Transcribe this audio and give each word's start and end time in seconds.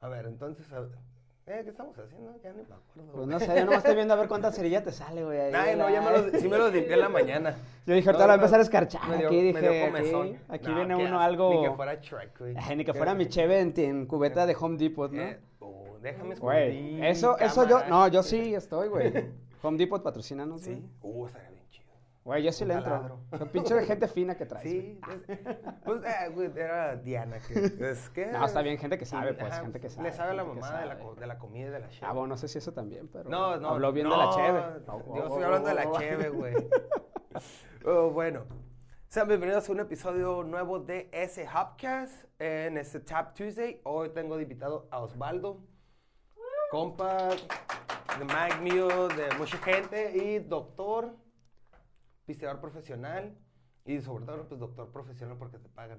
A 0.00 0.08
ver, 0.08 0.26
entonces, 0.26 0.70
a 0.72 0.80
ver, 0.80 0.90
eh, 1.46 1.60
¿qué 1.64 1.70
estamos 1.70 1.98
haciendo? 1.98 2.32
Ya 2.42 2.50
ni 2.52 2.58
me 2.58 2.62
acuerdo. 2.74 3.12
Pues 3.14 3.26
no 3.26 3.40
sé, 3.40 3.46
yo 3.46 3.64
nomás 3.64 3.78
estoy 3.78 3.94
viendo 3.96 4.14
a 4.14 4.16
ver 4.16 4.28
cuánta 4.28 4.52
cerilla 4.52 4.82
te 4.82 4.92
sale, 4.92 5.24
güey. 5.24 5.40
ahí 5.40 5.52
Ay, 5.54 5.76
no, 5.76 5.90
ya 5.90 6.00
me 6.02 6.10
los, 6.12 6.40
sí 6.40 6.48
me 6.48 6.56
los 6.58 6.72
limpié 6.72 6.94
en 6.94 7.00
la 7.00 7.08
mañana. 7.08 7.56
Yo 7.86 7.94
dije, 7.94 8.08
ahorita 8.08 8.22
No, 8.24 8.26
voy 8.28 8.32
a 8.32 8.34
empezar 8.36 8.58
a 8.60 8.62
escarchar. 8.62 9.18
dio- 9.18 9.26
aquí 9.28 9.40
dije, 9.40 9.86
aquí, 9.86 10.38
aquí 10.48 10.68
No, 10.68 10.74
viene 10.76 10.96
uno 10.96 11.20
algo. 11.20 11.50
Ni 11.54 11.62
que 11.68 11.74
fuera 11.74 11.94
Shrek, 11.96 12.38
güey. 12.38 12.54
Ay, 12.56 12.76
ni 12.76 12.84
que 12.84 12.92
fuera 12.94 13.14
mi 13.14 13.26
cheve 13.28 13.60
en, 13.60 13.72
en 13.76 14.06
cubeta 14.06 14.46
de 14.46 14.54
Home 14.60 14.76
Depot, 14.76 15.10
¿no? 15.10 15.22
Eh, 15.22 15.40
oh, 15.60 15.96
déjame 16.02 16.34
Güey, 16.36 16.78
esconder 16.78 17.10
eso, 17.10 17.38
eso 17.38 17.66
yo, 17.66 17.84
no, 17.88 18.06
yo 18.08 18.22
sí 18.22 18.54
estoy, 18.54 18.88
güey. 18.88 19.12
Home 19.62 19.78
Depot 19.78 20.02
patrocínanos, 20.02 20.64
güey. 20.64 20.76
Sí. 20.76 20.90
Uh, 21.02 21.26
estaría 21.26 21.48
bien 21.48 21.57
chido. 21.57 21.57
Güey, 22.28 22.42
yo 22.42 22.52
sí 22.52 22.66
le 22.66 22.74
entro. 22.74 23.22
sea, 23.30 23.46
pinche 23.46 23.74
de 23.74 23.86
gente 23.86 24.06
fina 24.06 24.36
que 24.36 24.44
traes. 24.44 24.68
Sí, 24.68 25.00
es- 25.08 25.38
pues, 25.82 26.04
eh, 26.04 26.28
güey, 26.28 26.50
era 26.54 26.94
Diana. 26.96 27.38
Que, 27.38 27.88
es 27.90 28.10
que, 28.10 28.26
No, 28.26 28.44
está 28.44 28.60
bien, 28.60 28.76
gente 28.76 28.98
que 28.98 29.06
sabe, 29.06 29.32
pues, 29.32 29.58
gente 29.58 29.80
que 29.80 29.88
sabe. 29.88 30.10
Le 30.10 30.14
sabe 30.14 30.32
a 30.32 30.34
la 30.34 30.44
mamá 30.44 30.78
de 30.78 30.86
la, 30.88 30.96
de 30.96 31.26
la 31.26 31.38
comida 31.38 31.68
y 31.68 31.70
de 31.70 31.80
la 31.80 31.88
cheve. 31.88 32.06
Ah, 32.06 32.12
bueno, 32.12 32.26
no 32.26 32.36
sé 32.36 32.46
si 32.48 32.58
eso 32.58 32.74
también, 32.74 33.08
pero. 33.08 33.30
No, 33.30 33.56
no. 33.56 33.70
Habló 33.70 33.92
bien 33.94 34.10
de 34.10 34.14
no, 34.14 34.22
la 34.26 34.36
cheve. 34.36 34.62
Yo 35.16 35.22
estoy 35.26 35.42
hablando 35.42 35.68
de 35.70 35.74
la 35.74 35.90
cheve, 35.92 36.28
güey. 36.28 36.54
Oh, 37.86 38.10
bueno. 38.10 38.44
Sean 39.06 39.26
bienvenidos 39.26 39.66
a 39.66 39.72
un 39.72 39.80
episodio 39.80 40.42
nuevo 40.42 40.80
de 40.80 41.08
ese 41.12 41.46
Hubcast 41.46 42.26
en 42.38 42.76
este 42.76 43.00
Tap 43.00 43.34
Tuesday. 43.34 43.80
Hoy 43.84 44.10
tengo 44.10 44.36
de 44.36 44.42
invitado 44.42 44.86
a 44.90 44.98
Osvaldo, 44.98 45.62
compa 46.70 47.28
de 47.28 48.24
Mike 48.24 48.60
mío, 48.60 49.08
de 49.08 49.34
mucha 49.38 49.56
gente 49.58 50.12
y 50.14 50.40
doctor, 50.40 51.14
pisteador 52.28 52.60
profesional 52.60 53.34
y 53.86 54.00
sobre 54.02 54.26
todo, 54.26 54.46
pues 54.46 54.60
doctor 54.60 54.92
profesional 54.92 55.38
porque 55.38 55.58
te 55.58 55.68
pagan. 55.70 55.98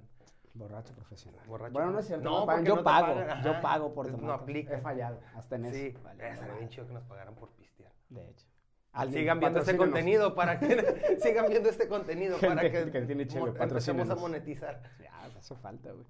Borracho 0.54 0.94
profesional. 0.94 1.42
Borracho. 1.48 1.74
Bueno, 1.74 1.92
no 1.92 2.00
es 2.00 2.05
cierto. 2.08 2.24
No, 2.24 2.40
no 2.42 2.46
pagan. 2.46 2.60
porque 2.64 2.70
yo 2.70 2.76
no 2.78 2.84
pago. 2.84 3.16
pagan, 3.16 3.44
yo 3.44 3.62
pago 3.62 3.94
por 3.94 4.05
Eso 4.08 4.18
no 4.18 4.22
tomar. 4.22 4.40
aplica. 4.42 4.76
He 4.78 4.82
fallado. 4.82 5.20
Hasta 5.36 5.55
en 5.55 5.66
eso. 5.66 5.76
Sí, 5.76 5.98
Vale, 6.04 6.36
vale. 6.36 6.54
bien 6.58 6.70
chido 6.70 6.88
que 6.88 6.94
nos 6.94 7.04
pagaran 7.04 7.36
por 7.36 7.49
pistear. 7.49 7.91
De 8.10 8.30
hecho. 8.30 8.46
Alguien, 8.91 9.21
Sigan 9.21 9.40
viendo 9.40 9.60
este 9.60 9.77
contenido 9.77 10.36
para 10.36 10.60
que 10.60 11.18
sigan 11.21 11.49
viendo 11.49 11.70
este 11.70 11.88
contenido 11.88 12.38
para 12.40 12.62
que, 12.62 12.91
que 12.91 13.02
tiene 13.04 13.26
mo- 13.40 13.48
empecemos 13.48 14.10
a 14.10 14.16
monetizar. 14.16 14.82
Ya, 15.02 15.26
hace 15.38 15.55
falta, 15.55 15.91
güey. 15.91 16.05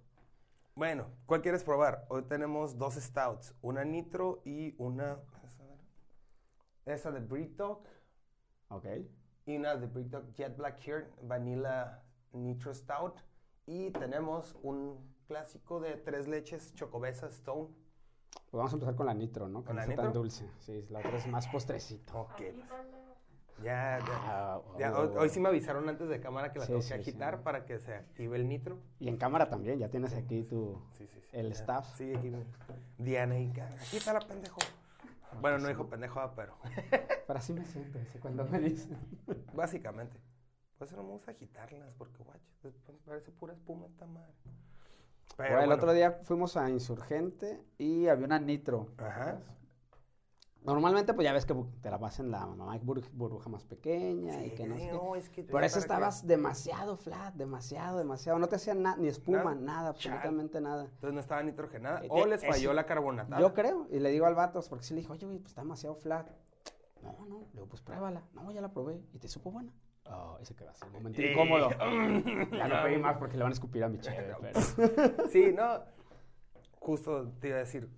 Bueno, 0.76 1.08
¿cuál 1.26 1.42
quieres 1.42 1.64
probar? 1.64 2.06
Hoy 2.09 2.23
tenemos 2.23 2.78
dos 2.78 2.95
stouts, 2.95 3.54
una 3.61 3.83
nitro 3.83 4.42
y 4.45 4.76
una 4.78 5.17
esa 6.86 7.11
de 7.11 7.20
Brewdog 7.20 7.83
Ok. 8.70 8.86
Y 9.50 9.58
una 9.58 9.75
de 9.75 9.88
Brewdog 9.88 10.31
Jet 10.33 10.55
Black 10.55 10.80
Here 10.88 11.08
Vanilla 11.23 12.03
Nitro 12.33 12.72
Stout 12.73 13.16
y 13.66 13.89
tenemos 13.92 14.55
un 14.61 15.00
clásico 15.28 15.80
de 15.80 15.95
tres 15.95 16.28
leches 16.28 16.73
Chocobesa 16.75 17.28
Stone. 17.28 17.70
Pues 18.31 18.52
vamos 18.58 18.72
a 18.72 18.75
empezar 18.75 18.95
con 18.95 19.08
la 19.08 19.14
nitro, 19.16 19.47
¿no? 19.47 19.61
Que 19.61 19.67
¿Con 19.67 19.75
no 19.77 19.81
la 19.81 19.88
está 19.89 20.03
tan 20.03 20.14
dulce. 20.14 20.47
Sí, 20.59 20.86
la 20.89 21.00
otra 21.00 21.17
es 21.17 21.25
más 21.27 21.47
postrecito. 21.47 22.20
Ok. 22.22 22.42
Ya, 23.64 23.97
ya. 24.00 24.05
Ah, 24.25 24.61
Ya, 24.77 24.94
oh. 24.94 25.02
hoy, 25.09 25.17
hoy 25.17 25.30
sí 25.30 25.39
me 25.39 25.50
avisaron 25.50 25.89
antes 25.89 26.08
de 26.09 26.20
cámara 26.20 26.52
que 26.53 26.59
la 26.59 26.66
Sí, 26.66 26.72
tengo 26.72 26.81
sí, 26.83 26.89
que 26.94 27.03
sí. 27.03 27.09
agitar 27.09 27.42
para 27.42 27.66
que 27.66 27.80
se 27.80 27.94
active 27.95 28.38
el 28.38 28.47
nitro. 28.47 28.77
Y 29.00 29.08
en 29.09 29.17
cámara 29.17 29.50
también, 29.50 29.80
ya 29.80 29.89
tienes 29.89 30.14
aquí 30.14 30.44
tu... 30.44 30.80
Sí, 30.94 31.08
sí, 31.08 31.20
sí. 31.22 31.27
El 31.33 31.47
Ya. 31.47 31.53
staff. 31.55 31.95
Sí, 31.97 32.14
aquí. 32.16 32.30
me- 32.30 32.45
Diana 33.00 33.39
y 33.39 33.50
aquí 33.59 33.97
está 33.97 34.14
la 34.14 34.20
pendejo. 34.20 34.59
Bueno, 35.41 35.59
no 35.59 35.67
dijo 35.67 35.88
pendejo, 35.88 36.19
ah, 36.19 36.33
pero 36.35 36.58
Pero 37.27 37.39
así 37.39 37.53
me 37.53 37.66
siento, 37.66 37.99
ese 37.99 38.19
cuando 38.19 38.45
me 38.45 38.59
dicen. 38.59 38.97
básicamente. 39.53 40.19
Pues 40.77 40.91
no 40.94 41.03
me 41.03 41.09
gusta 41.09 41.31
agitarlas 41.31 41.94
porque, 41.97 42.23
guacho, 42.23 42.52
después 42.63 42.97
parece 43.05 43.31
pura 43.31 43.53
espuma 43.53 43.88
esta 43.88 44.05
madre. 44.05 44.33
Pero 45.36 45.49
Bueno, 45.55 45.66
el 45.66 45.71
otro 45.71 45.94
día 45.94 46.11
fuimos 46.23 46.58
a 46.58 46.69
Insurgente 46.69 47.61
y 47.77 48.08
había 48.08 48.25
una 48.25 48.39
nitro. 48.39 48.94
Ajá. 48.97 49.39
Normalmente, 50.70 51.16
pues 51.16 51.25
ya 51.25 51.34
ves 51.34 51.48
que 51.48 51.56
te 51.81 51.89
la 51.89 51.98
vas 51.98 52.20
en 52.20 52.30
la 52.30 52.45
mamá 52.45 52.78
bur- 52.80 53.09
burbuja 53.14 53.50
más 53.50 53.66
pequeña 53.66 54.45
y 54.45 54.52
que 54.52 54.67
no 54.67 54.78
sé 54.78 54.92
no, 54.92 55.16
es 55.16 55.27
que 55.30 55.43
Por 55.43 55.64
eso 55.64 55.77
que- 55.77 55.80
estabas 55.82 56.27
demasiado 56.27 56.95
flat, 56.95 57.33
demasiado, 57.33 57.98
demasiado. 57.98 58.38
No 58.38 58.48
te 58.48 58.58
hacían 58.58 58.83
na- 58.83 58.95
ni 58.95 59.08
espuma, 59.08 59.43
Nada. 59.43 59.55
nada, 59.55 59.89
absolutamente 59.89 60.61
nada. 60.61 60.83
Entonces 60.86 61.14
no 61.14 61.20
estaba 61.20 61.42
nitrogenada. 61.42 62.04
Eh, 62.05 62.08
O 62.11 62.20
eh, 62.23 62.27
les 62.30 62.45
falló 62.45 62.70
es- 62.70 62.76
la 62.76 62.86
carbonatada. 62.86 63.42
Yo 63.42 63.52
creo, 63.55 63.88
y 63.89 63.99
le 63.99 64.11
digo 64.11 64.27
al 64.27 64.36
vato, 64.36 64.61
porque 64.70 64.86
sí 64.86 64.93
le 64.93 65.02
dijo, 65.02 65.14
oye, 65.14 65.26
güey, 65.26 65.39
pues 65.39 65.49
está 65.54 65.61
demasiado 65.61 65.95
flat. 65.95 66.30
No, 67.02 67.26
no, 67.27 67.39
le 67.39 67.54
digo, 67.54 67.66
pues 67.67 67.82
pruébala. 67.82 68.22
No, 68.36 68.52
ya 68.52 68.61
la 68.61 68.72
probé 68.72 69.02
y 69.11 69.17
te 69.17 69.27
supo 69.27 69.49
buena. 69.52 69.73
Oh, 70.05 70.38
ese 70.39 70.55
que 70.55 70.66
va 70.66 70.72
a 70.72 70.76
ser 70.76 70.88
un 70.89 70.93
momento 70.93 71.20
incómodo. 71.22 71.70
Ya 72.52 72.67
no 72.67 72.83
pedí 72.83 72.98
más 72.99 73.17
porque 73.17 73.38
le 73.38 73.43
van 73.43 73.52
a 73.52 73.54
escupir 73.54 73.83
a 73.83 73.89
mi 73.89 73.98
pero... 73.98 75.27
Sí, 75.32 75.52
no. 75.52 75.80
Justo 76.80 77.32
te 77.39 77.48
iba 77.48 77.58
a 77.58 77.61
decir, 77.61 77.89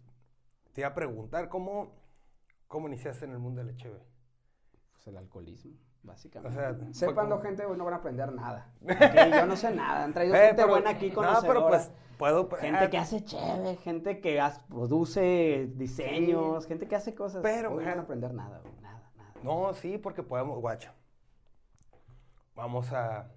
te 0.73 0.81
iba 0.81 0.89
a 0.89 0.93
preguntar, 0.93 1.49
¿cómo, 1.49 1.91
cómo 2.71 2.87
iniciaste 2.87 3.25
en 3.25 3.31
el 3.33 3.39
mundo 3.39 3.63
de 3.63 3.71
la 3.71 3.77
cheve? 3.77 3.99
Pues 4.93 5.05
el 5.07 5.17
alcoholismo, 5.17 5.73
básicamente. 6.03 6.57
O 6.57 6.61
sea, 6.61 6.73
fue 6.73 6.93
Sépanlo, 6.93 7.35
como- 7.35 7.41
gente, 7.47 7.65
hoy 7.65 7.77
no 7.77 7.83
van 7.83 7.95
a 7.95 7.97
aprender 7.97 8.31
nada. 8.31 8.71
Aquí 8.87 9.29
yo 9.31 9.45
no 9.45 9.55
sé 9.57 9.75
nada. 9.75 10.05
Han 10.05 10.13
traído 10.13 10.33
Eh, 10.35 10.39
gente 10.39 10.55
pero- 10.55 10.67
buena 10.69 10.89
aquí 10.91 11.09
No, 11.09 11.15
conocedora. 11.15 11.47
pero 11.47 11.67
pues 11.67 11.91
puedo... 12.17 12.49
Gente 12.51 12.79
ah, 12.85 12.89
que 12.89 12.97
hace 12.97 13.23
chévere, 13.25 13.75
gente 13.75 14.21
que 14.21 14.41
produce 14.69 15.69
diseños, 15.75 16.65
gente 16.65 16.87
que 16.87 16.95
hace 16.95 17.13
cosas. 17.13 17.41
Pero, 17.43 17.73
Hoy 17.73 17.83
no 17.83 17.89
van 17.89 17.99
a 17.99 18.03
aprender 18.03 18.33
nada, 18.33 18.59
güey, 18.59 18.73
nada, 18.81 19.11
nada. 19.17 19.33
No, 19.43 19.73
sí, 19.73 19.97
porque 19.97 20.23
podemos, 20.23 20.59
guacha. 20.61 20.93
Vamos 22.55 22.93
a, 22.93 23.29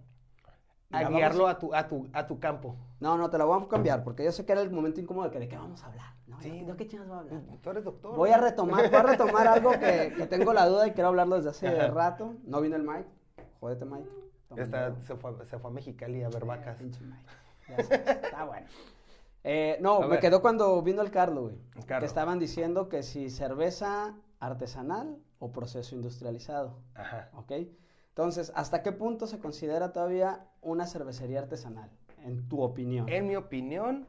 a 0.94 1.08
guiarlo 1.08 1.48
a 1.48 1.58
tu, 1.58 1.74
a, 1.74 1.88
tu, 1.88 2.08
a 2.12 2.26
tu 2.26 2.38
campo. 2.38 2.76
No, 3.00 3.16
no, 3.18 3.28
te 3.30 3.38
lo 3.38 3.48
vamos 3.48 3.66
a 3.66 3.70
cambiar, 3.70 4.02
porque 4.04 4.24
yo 4.24 4.32
sé 4.32 4.44
que 4.46 4.52
era 4.52 4.60
el 4.62 4.70
momento 4.70 5.00
incómodo 5.00 5.26
de 5.26 5.30
que 5.32 5.38
de 5.40 5.48
qué 5.48 5.56
vamos 5.56 5.82
a 5.82 5.86
hablar. 5.86 6.14
¿no? 6.26 6.40
Sí. 6.40 6.64
¿De 6.64 6.76
qué 6.76 6.86
chingas 6.86 7.06
voy 7.08 7.16
a 7.16 7.20
hablar? 7.20 7.42
Tú 7.62 7.70
eres 7.70 7.84
doctor. 7.84 8.16
Voy 8.16 8.30
a 8.30 8.38
retomar, 8.38 8.90
voy 8.90 8.98
a 8.98 9.02
retomar 9.02 9.46
algo 9.48 9.72
que, 9.72 10.14
que 10.16 10.26
tengo 10.26 10.52
la 10.52 10.66
duda 10.66 10.86
y 10.86 10.92
quiero 10.92 11.08
hablarlo 11.08 11.36
desde 11.36 11.50
hace 11.50 11.68
Ajá. 11.68 11.88
rato. 11.88 12.34
No 12.44 12.60
vino 12.60 12.76
el 12.76 12.82
Mike. 12.82 13.08
Jódete, 13.60 13.84
Mike. 13.84 14.08
Luego. 14.50 14.96
se, 15.06 15.16
fue, 15.16 15.46
se 15.46 15.58
fue 15.58 15.70
a 15.70 15.74
Mexicali 15.74 16.22
a 16.22 16.28
ver 16.28 16.44
vacas. 16.44 16.76
Pinche 16.76 17.00
Mike. 17.04 17.24
Ya 17.68 17.82
sabes, 17.82 18.08
está 18.24 18.44
bueno. 18.44 18.66
Eh, 19.42 19.76
no, 19.80 19.96
A 19.96 20.00
me 20.02 20.06
ver. 20.08 20.20
quedó 20.20 20.40
cuando 20.40 20.80
vino 20.82 21.02
el 21.02 21.10
Carlo, 21.10 21.42
güey. 21.42 21.56
Carlo. 21.86 22.00
Que 22.00 22.06
estaban 22.06 22.38
diciendo 22.38 22.88
que 22.88 23.02
si 23.02 23.28
cerveza 23.28 24.14
artesanal 24.40 25.18
o 25.38 25.50
proceso 25.52 25.94
industrializado. 25.94 26.78
Ajá. 26.94 27.28
¿Ok? 27.34 27.52
Entonces, 28.14 28.52
¿hasta 28.54 28.84
qué 28.84 28.92
punto 28.92 29.26
se 29.26 29.40
considera 29.40 29.92
todavía 29.92 30.46
una 30.62 30.86
cervecería 30.86 31.40
artesanal? 31.40 31.90
En 32.22 32.48
tu 32.48 32.62
opinión. 32.62 33.08
En 33.08 33.26
mi 33.26 33.34
opinión, 33.34 34.06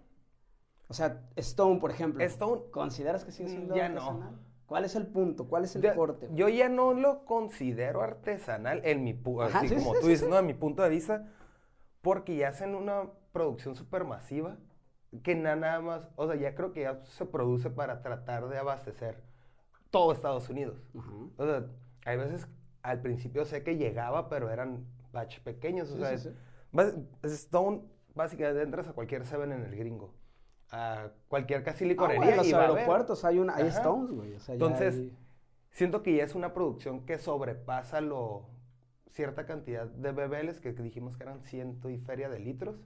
O 0.87 0.93
sea, 0.93 1.23
Stone, 1.35 1.79
por 1.79 1.89
ejemplo. 1.89 2.23
Stone, 2.23 2.61
¿Consideras 2.69 3.25
que 3.25 3.31
sigue 3.31 3.49
siendo 3.49 3.75
Ya 3.75 3.89
no. 3.89 4.01
artesanal? 4.01 4.39
¿Cuál 4.67 4.85
es 4.85 4.95
el 4.95 5.07
punto? 5.07 5.47
¿Cuál 5.47 5.63
es 5.63 5.75
el 5.75 5.81
yo, 5.81 5.95
corte? 5.95 6.29
yo 6.33 6.49
ya 6.49 6.69
no 6.69 6.93
lo 6.93 7.25
considero 7.25 8.01
artesanal 8.03 8.81
en 8.83 9.03
mi 9.03 9.19
Ajá, 9.41 9.59
así 9.59 9.69
sí, 9.69 9.75
como 9.75 9.93
sí, 9.93 9.99
tú 10.01 10.05
sí, 10.05 10.11
dices, 10.11 10.29
no, 10.29 10.37
en 10.37 10.45
mi 10.45 10.53
punto 10.53 10.83
de 10.83 10.89
vista, 10.89 11.27
porque 12.01 12.35
ya 12.35 12.49
hacen 12.49 12.75
una 12.75 13.09
producción 13.31 13.75
súper 13.75 14.03
masiva 14.03 14.57
que 15.23 15.33
na- 15.35 15.55
nada 15.55 15.81
más, 15.81 16.07
o 16.15 16.27
sea, 16.27 16.35
ya 16.35 16.53
creo 16.53 16.73
que 16.73 16.81
ya 16.81 17.03
se 17.05 17.25
produce 17.25 17.69
para 17.71 18.01
tratar 18.03 18.47
de 18.49 18.57
abastecer 18.59 19.23
todo 19.89 20.11
Estados 20.11 20.47
Unidos. 20.49 20.77
O 21.37 21.45
sea, 21.45 21.65
hay 22.05 22.17
veces, 22.17 22.47
al 22.89 23.01
principio 23.01 23.45
sé 23.45 23.63
que 23.63 23.77
llegaba, 23.77 24.29
pero 24.29 24.49
eran 24.49 24.85
batch 25.11 25.39
pequeños. 25.41 25.89
O 25.91 25.95
Sí, 25.95 25.99
sea, 25.99 26.09
sí, 26.09 26.15
es- 26.15 26.23
sí. 26.23 26.29
bas- 26.71 26.95
Stone, 27.23 27.81
básicamente 28.13 28.61
entras 28.61 28.87
a 28.87 28.93
cualquier 28.93 29.25
Seven 29.25 29.51
en 29.51 29.63
el 29.65 29.75
gringo. 29.75 30.13
A 30.71 31.09
cualquier 31.27 31.63
casi 31.63 31.85
Ah, 31.85 31.87
licorería 31.87 32.19
güey, 32.19 32.31
en 32.31 32.37
los 32.37 32.53
aeropuertos 32.53 33.23
hay, 33.25 33.39
una, 33.39 33.55
hay. 33.55 33.67
Stones, 33.67 34.11
güey. 34.11 34.33
O 34.33 34.39
sea, 34.39 34.53
Entonces, 34.53 34.95
hay- 34.95 35.17
Siento 35.71 36.03
que 36.03 36.15
ya 36.15 36.23
es 36.23 36.35
una 36.35 36.53
producción 36.53 37.05
que 37.05 37.17
sobrepasa 37.17 37.99
lo 37.99 38.45
cierta 39.09 39.45
cantidad 39.45 39.85
de 39.85 40.13
bebeles 40.13 40.61
que 40.61 40.71
dijimos 40.71 41.17
que 41.17 41.23
eran 41.23 41.41
ciento 41.41 41.89
y 41.89 41.97
feria 41.97 42.29
de 42.29 42.39
litros. 42.39 42.77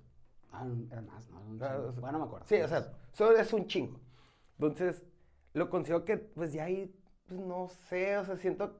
Ah, 0.51 0.65
era 0.89 1.01
más, 1.03 1.29
¿no? 1.29 1.39
Un 1.39 1.61
Ah, 1.61 1.67
chingo. 1.75 1.87
o 1.87 1.91
sea, 1.91 2.01
bueno, 2.01 2.17
no 2.17 2.25
me 2.25 2.27
acuerdo. 2.27 2.47
Sí, 2.47 2.55
o 2.61 2.67
sea, 2.67 2.91
eso 3.13 3.31
es 3.37 3.53
un 3.53 3.67
chingo. 3.67 3.99
Entonces, 4.57 5.03
lo 5.53 5.69
considero 5.69 6.03
que, 6.03 6.17
pues 6.17 6.51
ya 6.51 6.63
ahí, 6.63 6.91
pues 7.27 7.39
no 7.39 7.67
sé, 7.89 8.17
o 8.17 8.25
sea, 8.25 8.37
siento 8.37 8.79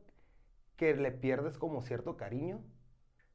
que 0.80 0.96
le 0.96 1.12
pierdes 1.12 1.58
como 1.58 1.82
cierto 1.82 2.16
cariño. 2.16 2.62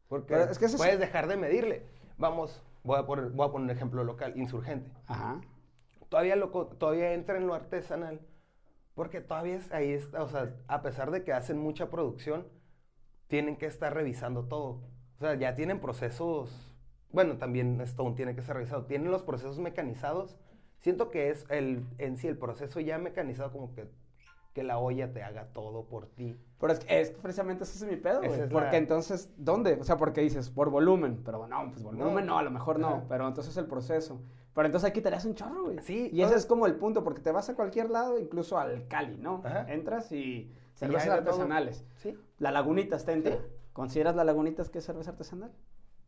Porque 0.08 0.32
Pero 0.34 0.50
es 0.50 0.58
que 0.58 0.64
ese 0.64 0.76
es- 0.76 0.80
puedes 0.80 0.98
dejar 0.98 1.28
de 1.28 1.36
medirle. 1.36 1.84
Vamos, 2.16 2.62
voy 2.82 2.98
a, 2.98 3.04
poner, 3.04 3.26
voy 3.30 3.46
a 3.46 3.52
poner 3.52 3.64
un 3.66 3.70
ejemplo 3.70 4.02
local, 4.02 4.32
insurgente. 4.36 4.90
Ajá. 5.06 5.42
Todavía, 6.08 6.36
lo, 6.36 6.48
todavía 6.48 7.12
entra 7.12 7.36
en 7.36 7.46
lo 7.46 7.52
artesanal, 7.54 8.20
porque 8.94 9.20
todavía 9.20 9.56
es, 9.56 9.70
ahí 9.72 9.92
está, 9.92 10.22
o 10.22 10.28
sea, 10.28 10.54
a 10.68 10.80
pesar 10.80 11.10
de 11.10 11.22
que 11.22 11.34
hacen 11.34 11.58
mucha 11.58 11.90
producción, 11.90 12.46
tienen 13.28 13.56
que 13.56 13.66
estar 13.66 13.92
revisando 13.92 14.44
todo. 14.46 14.80
O 15.16 15.20
sea, 15.20 15.34
ya 15.34 15.54
tienen 15.54 15.80
procesos, 15.80 16.72
bueno, 17.10 17.36
también 17.36 17.78
Stone 17.82 18.16
tiene 18.16 18.34
que 18.34 18.42
ser 18.42 18.56
revisado, 18.56 18.86
tienen 18.86 19.10
los 19.10 19.22
procesos 19.22 19.58
mecanizados. 19.58 20.38
Siento 20.78 21.10
que 21.10 21.28
es 21.30 21.44
el, 21.50 21.84
en 21.98 22.16
sí 22.16 22.26
el 22.28 22.38
proceso 22.38 22.80
ya 22.80 22.96
mecanizado 22.98 23.52
como 23.52 23.74
que, 23.74 23.90
que 24.54 24.62
la 24.64 24.78
olla 24.78 25.12
te 25.12 25.22
haga 25.22 25.48
todo 25.52 25.84
por 25.84 26.06
ti. 26.06 26.34
Pero 26.58 26.72
es 26.72 26.78
que 26.78 27.00
es 27.00 27.10
precisamente 27.10 27.64
ese 27.64 27.84
es 27.84 27.90
mi 27.90 27.96
pedo, 27.98 28.20
güey. 28.22 28.48
Porque 28.48 28.70
la- 28.70 28.76
entonces, 28.78 29.28
¿dónde? 29.36 29.74
O 29.74 29.84
sea, 29.84 29.98
porque 29.98 30.22
dices, 30.22 30.48
por 30.48 30.70
volumen. 30.70 31.20
Pero 31.24 31.46
no, 31.46 31.70
pues 31.70 31.82
volumen 31.82 32.24
no, 32.24 32.32
No. 32.34 32.38
a 32.38 32.42
lo 32.42 32.50
mejor 32.50 32.78
no. 32.78 32.88
Ajá. 32.88 33.04
Pero 33.08 33.28
entonces 33.28 33.54
el 33.58 33.66
proceso. 33.66 34.20
Pero 34.54 34.66
entonces 34.66 34.86
ahí 34.86 34.92
quitarías 34.92 35.24
un 35.24 35.34
chorro, 35.34 35.64
güey. 35.64 35.80
Sí, 35.80 36.08
Y 36.12 36.22
ese 36.22 36.36
es 36.36 36.46
como 36.46 36.66
el 36.66 36.76
punto, 36.76 37.02
porque 37.02 37.20
te 37.20 37.32
vas 37.32 37.48
a 37.50 37.54
cualquier 37.56 37.90
lado, 37.90 38.18
incluso 38.18 38.56
al 38.56 38.86
Cali, 38.86 39.16
¿no? 39.18 39.42
Ajá. 39.44 39.66
Entras 39.70 40.10
y 40.12 40.50
cervezas 40.74 41.06
todo. 41.08 41.14
artesanales. 41.16 41.84
Sí. 41.96 42.16
La 42.38 42.52
Lagunitas 42.52 43.04
te 43.04 43.12
entra. 43.12 43.32
Sí. 43.34 43.38
¿Consideras 43.72 44.14
la 44.14 44.22
Lagunitas 44.22 44.70
que 44.70 44.78
es 44.78 44.84
cerveza 44.84 45.10
artesanal? 45.10 45.50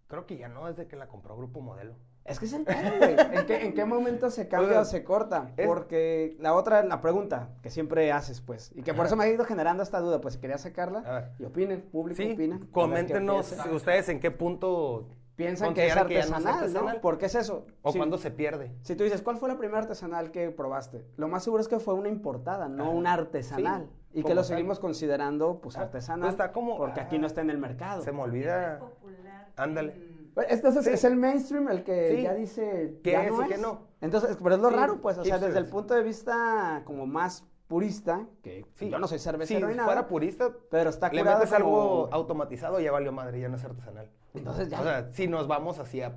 Creo 0.09 0.25
que 0.27 0.37
ya 0.37 0.49
no, 0.49 0.67
desde 0.67 0.87
que 0.87 0.97
la 0.97 1.09
compró 1.09 1.37
Grupo 1.37 1.61
Modelo. 1.61 1.95
Es 2.25 2.39
que 2.41 2.47
es 2.47 2.53
el 2.53 2.65
güey. 2.65 2.75
¿En 3.41 3.47
qué, 3.47 3.65
en 3.67 3.75
qué 3.75 3.85
momento 3.85 4.31
se 4.31 4.49
cambia 4.49 4.81
o 4.81 4.85
se 4.85 5.05
corta? 5.05 5.51
es- 5.57 5.67
Porque 5.67 6.37
la 6.41 6.55
otra, 6.55 6.83
la 6.85 7.01
pregunta 7.01 7.51
que 7.63 7.71
siempre 7.71 8.11
haces, 8.13 8.41
pues, 8.41 8.73
y 8.75 8.83
que 8.83 8.95
por 8.95 9.07
eso 9.07 9.17
me 9.17 9.25
ha 9.25 9.29
ido 9.29 9.45
generando 9.45 9.83
esta 9.83 10.01
duda, 10.01 10.21
pues, 10.21 10.35
si 10.35 10.41
quería 10.41 10.59
sacarla, 10.59 11.33
y 11.39 11.45
opinen, 11.45 11.83
público 11.83 12.21
Sí, 12.23 12.33
opina. 12.33 12.61
coméntenos 12.73 13.55
ustedes 13.73 14.09
en 14.09 14.21
qué 14.21 14.31
punto 14.31 15.09
Piensan 15.37 15.75
que 15.75 15.87
es 15.87 15.95
no 15.95 16.01
es 16.01 16.03
artesanal, 16.03 16.43
¿no? 16.45 16.51
artesanal. 16.61 17.01
¿Por 17.01 17.19
qué 17.19 17.27
es 17.27 17.35
eso? 17.35 17.67
o 17.83 17.93
Si- 17.93 17.99
cuando 17.99 18.17
se 18.19 18.31
pierde. 18.31 18.73
Si 18.83 18.97
tú 18.97 19.05
dices, 19.05 19.23
¿cuál 19.23 19.37
fue 19.37 19.49
la 19.51 19.59
primera 19.59 19.81
artesanal 19.81 20.31
que 20.31 20.51
probaste? 20.51 21.05
Lo 21.17 21.29
más 21.29 21.45
seguro 21.45 21.61
es 21.61 21.69
que 21.69 21.79
fue 21.79 21.95
una 21.95 22.09
importada, 22.09 22.69
no 22.69 22.91
una 22.91 23.13
artesanal. 23.13 23.89
Sí, 24.13 24.21
y 24.21 24.23
que 24.23 24.31
lo 24.31 24.37
tal. 24.41 24.45
seguimos 24.47 24.81
considerando, 24.81 25.61
pues, 25.61 25.77
Ah, 25.77 25.83
artesanal. 25.83 26.23
pues 26.23 26.33
está 26.33 26.53
como- 26.53 26.77
Porque 26.79 27.01
aquí 27.01 27.17
ah, 27.17 27.19
no 27.19 27.27
está 27.27 27.43
en 27.43 27.51
el 27.51 27.59
mercado. 27.59 28.01
Se 28.03 28.13
me 28.13 28.23
olvida. 28.23 28.79
popular. 28.79 29.26
Ándale. 29.57 29.93
en- 29.95 30.17
Pues, 30.35 30.49
Entonces 30.51 30.85
Sí. 30.85 30.91
es 30.91 31.05
el 31.05 31.17
mainstream 31.17 31.69
el 31.69 31.83
que 31.83 32.15
Sí. 32.17 32.23
ya 32.23 32.35
dice 32.35 32.99
Que 33.03 33.15
es 33.27 33.33
no 33.33 33.45
y 33.45 33.49
que 33.49 33.55
es. 33.55 33.61
no. 33.61 33.87
Entonces, 34.03 34.37
pero 34.43 34.57
es 34.57 34.61
lo 34.61 34.69
Sí, 34.69 34.77
raro, 34.77 35.01
pues, 35.01 35.17
o 35.17 35.25
sea, 35.25 35.39
desde 35.39 35.59
el 35.59 35.67
punto 35.67 35.95
de 35.95 36.03
vista 36.03 36.83
como 36.85 37.07
más 37.07 37.47
purista, 37.69 38.27
que 38.43 38.67
Sí. 38.75 38.91
yo 38.91 38.99
no 38.99 39.09
soy 39.09 39.19
cervecero 39.19 39.67
si 39.67 39.73
ni 39.73 39.77
nada, 39.77 39.87
fuera 39.89 40.07
purista, 40.09 40.51
pero 40.71 40.91
está 40.91 41.09
le 41.11 41.25
metes 41.25 41.51
como- 41.51 41.57
algo 41.57 42.09
automatizado, 42.13 42.79
ya 42.81 42.93
valió 42.93 43.13
madre, 43.13 43.41
ya 43.41 43.49
no 43.49 43.57
es 43.57 43.65
artesanal. 43.65 44.11
Entonces 44.35 44.69
ya, 44.69 44.79
O 44.81 44.85
sea, 44.85 45.11
si 45.13 45.27
nos 45.27 45.49
vamos 45.49 45.79
así 45.79 46.03
a, 46.03 46.15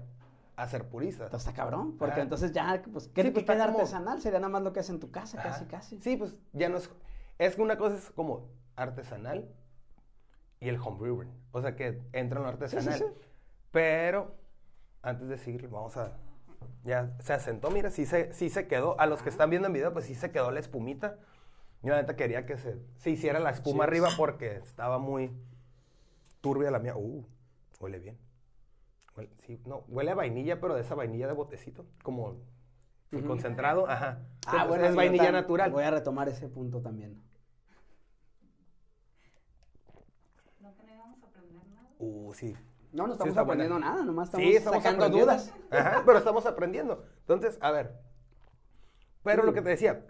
ser 0.67 0.89
puristas. 0.89 1.27
entonces 1.27 1.47
está 1.47 1.55
cabrón, 1.55 1.95
porque 1.97 2.15
Ajá. 2.15 2.21
entonces 2.23 2.51
ya, 2.51 2.83
pues, 2.91 3.07
¿qué, 3.07 3.23
Sí, 3.23 3.31
pues, 3.31 3.43
está 3.43 3.53
queda 3.53 3.67
como- 3.67 3.77
artesanal? 3.79 4.21
Sería 4.21 4.39
nada 4.39 4.51
más 4.51 4.61
lo 4.63 4.73
que 4.73 4.81
haces 4.81 4.89
en 4.89 4.99
tu 4.99 5.09
casa, 5.11 5.39
Ajá. 5.39 5.51
casi, 5.51 5.65
casi. 5.65 5.97
Sí, 6.01 6.17
pues 6.17 6.35
ya 6.51 6.67
no 6.67 6.75
es. 6.77 6.89
Es 7.37 7.55
que 7.55 7.61
una 7.61 7.77
cosa 7.77 7.95
es 7.95 8.11
como 8.11 8.49
artesanal 8.75 9.47
y 10.59 10.67
el 10.67 10.77
homebrewing. 10.77 11.31
O 11.53 11.61
sea 11.61 11.77
que 11.77 12.01
entra 12.11 12.39
en 12.39 12.43
lo 12.43 12.49
artesanal. 12.49 12.99
sí. 12.99 13.05
Pero 13.71 14.35
antes 15.01 15.27
de 15.27 15.37
seguir, 15.37 15.67
vamos 15.69 15.97
a. 15.97 16.17
Ya 16.83 17.15
se 17.19 17.33
asentó, 17.33 17.71
mira, 17.71 17.89
sí 17.89 18.05
se, 18.05 18.33
sí 18.33 18.49
se 18.49 18.67
quedó. 18.67 18.99
A 18.99 19.05
los 19.05 19.21
que 19.21 19.29
están 19.29 19.49
viendo 19.49 19.67
en 19.67 19.73
video, 19.73 19.93
pues 19.93 20.05
sí 20.05 20.15
se 20.15 20.31
quedó 20.31 20.51
la 20.51 20.59
espumita. 20.59 21.17
Yo 21.81 21.91
la 21.93 22.01
neta 22.01 22.15
quería 22.15 22.45
que 22.45 22.57
se, 22.57 22.77
se 22.97 23.09
hiciera 23.09 23.39
la 23.39 23.51
espuma 23.51 23.85
Cheers. 23.85 24.03
arriba 24.05 24.09
porque 24.17 24.57
estaba 24.57 24.97
muy 24.99 25.31
turbia 26.41 26.71
la 26.71 26.79
mía. 26.79 26.95
Uh, 26.97 27.25
huele 27.79 27.99
bien. 27.99 28.17
Huele, 29.15 29.29
sí, 29.45 29.61
no, 29.65 29.85
huele 29.87 30.11
a 30.11 30.15
vainilla, 30.15 30.59
pero 30.59 30.75
de 30.75 30.81
esa 30.81 30.95
vainilla 30.95 31.27
de 31.27 31.33
botecito, 31.33 31.85
como 32.03 32.37
el 33.11 33.25
concentrado, 33.25 33.87
ajá. 33.89 34.19
Ah, 34.45 34.51
Pues 34.51 34.67
bueno, 34.67 34.85
es 34.85 34.95
vainilla 34.95 35.31
natural. 35.31 35.71
Voy 35.71 35.83
a 35.83 35.91
retomar 35.91 36.27
ese 36.29 36.47
punto 36.49 36.81
también. 36.81 37.21
No 40.59 40.75
que 40.75 40.83
no 40.83 40.93
íbamos 40.93 41.23
a 41.23 41.27
aprender 41.27 41.65
nada. 41.67 41.89
Uh, 41.99 42.33
sí. 42.33 42.55
No, 42.91 43.03
no 43.07 43.13
Sí, 43.13 43.13
estamos 43.13 43.33
buena. 43.35 43.41
aprendiendo 43.41 43.79
nada, 43.79 44.03
nomás 44.03 44.29
estamos, 44.29 44.47
sí, 44.47 44.55
estamos 44.55 44.83
sacando 44.83 45.09
dudas. 45.09 45.53
Ajá, 45.71 46.01
pero 46.05 46.17
estamos 46.17 46.45
aprendiendo. 46.45 47.03
Entonces, 47.21 47.57
a 47.61 47.71
ver. 47.71 47.99
Pero 49.23 49.43
lo 49.43 49.53
que 49.53 49.61
te 49.61 49.69
decía, 49.69 50.05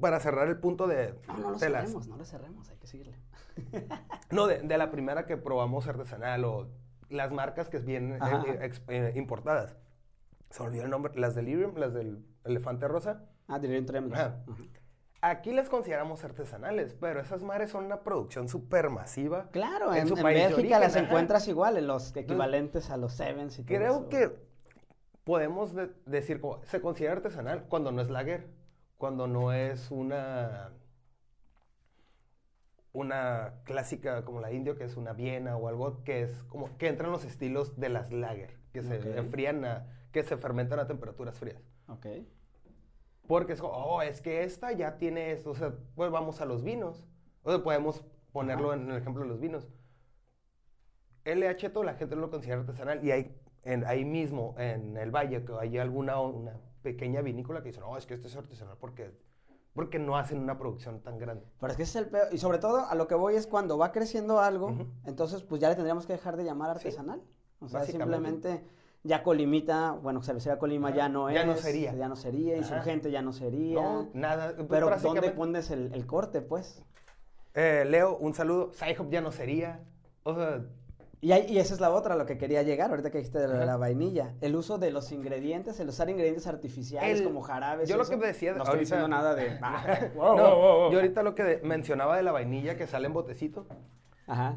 para 0.00 0.20
cerrar 0.20 0.48
el 0.48 0.58
punto 0.58 0.86
de, 0.86 1.14
No, 1.28 1.38
no 1.38 1.50
lo 1.52 1.58
cerremos, 1.58 2.06
no 2.08 2.16
lo 2.16 2.24
cerremos, 2.24 2.68
hay 2.70 2.76
que 2.78 2.86
seguirle. 2.86 3.16
no, 4.30 4.46
de, 4.46 4.60
de 4.62 4.78
la 4.78 4.90
primera 4.90 5.26
que 5.26 5.36
probamos 5.36 5.86
artesanal 5.88 6.44
o 6.44 6.68
las 7.08 7.32
marcas 7.32 7.68
que 7.68 7.78
vienen 7.78 8.18
eh, 8.22 8.58
ex- 8.62 8.82
eh, 8.88 9.12
importadas. 9.16 9.76
Se 10.50 10.62
olvidó 10.62 10.84
el 10.84 10.90
nombre, 10.90 11.12
las 11.16 11.34
Delirium, 11.34 11.76
las 11.76 11.92
del 11.92 12.24
Elefante 12.44 12.88
Rosa. 12.88 13.24
Ah, 13.48 13.58
Delirium 13.58 13.86
Tremens. 13.86 14.14
Ajá. 14.14 14.42
Ajá. 14.48 14.62
Aquí 15.28 15.52
las 15.52 15.68
consideramos 15.68 16.22
artesanales, 16.24 16.94
pero 17.00 17.20
esas 17.20 17.42
mares 17.42 17.70
son 17.70 17.84
una 17.86 18.02
producción 18.02 18.48
súper 18.48 18.90
masiva. 18.90 19.48
Claro, 19.50 19.92
En 19.92 20.02
en, 20.02 20.08
su 20.08 20.16
en 20.16 20.22
país 20.22 20.48
Bélgica 20.54 20.78
las 20.78 20.94
encuentras 20.94 21.48
igual, 21.48 21.76
en 21.78 21.86
los 21.88 22.14
equivalentes 22.14 22.90
a 22.90 22.96
los 22.96 23.12
Sevens 23.14 23.58
y 23.58 23.64
todo 23.64 23.76
Creo 23.76 23.92
eso. 23.94 24.08
que 24.08 24.36
podemos 25.24 25.74
de- 25.74 25.90
decir 26.06 26.40
como 26.40 26.62
se 26.64 26.80
considera 26.80 27.14
artesanal 27.14 27.64
cuando 27.68 27.90
no 27.90 28.00
es 28.02 28.08
lager, 28.10 28.46
cuando 28.98 29.26
no 29.26 29.52
es 29.52 29.90
una 29.90 30.70
una 32.92 33.52
clásica 33.64 34.24
como 34.24 34.40
la 34.40 34.52
indio 34.52 34.76
que 34.76 34.84
es 34.84 34.96
una 34.96 35.12
viena 35.12 35.56
o 35.56 35.68
algo 35.68 36.02
que 36.04 36.22
es 36.22 36.42
como 36.44 36.78
que 36.78 36.88
entran 36.88 37.10
los 37.12 37.24
estilos 37.24 37.78
de 37.78 37.88
las 37.90 38.10
lager 38.12 38.56
que 38.72 38.82
se 38.82 39.18
enfrían 39.18 39.64
a 39.64 39.86
que 40.12 40.22
se 40.22 40.36
fermentan 40.38 40.78
a 40.78 40.86
temperaturas 40.86 41.38
frías. 41.38 41.60
Ok. 41.88 42.06
Porque 43.26 43.54
es 43.54 43.60
oh, 43.62 44.02
es 44.02 44.20
que 44.20 44.44
esta 44.44 44.72
ya 44.72 44.98
tiene 44.98 45.32
esto, 45.32 45.50
o 45.50 45.54
sea, 45.54 45.74
pues 45.94 46.10
vamos 46.10 46.40
a 46.40 46.44
los 46.44 46.62
vinos. 46.62 47.06
O 47.42 47.50
sea, 47.50 47.62
podemos 47.62 48.04
ponerlo 48.32 48.72
en 48.72 48.90
el 48.90 48.96
ejemplo 48.98 49.22
de 49.22 49.28
los 49.28 49.40
vinos. 49.40 49.68
LH 51.24 51.70
toda 51.72 51.86
la 51.86 51.94
gente 51.94 52.14
lo 52.16 52.30
considera 52.30 52.60
artesanal 52.60 53.04
y 53.04 53.10
hay 53.10 53.36
en, 53.64 53.84
ahí 53.84 54.04
mismo 54.04 54.54
en 54.58 54.96
el 54.96 55.10
valle 55.10 55.44
que 55.44 55.52
hay 55.58 55.78
alguna 55.78 56.20
una 56.20 56.52
pequeña 56.82 57.20
vinícola 57.20 57.62
que 57.62 57.68
dice, 57.70 57.80
no, 57.80 57.96
es 57.96 58.06
que 58.06 58.14
esto 58.14 58.28
es 58.28 58.36
artesanal 58.36 58.76
porque, 58.78 59.10
porque 59.74 59.98
no 59.98 60.16
hacen 60.16 60.38
una 60.38 60.56
producción 60.56 61.00
tan 61.00 61.18
grande. 61.18 61.44
Pero 61.58 61.72
es 61.72 61.76
que 61.76 61.82
ese 61.82 61.98
es 61.98 62.04
el 62.04 62.10
peor. 62.12 62.28
Y 62.32 62.38
sobre 62.38 62.58
todo, 62.58 62.86
a 62.86 62.94
lo 62.94 63.08
que 63.08 63.16
voy 63.16 63.34
es 63.34 63.48
cuando 63.48 63.76
va 63.76 63.90
creciendo 63.90 64.38
algo, 64.38 64.68
Ujú. 64.68 64.86
entonces 65.04 65.42
pues 65.42 65.60
ya 65.60 65.68
le 65.68 65.74
tendríamos 65.74 66.06
que 66.06 66.12
dejar 66.12 66.36
de 66.36 66.44
llamar 66.44 66.78
Sí, 66.78 66.86
artesanal. 66.88 67.22
o 67.60 67.68
sea, 67.68 67.82
simplemente 67.84 68.64
ya 69.06 69.22
Colimita, 69.22 69.92
bueno, 69.92 70.22
Cervecería 70.22 70.58
Colima 70.58 70.90
ya 70.90 71.08
no 71.08 71.28
es. 71.28 71.34
ya 71.34 71.44
no 71.44 71.56
sería. 71.56 71.94
Ya 71.94 72.08
no 72.08 72.16
sería. 72.16 72.56
Insurgente 72.56 73.10
ya 73.10 73.22
no 73.22 73.32
sería. 73.32 73.80
No, 73.80 74.08
nada. 74.14 74.52
pues, 74.54 74.66
pero 74.68 74.90
¿dónde 75.02 75.30
pones 75.30 75.70
el, 75.70 75.92
el 75.94 76.06
corte, 76.06 76.40
pues? 76.42 76.82
eh, 77.54 77.84
Leo, 77.88 78.16
un 78.18 78.34
saludo. 78.34 78.70
Sci-Hop 78.72 79.10
ya 79.10 79.20
no 79.22 79.30
sería. 79.32 79.80
O 80.24 80.34
sea, 80.34 80.60
Y, 81.22 81.32
hay- 81.32 81.46
y 81.48 81.58
esa 81.58 81.72
es 81.72 81.80
la 81.80 81.90
otra, 81.90 82.14
lo 82.14 82.26
que 82.26 82.36
quería 82.36 82.62
llegar, 82.62 82.90
ahorita 82.90 83.10
que 83.10 83.18
dijiste 83.18 83.38
de 83.38 83.48
la, 83.64 83.76
vainilla. 83.78 84.34
El 84.42 84.54
uso 84.54 84.76
de 84.76 84.90
los 84.90 85.10
ingredientes, 85.12 85.80
el 85.80 85.88
usar 85.88 86.10
ingredientes 86.10 86.46
artificiales 86.46 87.20
El- 87.20 87.24
como 87.24 87.40
jarabes. 87.40 87.88
yo 87.88 87.96
lo 87.96 88.02
eso, 88.02 88.10
que 88.12 88.26
decía 88.26 88.52
No 88.52 88.58
estoy 88.58 88.74
ahorita- 88.74 88.80
diciendo 88.80 89.08
nada 89.08 89.34
de. 89.34 89.58
Ah, 89.62 90.10
no, 90.14 90.20
wow, 90.20 90.36
wow, 90.36 90.36
wow, 90.36 90.78
wow. 90.82 90.90
yo 90.92 90.98
ahorita 90.98 91.22
lo 91.22 91.34
que 91.34 91.42
de- 91.44 91.60
mencionaba 91.62 92.16
de 92.18 92.22
la 92.22 92.32
vainilla 92.32 92.76
que 92.76 92.86
sale 92.86 93.06
en 93.06 93.14
botecito. 93.14 93.66
Ajá. 94.26 94.56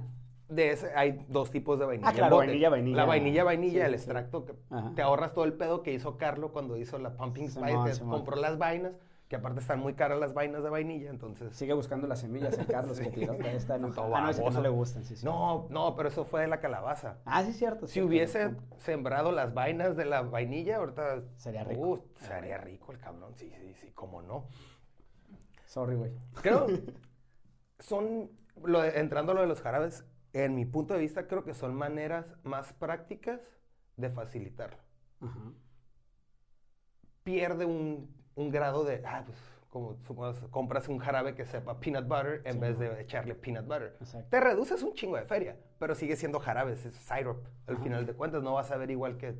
De 0.49 0.71
ese 0.71 0.91
hay 0.95 1.23
dos 1.29 1.51
tipos 1.51 1.77
de 1.79 1.85
vainilla. 1.85 2.07
Ah, 2.09 2.11
en 2.11 2.17
claro, 2.17 2.35
bote. 2.37 2.47
vainilla, 2.47 2.69
vainilla. 2.69 2.97
La 2.97 3.05
vainilla, 3.05 3.43
vainilla, 3.43 3.71
Sí, 3.81 3.85
el 3.87 3.93
extracto 3.93 4.45
que 4.45 4.55
Ajá. 4.71 4.91
te 4.95 5.01
ahorras 5.03 5.33
todo 5.33 5.45
el 5.45 5.53
pedo 5.53 5.83
que 5.83 5.93
hizo 5.93 6.17
Carlo 6.17 6.51
cuando 6.51 6.75
hizo 6.75 6.97
la 6.97 7.15
Pumping 7.15 7.49
Spice, 7.49 7.67
Simón, 7.69 7.93
Simón. 7.93 8.15
compró 8.17 8.35
las 8.35 8.57
vainas, 8.57 8.93
que 9.27 9.35
aparte 9.35 9.59
están 9.59 9.79
muy 9.79 9.93
caras 9.93 10.19
las 10.19 10.33
vainas 10.33 10.63
de 10.63 10.71
vainilla, 10.71 11.11
entonces... 11.11 11.55
Sigue 11.55 11.73
buscando 11.73 12.07
las 12.07 12.19
semillas 12.21 12.57
el 12.57 12.65
Carlos 12.65 12.97
Sí. 12.97 13.03
que 13.03 13.11
tiró. 13.11 13.33
está. 13.33 13.77
Todo 13.77 14.15
Ah, 14.15 14.21
no, 14.21 14.29
que 14.31 14.37
no 14.37 14.43
baboso. 14.45 14.61
le 14.63 14.69
gustan, 14.69 15.03
sí, 15.03 15.15
sí. 15.15 15.23
No, 15.23 15.67
no, 15.69 15.95
pero 15.95 16.09
eso 16.09 16.25
fue 16.25 16.41
de 16.41 16.47
la 16.47 16.59
calabaza. 16.59 17.19
Ah, 17.25 17.43
sí, 17.43 17.53
cierto. 17.53 17.85
Si 17.85 17.93
cierto, 17.93 18.07
hubiese 18.09 18.55
sembrado 18.79 19.31
las 19.31 19.53
vainas 19.53 19.95
de 19.95 20.05
la 20.05 20.23
vainilla, 20.23 20.77
ahorita... 20.77 21.21
Sería 21.35 21.63
rico. 21.63 21.81
Uh, 21.81 22.03
sería 22.15 22.57
rico 22.57 22.91
el 22.91 22.97
cabrón, 22.97 23.35
sí, 23.35 23.51
sí, 23.61 23.75
sí, 23.75 23.91
cómo 23.93 24.23
no. 24.23 24.45
Sorry, 25.67 25.93
güey. 25.95 26.11
Creo, 26.41 26.65
son, 27.77 28.31
lo 28.63 28.81
de- 28.81 28.99
entrando 28.99 29.31
a 29.33 29.35
lo 29.35 29.41
de 29.41 29.47
los 29.47 29.61
jarabes, 29.61 30.05
en 30.33 30.55
mi 30.55 30.65
punto 30.65 30.93
de 30.93 30.99
vista, 31.01 31.27
creo 31.27 31.43
que 31.43 31.53
son 31.53 31.75
maneras 31.75 32.25
más 32.43 32.73
prácticas 32.73 33.41
de 33.97 34.09
facilitarlo. 34.09 34.77
Pierde 37.23 37.65
un, 37.65 38.09
un 38.35 38.49
grado 38.49 38.83
de, 38.83 39.01
ah, 39.05 39.23
pues, 39.25 39.37
como 39.69 39.97
supongamos, 40.03 40.39
compras 40.49 40.87
un 40.87 40.99
jarabe 40.99 41.35
que 41.35 41.45
sepa 41.45 41.79
peanut 41.79 42.07
butter 42.07 42.41
en 42.45 42.53
Sí, 42.53 42.59
vez 42.59 42.79
de 42.79 43.01
echarle 43.01 43.35
peanut 43.35 43.65
butter. 43.67 43.97
Exacto. 43.99 44.29
Te 44.29 44.39
reduces 44.39 44.81
un 44.83 44.93
chingo 44.93 45.17
de 45.17 45.25
feria, 45.25 45.57
pero 45.77 45.95
sigue 45.95 46.15
siendo 46.15 46.39
jarabes, 46.39 46.85
es 46.85 46.95
syrup. 46.95 47.45
Al 47.67 47.77
final 47.77 48.05
de 48.05 48.13
cuentas, 48.13 48.41
no 48.41 48.53
vas 48.53 48.71
a 48.71 48.77
ver 48.77 48.89
igual 48.91 49.17
que 49.17 49.35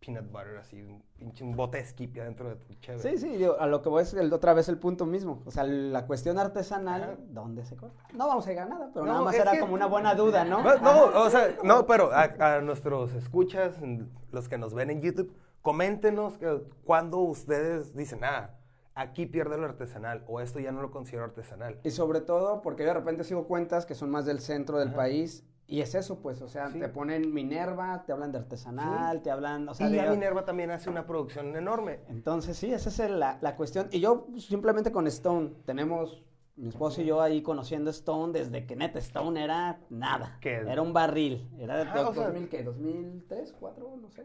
peanut 0.00 0.30
butter, 0.30 0.56
así, 0.58 0.80
un 0.80 1.02
pinche 1.18 1.42
un 1.44 1.56
bote 1.56 1.78
de 1.78 1.84
Skippy 1.84 2.20
adentro 2.20 2.48
de 2.48 2.56
tu 2.56 2.74
cheve. 2.74 2.98
Sí, 3.00 3.18
sí, 3.18 3.36
digo, 3.36 3.56
a 3.58 3.66
lo 3.66 3.82
que 3.82 3.88
voy 3.88 4.02
es 4.02 4.14
el- 4.14 4.32
otra 4.32 4.54
vez 4.54 4.68
el 4.68 4.78
punto 4.78 5.06
mismo. 5.06 5.42
O 5.44 5.50
sea, 5.50 5.64
la 5.64 6.06
cuestión 6.06 6.38
artesanal, 6.38 7.02
Ajá. 7.02 7.16
¿dónde 7.30 7.64
se 7.64 7.76
corta? 7.76 8.02
No 8.14 8.28
vamos 8.28 8.46
a 8.46 8.50
llegar 8.50 8.66
a 8.68 8.70
nada, 8.70 8.90
pero 8.92 9.04
No, 9.06 9.12
nada 9.12 9.24
más 9.24 9.34
era 9.34 9.52
que- 9.52 9.60
como 9.60 9.74
una 9.74 9.86
buena 9.86 10.14
duda, 10.14 10.44
¿no? 10.44 10.62
No, 10.62 10.78
no, 11.10 11.22
o 11.22 11.30
sea, 11.30 11.56
no, 11.64 11.86
pero 11.86 12.12
a, 12.12 12.56
a 12.56 12.60
nuestros 12.60 13.12
escuchas, 13.14 13.74
los 14.30 14.48
que 14.48 14.56
nos 14.58 14.72
ven 14.74 14.90
en 14.90 15.02
YouTube, 15.02 15.34
coméntenos 15.62 16.38
que 16.38 16.62
cuando 16.84 17.18
ustedes 17.18 17.94
dicen, 17.94 18.20
ah, 18.22 18.50
aquí 18.94 19.26
pierde 19.26 19.58
lo 19.58 19.64
artesanal 19.66 20.24
o 20.26 20.40
esto 20.40 20.60
ya 20.60 20.72
no 20.72 20.80
lo 20.80 20.90
considero 20.90 21.24
artesanal. 21.24 21.78
Y 21.84 21.90
sobre 21.90 22.20
todo 22.20 22.62
porque 22.62 22.82
yo 22.84 22.88
de 22.88 22.94
repente 22.94 23.24
sigo 23.24 23.46
cuentas 23.46 23.84
que 23.84 23.94
son 23.94 24.10
más 24.10 24.26
del 24.26 24.40
centro 24.40 24.78
del 24.78 24.88
Ajá. 24.88 24.96
país. 24.96 25.44
Y 25.70 25.82
es 25.82 25.94
eso, 25.94 26.20
pues, 26.22 26.40
o 26.40 26.48
sea, 26.48 26.68
Sí. 26.70 26.78
te 26.80 26.88
ponen 26.88 27.32
Minerva, 27.34 28.02
te 28.06 28.12
hablan 28.12 28.32
de 28.32 28.38
artesanal, 28.38 29.20
te 29.20 29.30
hablan, 29.30 29.68
o 29.68 29.74
sea, 29.74 29.86
y 29.88 29.92
de- 29.92 29.96
ya 29.98 30.10
Minerva 30.10 30.44
también 30.46 30.70
hace 30.70 30.88
una 30.88 31.06
producción 31.06 31.54
enorme. 31.56 32.00
Entonces, 32.08 32.56
sí, 32.56 32.72
esa 32.72 32.88
es 32.88 33.10
la, 33.10 33.36
la 33.42 33.54
cuestión. 33.54 33.88
Y 33.92 34.00
yo 34.00 34.24
pues, 34.30 34.44
simplemente 34.46 34.90
con 34.90 35.06
Stone, 35.06 35.50
tenemos, 35.66 36.24
mi 36.56 36.70
esposo 36.70 37.02
y 37.02 37.04
yo 37.04 37.20
ahí 37.20 37.42
conociendo 37.42 37.90
Stone 37.90 38.32
desde 38.32 38.64
que 38.66 38.76
neta 38.76 38.98
Stone 38.98 39.44
era 39.44 39.78
nada. 39.90 40.38
¿Qué? 40.40 40.54
Era 40.56 40.80
un 40.80 40.92
barril. 40.94 41.48
Era 41.58 41.76
de 41.76 41.82
Ajá, 41.82 42.08
o 42.08 42.14
sea- 42.14 42.24
2000, 42.28 42.48
¿qué? 42.48 42.64
¿2003, 42.64 43.52
4? 43.60 43.94
No 44.00 44.08
sé. 44.10 44.24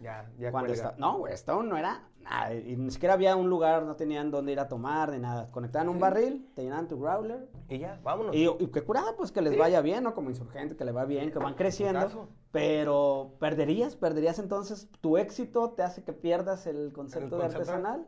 Ya, 0.00 0.30
ya 0.38 0.50
Cuando 0.50 0.72
esta- 0.72 0.94
No, 0.98 1.18
güey, 1.18 1.32
Stone 1.34 1.68
no 1.68 1.76
era 1.76 2.08
nada. 2.20 2.54
Y 2.54 2.76
ni 2.76 2.90
siquiera 2.90 3.14
había 3.14 3.36
un 3.36 3.48
lugar, 3.48 3.84
no 3.84 3.96
tenían 3.96 4.30
dónde 4.30 4.52
ir 4.52 4.60
a 4.60 4.68
tomar, 4.68 5.10
ni 5.12 5.18
nada. 5.18 5.50
Conectaban 5.50 5.88
un 5.88 5.94
Sí. 5.96 6.00
barril, 6.00 6.50
te 6.54 6.62
llenaban 6.62 6.88
tu 6.88 6.98
growler. 6.98 7.48
Y 7.68 7.78
ya, 7.78 8.00
vámonos. 8.02 8.34
Y, 8.34 8.44
y 8.46 8.66
qué 8.68 8.82
curada, 8.82 9.14
pues 9.16 9.30
que 9.32 9.40
les 9.40 9.52
Sí. 9.54 9.58
vaya 9.58 9.80
bien, 9.80 10.04
¿no? 10.04 10.14
Como 10.14 10.30
insurgente, 10.30 10.76
que 10.76 10.84
le 10.84 10.92
va 10.92 11.04
bien, 11.04 11.30
que 11.30 11.38
van 11.38 11.54
creciendo. 11.54 12.28
Pero, 12.50 13.34
¿perderías? 13.40 13.96
¿Perderías 13.96 14.38
entonces? 14.38 14.88
¿Tu 15.00 15.16
éxito 15.18 15.70
te 15.72 15.82
hace 15.82 16.02
que 16.04 16.12
pierdas 16.12 16.66
el 16.66 16.92
concepto, 16.92 17.36
de 17.36 17.42
concepto. 17.42 17.58
artesanal? 17.72 18.06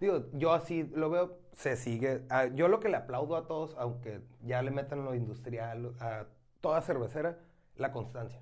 Digo, 0.00 0.24
yo 0.32 0.52
así 0.52 0.84
lo 0.94 1.10
veo, 1.10 1.38
se 1.52 1.76
sigue. 1.76 2.24
ah, 2.30 2.46
yo 2.46 2.68
lo 2.68 2.80
que 2.80 2.88
le 2.88 2.96
aplaudo 2.96 3.36
a 3.36 3.46
todos, 3.46 3.74
aunque 3.78 4.22
ya 4.42 4.62
le 4.62 4.70
metan 4.70 5.04
lo 5.04 5.14
industrial, 5.14 5.94
a 6.00 6.24
toda 6.60 6.80
cervecera, 6.80 7.38
la 7.76 7.92
constancia. 7.92 8.40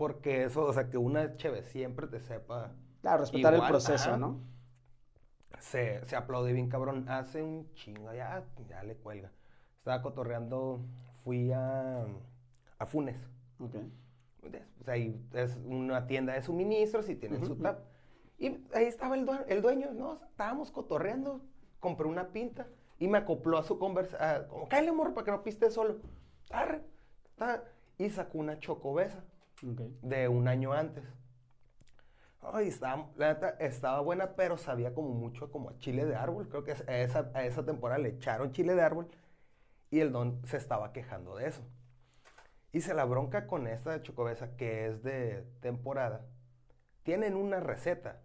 Porque 0.00 0.44
eso, 0.44 0.64
o 0.64 0.72
sea, 0.72 0.90
que 0.90 0.98
una 0.98 1.36
cheve 1.36 1.62
siempre 1.62 2.06
te 2.08 2.20
sepa, 2.20 2.72
Claro, 3.02 3.20
respetar 3.22 3.52
Igual, 3.52 3.62
el 3.62 3.68
proceso, 3.68 4.10
ajá. 4.10 4.16
¿no? 4.16 4.40
se, 5.60 6.04
se 6.04 6.16
aplaude 6.16 6.52
bien 6.52 6.68
cabrón. 6.68 7.08
Hace 7.08 7.42
un 7.42 7.72
chingo, 7.74 8.12
ya, 8.12 8.44
ya 8.68 8.82
le 8.82 8.96
cuelga. 8.96 9.30
Estaba 9.78 10.02
cotorreando, 10.02 10.80
fui 11.24 11.52
a, 11.52 12.04
a 12.78 12.86
Funes. 12.86 13.16
Ok. 13.60 13.76
Pues 14.78 14.88
ahí 14.88 15.20
es 15.34 15.56
una 15.64 16.06
tienda 16.06 16.32
de 16.34 16.42
suministros 16.42 17.08
y 17.08 17.16
tienen 17.16 17.44
su 17.44 17.52
Ujú, 17.52 17.62
tap. 17.62 17.80
Y 18.38 18.64
ahí 18.74 18.84
estaba 18.86 19.14
el, 19.16 19.26
due- 19.26 19.44
el 19.48 19.60
dueño, 19.62 19.92
¿no? 19.92 20.14
Estábamos 20.14 20.70
cotorreando, 20.70 21.42
compré 21.78 22.06
una 22.08 22.28
pinta 22.32 22.66
y 22.98 23.08
me 23.08 23.18
acopló 23.18 23.58
a 23.58 23.62
su 23.62 23.78
conversación. 23.78 24.48
Como, 24.48 24.68
cállate, 24.68 24.90
amor, 24.90 25.12
para 25.14 25.24
que 25.26 25.30
no 25.32 25.42
piste 25.42 25.70
solo. 25.70 25.96
Arre, 26.50 26.82
ta, 27.36 27.64
Y 27.98 28.10
sacó 28.10 28.38
una 28.38 28.58
chocobesa 28.58 29.22
De 29.62 30.28
un 30.28 30.48
año 30.48 30.72
antes. 30.72 31.04
Ay, 32.42 32.68
estaba, 32.68 33.10
la 33.16 33.34
neta, 33.34 33.50
estaba 33.60 34.00
buena, 34.00 34.34
pero 34.34 34.56
sabía 34.56 34.94
como 34.94 35.10
mucho 35.10 35.50
como 35.50 35.70
a 35.70 35.78
chile 35.78 36.06
de 36.06 36.16
árbol. 36.16 36.48
Creo 36.48 36.64
que 36.64 36.72
a 36.72 36.98
esa, 37.02 37.30
a 37.34 37.44
esa 37.44 37.64
temporada 37.64 37.98
le 37.98 38.10
echaron 38.10 38.52
chile 38.52 38.74
de 38.74 38.82
árbol 38.82 39.08
y 39.90 40.00
el 40.00 40.12
don 40.12 40.40
se 40.46 40.56
estaba 40.56 40.92
quejando 40.92 41.36
de 41.36 41.48
eso. 41.48 41.62
Hice 42.72 42.94
la 42.94 43.04
bronca 43.04 43.46
con 43.46 43.66
esta 43.66 44.00
chocobesa 44.02 44.56
que 44.56 44.86
es 44.86 45.02
de 45.02 45.44
temporada. 45.60 46.24
Tienen 47.02 47.36
una 47.36 47.60
receta, 47.60 48.22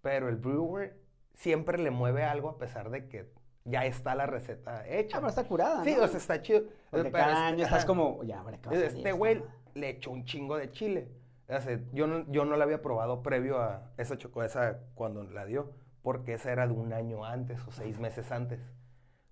pero 0.00 0.28
el 0.28 0.36
brewer 0.36 0.98
siempre 1.34 1.78
le 1.78 1.90
mueve 1.90 2.24
algo 2.24 2.48
a 2.48 2.58
pesar 2.58 2.90
de 2.90 3.08
que 3.08 3.32
ya 3.64 3.84
está 3.86 4.14
la 4.14 4.26
receta 4.26 4.86
hecha. 4.88 5.16
Ah, 5.16 5.20
pero 5.20 5.28
está 5.28 5.44
curada, 5.44 5.84
Sí, 5.84 5.94
¿no? 5.96 6.04
o 6.04 6.08
sea, 6.08 6.18
está 6.18 6.42
chido. 6.42 6.62
Porque 6.90 7.10
Pero 7.10 7.12
cada 7.12 7.32
este- 7.32 7.42
año 7.44 7.64
estás 7.64 7.78
ajá. 7.80 7.86
como, 7.86 8.22
ya, 8.24 8.40
hombre, 8.40 8.58
¿qué 8.60 8.68
va 8.68 8.72
a 8.76 8.78
salir 8.80 8.96
Este 8.96 9.12
güey 9.12 9.42
le 9.74 9.88
echó 9.90 10.10
un 10.10 10.24
chingo 10.24 10.56
de 10.56 10.70
chile. 10.70 11.08
O 11.48 11.60
sea, 11.60 11.80
yo, 11.92 12.06
no, 12.06 12.24
yo 12.30 12.44
no 12.44 12.56
la 12.56 12.64
había 12.64 12.80
probado 12.82 13.22
previo 13.22 13.60
a 13.60 13.90
esa 13.98 14.16
chocobesa 14.16 14.78
cuando 14.94 15.22
la 15.24 15.44
dio, 15.44 15.72
porque 16.02 16.34
esa 16.34 16.50
era 16.50 16.66
de 16.66 16.72
un 16.72 16.92
año 16.92 17.24
antes 17.24 17.60
o 17.66 17.72
seis 17.72 17.98
meses 17.98 18.32
antes. 18.32 18.60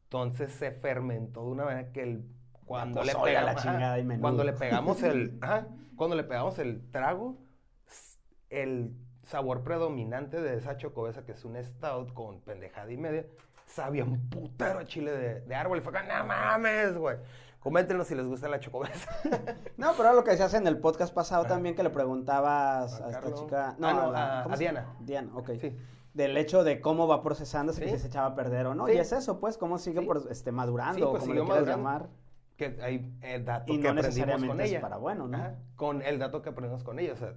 Entonces 0.05 0.53
se 0.53 0.71
fermentó 0.73 1.45
de 1.45 1.51
una 1.51 1.65
manera 1.65 1.93
que 1.93 2.03
el, 2.03 2.25
cuando, 2.67 3.03
le 3.03 3.13
la 3.15 3.23
pegamos, 3.23 3.67
ajá, 3.67 3.97
cuando 4.21 4.45
le 4.45 4.53
pegamos 4.53 5.03
el 5.03 5.39
ajá, 5.43 5.69
cuando 5.97 6.17
le 6.17 6.25
pegamos 6.25 6.59
el 6.59 6.91
trago, 6.91 7.39
el 8.51 8.95
sabor 9.23 9.63
predominante 9.63 10.41
de 10.41 10.57
esa 10.57 10.77
chocobesa, 10.77 11.25
que 11.25 11.33
es 11.33 11.45
un 11.45 11.57
stout 11.63 12.13
con 12.13 12.41
pendejada 12.41 12.91
y 12.93 12.97
media, 12.97 13.27
sabía 13.75 14.05
un 14.05 14.29
putero 14.29 14.83
chile 14.85 15.11
de, 15.13 15.41
de 15.41 15.55
árbol. 15.55 15.79
Y 15.79 15.81
fue 15.81 15.93
como, 15.93 16.05
no 16.07 16.25
mames, 16.27 16.97
güey. 16.97 17.17
Coméntenos 17.61 18.07
si 18.07 18.15
les 18.15 18.27
gusta 18.27 18.49
la 18.49 18.59
chocobesa. 18.61 19.11
No, 19.77 19.93
pero 19.93 20.05
era 20.05 20.13
lo 20.15 20.25
que 20.25 20.31
decías 20.33 20.53
en 20.55 20.67
el 20.67 20.79
podcast 20.79 21.13
pasado 21.15 21.45
también, 21.47 21.75
que 21.75 21.83
le 21.83 21.91
preguntabas 21.91 23.01
A 23.01 23.07
a, 23.07 23.11
esta 23.11 23.35
chica. 23.35 23.69
Ah, 23.71 23.77
no, 23.79 24.13
la- 24.13 24.41
a- 24.41 24.43
¿cómo 24.45 24.55
a 24.55 24.57
se- 24.59 24.63
Diana. 24.65 24.95
Diana, 25.01 25.31
ok. 25.35 25.51
Sí. 25.61 25.77
Del 26.15 26.37
hecho 26.37 26.65
de 26.65 26.81
cómo 26.81 27.07
va 27.07 27.23
procesándose, 27.23 27.81
que 27.81 27.89
Sí. 27.91 27.97
si 27.97 28.03
se 28.03 28.09
echaba 28.09 28.29
a 28.29 28.35
perder 28.35 28.67
o 28.67 28.75
no. 28.75 28.87
Sí. 28.87 28.93
Y 28.95 28.99
es 28.99 29.13
eso, 29.13 29.41
pues, 29.41 29.57
cómo 29.59 29.79
sigue 29.79 30.03
por, 30.03 30.27
este, 30.31 30.53
madurando, 30.53 31.09
o 31.09 31.11
pues 31.13 31.23
como 31.23 31.35
le 31.35 31.45
quieras 31.45 31.67
llamar. 31.67 32.09
que 32.57 32.77
hay 32.83 33.15
el 33.23 33.45
dato 33.45 33.73
Y 33.73 33.77
que 33.77 33.85
no 33.85 33.91
aprendimos 33.91 34.05
necesariamente 34.05 34.49
con 34.49 34.61
es 34.61 34.71
ella. 34.71 34.81
para 34.83 34.97
bueno, 34.99 35.29
¿no? 35.29 35.37
Ajá, 35.39 35.55
con 35.77 36.03
el 36.03 36.19
dato 36.19 36.43
que 36.43 36.49
aprendimos 36.51 36.83
con 36.83 36.99
ella. 36.99 37.13
O 37.13 37.17
sea, 37.17 37.33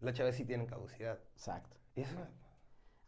las 0.00 0.14
chaves 0.14 0.36
sí 0.36 0.44
tienen 0.46 0.66
caducidad. 0.66 1.18
Exacto. 1.34 1.76
Y 1.94 2.02
eso, 2.02 2.16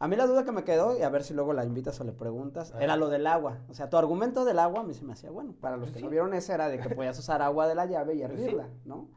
A 0.05 0.07
mí 0.07 0.15
la 0.15 0.27
duda 0.27 0.45
que 0.45 0.51
me 0.51 0.63
quedó, 0.63 0.95
y 0.95 1.01
a 1.01 1.09
ver 1.09 1.23
si 1.23 1.33
luego 1.33 1.51
la 1.51 1.65
invitas 1.65 1.99
o 1.99 2.03
le 2.03 2.11
preguntas, 2.11 2.69
Ajá. 2.71 2.83
era 2.83 2.95
lo 2.95 3.09
del 3.09 3.25
agua. 3.25 3.57
O 3.69 3.73
sea, 3.73 3.89
tu 3.89 3.97
argumento 3.97 4.45
del 4.45 4.59
agua 4.59 4.81
a 4.81 4.83
mí 4.83 4.93
se 4.93 5.03
me 5.03 5.13
hacía 5.13 5.31
bueno. 5.31 5.55
Para 5.59 5.77
los 5.77 5.89
que 5.89 5.97
Sí. 5.97 6.03
no 6.03 6.11
vieron 6.11 6.35
ese 6.35 6.53
era 6.53 6.67
de 6.69 6.79
que 6.79 6.91
podías 6.93 7.17
usar 7.17 7.41
agua 7.41 7.67
de 7.67 7.73
la 7.73 7.87
llave 7.87 8.13
y 8.13 8.19
Pues 8.19 8.29
hervirla, 8.31 8.67
¿no? 8.85 9.07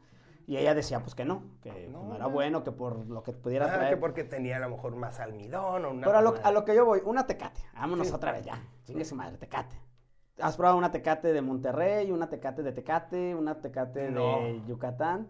Y 0.47 0.57
ella 0.57 0.73
decía, 0.73 0.99
pues 1.01 1.13
que 1.13 1.25
no, 1.25 1.43
que 1.61 1.69
pues, 1.69 1.89
No, 1.91 2.05
no, 2.05 2.15
era 2.15 2.23
no. 2.23 2.31
bueno, 2.31 2.63
que 2.63 2.71
por 2.71 3.05
lo 3.07 3.21
que 3.21 3.33
pudiera 3.33 3.67
Ajá, 3.67 3.75
traer. 3.75 3.93
que 3.93 3.97
porque 4.01 4.23
tenía 4.23 4.57
a 4.57 4.59
lo 4.61 4.69
mejor 4.69 4.95
más 4.95 5.19
almidón 5.19 5.85
o 5.85 5.91
una... 5.91 6.07
Pero 6.07 6.17
a 6.17 6.21
lo, 6.23 6.33
a 6.43 6.51
lo 6.51 6.65
que 6.65 6.73
yo 6.73 6.85
voy, 6.85 7.03
una 7.05 7.27
tecate. 7.27 7.61
Vámonos 7.75 8.07
Sí. 8.07 8.13
otra 8.15 8.31
vez 8.31 8.45
ya. 8.45 8.59
Chingue 8.85 9.05
su 9.05 9.15
madre, 9.15 9.37
tecate. 9.37 9.79
¿Has 10.41 10.57
probado 10.57 10.75
una 10.75 10.91
tecate 10.91 11.33
de 11.33 11.41
Monterrey, 11.43 12.09
una 12.11 12.29
tecate 12.29 12.63
de 12.63 12.71
Tecate, 12.71 13.35
una 13.35 13.61
tecate 13.61 14.09
de. 14.09 14.63
Yucatán? 14.67 15.27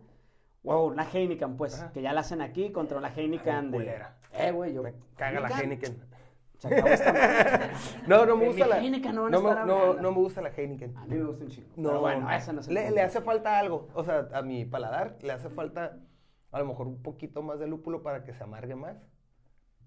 Wow, 0.63 0.85
una 0.87 1.03
Heineken, 1.03 1.57
pues, 1.57 1.81
Ajá. 1.81 1.91
que 1.91 2.01
ya 2.01 2.13
la 2.13 2.21
hacen 2.21 2.41
aquí 2.41 2.71
contra 2.71 3.01
la 3.01 3.09
Heineken 3.13 3.71
de... 3.71 3.77
culera. 3.77 4.18
Eh, 4.33 4.51
güey, 4.51 4.73
yo... 4.73 4.83
Me 4.83 4.93
caga 5.15 5.39
la 5.39 5.49
Heineken. 5.49 5.97
Se 6.59 6.67
acabó 6.67 6.87
esta 6.89 7.13
madre. 7.13 7.71
No, 8.07 8.25
no 8.25 8.35
me 8.37 8.47
gusta 8.47 8.67
la... 8.67 8.79
Heineken 8.79 9.15
no 9.15 9.23
van 9.23 9.33
a 9.33 9.39
no, 9.39 9.49
estar 9.49 9.65
no, 9.65 9.93
no 9.95 10.11
me 10.11 10.17
gusta 10.17 10.41
la 10.41 10.49
Heineken. 10.49 10.97
A 10.97 11.05
mí 11.05 11.15
me 11.15 11.23
gusta 11.25 11.43
un 11.45 11.49
chingo. 11.51 11.69
No, 11.77 11.89
Pero 11.89 12.01
bueno, 12.01 12.31
esa 12.31 12.53
no 12.53 12.61
es 12.61 12.67
el 12.67 12.73
le, 12.73 12.91
le 12.91 13.01
hace 13.01 13.21
falta 13.21 13.57
algo. 13.59 13.87
O 13.93 14.03
sea, 14.03 14.27
a 14.33 14.41
mi 14.41 14.65
paladar 14.65 15.17
le 15.21 15.31
hace 15.31 15.49
falta 15.49 15.97
a 16.51 16.59
lo 16.59 16.65
mejor 16.65 16.87
un 16.87 17.01
poquito 17.01 17.41
más 17.41 17.59
de 17.59 17.67
lúpulo 17.67 18.01
para 18.03 18.23
que 18.23 18.33
se 18.33 18.43
amargue 18.43 18.75
más. 18.75 18.97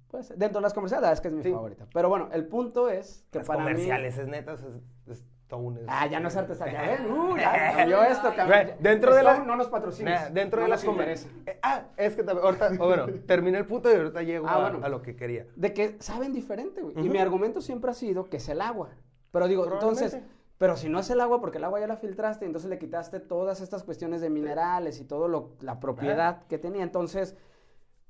Pues, 0.09 0.29
dentro 0.39 0.61
de 0.61 0.63
las 0.63 0.75
comerciales, 0.75 1.11
es 1.11 1.21
que 1.21 1.29
es 1.29 1.35
mi 1.35 1.43
Sí. 1.43 1.51
favorita. 1.53 1.87
Pero 1.93 2.09
bueno, 2.09 2.29
el 2.33 2.47
punto 2.47 2.89
es 2.91 3.27
que 3.31 3.39
Las 3.39 3.49
para 3.49 3.61
comerciales, 3.61 4.19
es 4.19 4.29
neta, 4.29 4.53
es, 4.55 4.61
es 5.09 5.25
Stone. 5.53 5.77
es- 5.81 5.87
mí... 5.87 5.89
Ah, 5.93 6.07
ya 6.07 6.21
no 6.21 6.29
es 6.29 6.37
artesanal. 6.37 6.75
Ya 6.75 7.07
uh, 7.13 7.37
ya 7.37 7.73
cambió 7.77 8.03
esto, 8.05 8.33
cambió. 8.35 8.57
Dentro 8.81 9.15
de 9.15 9.23
la- 9.23 9.39
No 9.39 9.57
nos 9.57 9.69
patrocines. 9.69 10.21
Nah, 10.23 10.29
dentro 10.31 10.61
no 10.61 10.65
de 10.65 10.71
las 10.71 10.85
interesa. 10.85 11.29
Eh, 11.47 11.59
ah, 11.63 11.83
es 11.97 12.17
que 12.17 12.23
también, 12.23 12.45
ahorita, 12.47 12.71
o 12.81 12.87
bueno, 12.87 13.07
terminé 13.27 13.59
el 13.59 13.67
punto 13.67 13.91
y 13.91 13.97
ahorita 13.97 14.23
llego 14.23 14.49
Ah, 14.49 14.55
a, 14.55 14.71
bueno. 14.71 14.85
a 14.85 14.89
lo 14.89 15.03
que 15.03 15.17
quería. 15.17 15.47
De 15.57 15.73
que 15.75 15.97
saben 16.01 16.33
diferente, 16.33 16.83
güey. 16.83 16.99
Y 16.99 17.09
mi 17.09 17.19
argumento 17.19 17.61
siempre 17.61 17.91
ha 17.91 17.95
sido 17.95 18.25
que 18.29 18.39
es 18.39 18.49
el 18.49 18.61
agua. 18.61 18.91
Pero 19.31 19.49
digo, 19.49 19.65
entonces, 19.71 20.19
pero 20.59 20.77
si 20.77 20.89
no 20.89 20.99
es 21.01 21.09
el 21.11 21.21
agua, 21.21 21.41
porque 21.41 21.59
el 21.59 21.65
agua 21.65 21.81
ya 21.81 21.87
la 21.87 21.97
filtraste, 21.97 22.45
entonces 22.45 22.69
le 22.71 22.79
quitaste 22.79 23.19
todas 23.21 23.61
estas 23.61 23.83
cuestiones 23.83 24.21
de 24.21 24.31
minerales 24.31 25.01
y 25.01 25.05
todo 25.05 25.27
lo, 25.29 25.55
la 25.61 25.81
propiedad 25.81 26.45
que 26.47 26.59
tenía. 26.59 26.83
Entonces, 26.83 27.37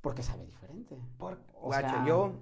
¿por 0.01 0.15
qué 0.15 0.23
sabe 0.23 0.45
diferente? 0.45 0.97
Por, 1.19 1.39
O 1.55 1.67
guacho, 1.67 1.89
sea, 1.89 2.05
yo. 2.07 2.33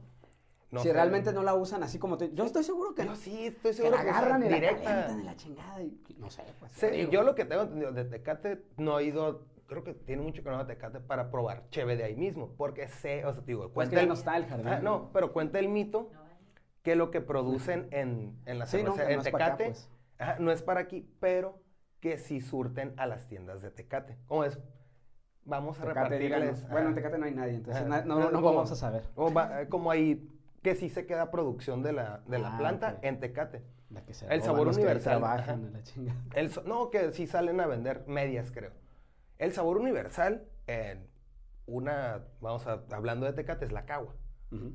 No 0.70 0.80
si 0.80 0.88
sé. 0.88 0.94
realmente 0.94 1.32
no 1.32 1.42
la 1.42 1.54
usan 1.54 1.82
así 1.82 1.98
como 1.98 2.16
tú. 2.16 2.30
Yo 2.32 2.44
estoy 2.44 2.62
seguro 2.62 2.94
que, 2.94 3.04
Yo 3.04 3.16
sí, 3.16 3.46
estoy 3.46 3.70
que 3.72 3.76
seguro 3.76 3.96
la 3.96 4.02
que 4.04 4.10
usan 4.10 4.18
agarran 4.22 4.42
y 4.44 4.48
la 4.48 4.54
directa. 4.54 5.08
la 5.24 5.36
chingada. 5.36 5.82
Y, 5.82 5.98
no 6.18 6.30
sé, 6.30 6.44
pues. 6.60 6.72
Sí, 6.72 6.86
te 6.86 7.08
yo 7.08 7.22
lo 7.22 7.34
que 7.34 7.44
tengo 7.44 7.62
entendido 7.62 7.92
de 7.92 8.04
Tecate 8.04 8.62
no 8.76 8.98
he 8.98 9.04
ido. 9.04 9.46
Creo 9.66 9.84
que 9.84 9.94
tiene 9.94 10.22
mucho 10.22 10.42
que 10.42 10.50
no 10.50 10.58
a 10.58 10.66
Tecate 10.66 11.00
para 11.00 11.30
probar 11.30 11.68
cheve 11.70 11.96
de 11.96 12.04
ahí 12.04 12.16
mismo. 12.16 12.54
Porque 12.56 12.88
sé, 12.88 13.24
o 13.24 13.32
sea, 13.32 13.40
te 13.42 13.48
digo, 13.48 13.62
Pues 13.62 13.72
cuenta 13.72 13.90
que 13.90 13.96
ya 13.96 14.02
el. 14.02 14.08
no 14.08 14.14
está 14.14 14.36
el 14.36 14.46
jardín. 14.46 14.68
Ah, 14.68 14.80
no, 14.80 15.10
pero 15.12 15.32
cuenta 15.32 15.58
el 15.58 15.68
mito 15.68 16.10
que 16.82 16.94
lo 16.96 17.10
que 17.10 17.20
producen 17.20 17.88
en, 17.90 18.38
en 18.46 18.58
la 18.58 18.66
Sí, 18.66 18.82
no, 18.82 18.92
cerveza 18.94 19.06
que 19.06 19.12
en 19.12 19.16
no 19.18 19.22
es 19.24 19.30
para 19.30 19.46
acá, 19.46 19.56
Tecate 19.56 19.70
pues. 19.70 19.90
ajá, 20.18 20.36
no 20.38 20.50
es 20.52 20.62
para 20.62 20.80
aquí, 20.80 21.08
pero 21.20 21.58
que 22.00 22.16
sí 22.18 22.40
surten 22.40 22.94
a 22.96 23.06
las 23.06 23.26
tiendas 23.28 23.60
de 23.60 23.70
Tecate. 23.70 24.16
¿Cómo 24.26 24.44
es? 24.44 24.58
Vamos 25.44 25.78
a 25.80 25.82
Tecate, 25.82 26.18
díganos. 26.18 26.44
repartirles. 26.46 26.70
Bueno, 26.70 26.88
en. 26.90 26.94
Tecate 26.94 27.18
no 27.18 27.24
hay 27.26 27.34
nadie, 27.34 27.54
entonces 27.56 27.86
na- 27.86 28.02
no, 28.02 28.18
No, 28.20 28.30
no 28.30 28.40
vamos 28.42 28.70
a 28.72 28.76
saber. 28.76 29.04
Va- 29.16 29.62
eh, 29.62 29.68
como 29.68 29.90
hay 29.90 30.26
que 30.62 30.74
sí 30.74 30.88
se 30.90 31.06
queda 31.06 31.30
producción 31.30 31.82
de 31.82 31.92
la, 31.92 32.18
de 32.26 32.38
la 32.38 32.54
Ah, 32.54 32.58
planta 32.58 32.98
en 33.02 33.20
Tecate. 33.20 33.62
La 33.90 34.04
que 34.04 34.14
se 34.14 34.32
El 34.32 34.42
sabor 34.42 34.68
universal, 34.68 35.24
a 35.24 35.56
la 35.56 35.82
chingada. 35.82 36.20
El 36.34 36.50
no, 36.66 36.90
que 36.90 37.12
sí 37.12 37.26
salen 37.26 37.60
a 37.60 37.66
vender 37.66 38.04
medias, 38.06 38.50
creo. 38.52 38.72
El 39.38 39.52
sabor 39.52 39.78
universal, 39.78 40.46
en 40.66 41.08
una, 41.66 42.24
vamos 42.40 42.66
a, 42.66 42.82
hablando 42.92 43.26
de 43.26 43.32
Tecate, 43.32 43.64
es 43.64 43.72
la 43.72 43.86
cagua. 43.86 44.14
Ujú. 44.52 44.72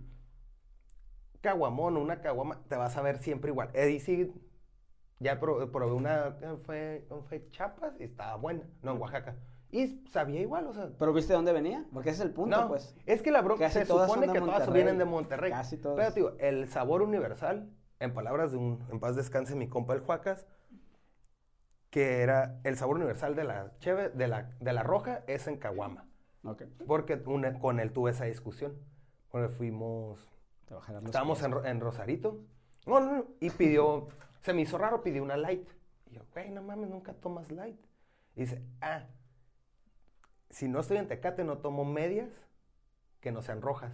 Caguamón, 1.42 1.98
una 1.98 2.22
caguama, 2.22 2.64
te 2.68 2.76
vas 2.76 2.98
a 2.98 3.02
ver 3.02 3.18
siempre 3.20 3.52
igual. 3.52 3.70
Eddie 3.74 4.00
sí, 4.00 4.34
ya 5.20 5.40
pro- 5.40 5.72
probé 5.72 5.94
una, 5.94 6.38
¿qué 6.40 6.48
fue, 6.66 7.06
¿cómo 7.10 7.24
fue 7.24 7.50
Chiapas 7.52 7.94
y 8.00 8.04
estaba 8.04 8.36
buena, 8.38 8.64
no, 8.82 8.94
en 8.94 9.02
Oaxaca. 9.02 9.36
Y 9.76 10.06
sabía 10.10 10.40
igual, 10.40 10.68
o 10.68 10.74
sea. 10.74 10.90
Pero 10.98 11.12
¿viste 11.12 11.34
dónde 11.34 11.52
venía? 11.52 11.86
Porque 11.92 12.10
ese 12.12 12.22
es 12.22 12.26
el 12.28 12.34
punto, 12.34 12.56
no, 12.62 12.68
pues. 12.70 12.96
es 13.06 13.22
que 13.22 13.30
la 13.32 13.42
bronca 13.42 13.70
se 13.70 13.86
supone 13.86 14.28
que 14.32 14.40
todas 14.40 14.60
Monterrey. 14.60 14.74
vienen 14.74 14.98
de 14.98 15.04
Monterrey. 15.06 15.52
Casi 15.52 15.78
todas. 15.78 15.98
Pero, 15.98 16.12
digo, 16.30 16.38
el 16.40 16.70
sabor 16.70 17.02
universal, 17.02 17.70
en 18.00 18.14
palabras 18.14 18.52
de 18.54 18.58
un, 18.58 18.86
en 18.90 19.00
paz 19.02 19.16
descanse 19.18 19.54
mi 19.56 19.68
compa 19.68 19.94
el 19.94 20.00
Juacas, 20.00 20.48
que 21.90 22.22
era 22.22 22.60
el 22.64 22.78
sabor 22.78 22.98
universal 22.98 23.36
de 23.36 23.44
la 23.44 23.78
cheve, 23.80 24.10
de 24.10 24.28
la, 24.28 24.50
de 24.60 24.74
la 24.74 24.84
roja, 24.84 25.24
es 25.28 25.48
en 25.48 25.58
Caguama. 25.58 26.08
Ok. 26.44 26.64
Porque 26.88 27.22
una- 27.26 27.60
con 27.60 27.80
él 27.80 27.92
tuve 27.92 28.12
esa 28.12 28.26
discusión. 28.26 28.78
Porque 29.30 29.50
fuimos, 29.50 30.30
estábamos 31.06 31.44
en, 31.44 31.54
en 31.66 31.80
Rosarito. 31.82 32.40
No, 32.86 33.00
no, 33.02 33.12
no, 33.14 33.26
y 33.42 33.50
pidió, 33.50 34.08
se 34.42 34.54
me 34.54 34.62
hizo 34.62 34.78
raro, 34.78 35.04
pidió 35.04 35.22
una 35.24 35.36
light. 35.36 35.68
Y 36.06 36.16
yo, 36.16 36.22
güey, 36.34 36.50
no 36.52 36.62
mames, 36.62 36.90
nunca 36.90 37.14
tomas 37.14 37.52
light. 37.52 37.80
Y 38.36 38.42
dice, 38.42 38.62
ah, 38.82 39.04
si 40.50 40.68
no 40.68 40.80
estoy 40.80 40.98
en 40.98 41.08
Tecate, 41.08 41.44
no 41.44 41.58
tomo 41.60 41.86
medias 41.86 42.30
que 43.22 43.32
no 43.32 43.42
sean 43.42 43.62
rojas. 43.62 43.94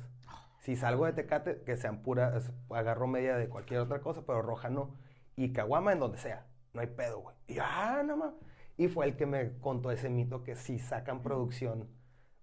Si 0.60 0.75
salgo 0.75 1.05
de 1.05 1.13
Tecate, 1.13 1.63
que 1.63 1.75
sean 1.77 2.03
puras, 2.03 2.51
agarro 2.70 3.08
media 3.08 3.38
de 3.38 3.50
cualquier 3.50 3.79
otra 3.79 4.01
cosa, 4.01 4.24
pero 4.25 4.41
roja 4.41 4.70
no. 4.70 4.96
Y 5.36 5.53
caguama 5.53 5.93
en 5.93 6.00
donde 6.00 6.17
sea, 6.17 6.46
no 6.74 6.81
hay 6.81 6.88
pedo, 6.88 7.20
güey. 7.22 7.36
Y 7.48 7.58
ah, 7.60 8.03
no 8.05 8.17
mames. 8.17 8.36
Y 8.77 8.88
fue 8.88 9.05
el 9.05 9.15
que 9.15 9.25
me 9.25 9.58
contó 9.60 9.91
ese 9.91 10.10
mito 10.10 10.43
que 10.43 10.55
sí 10.55 10.79
sacan 10.79 11.22
producción 11.22 11.89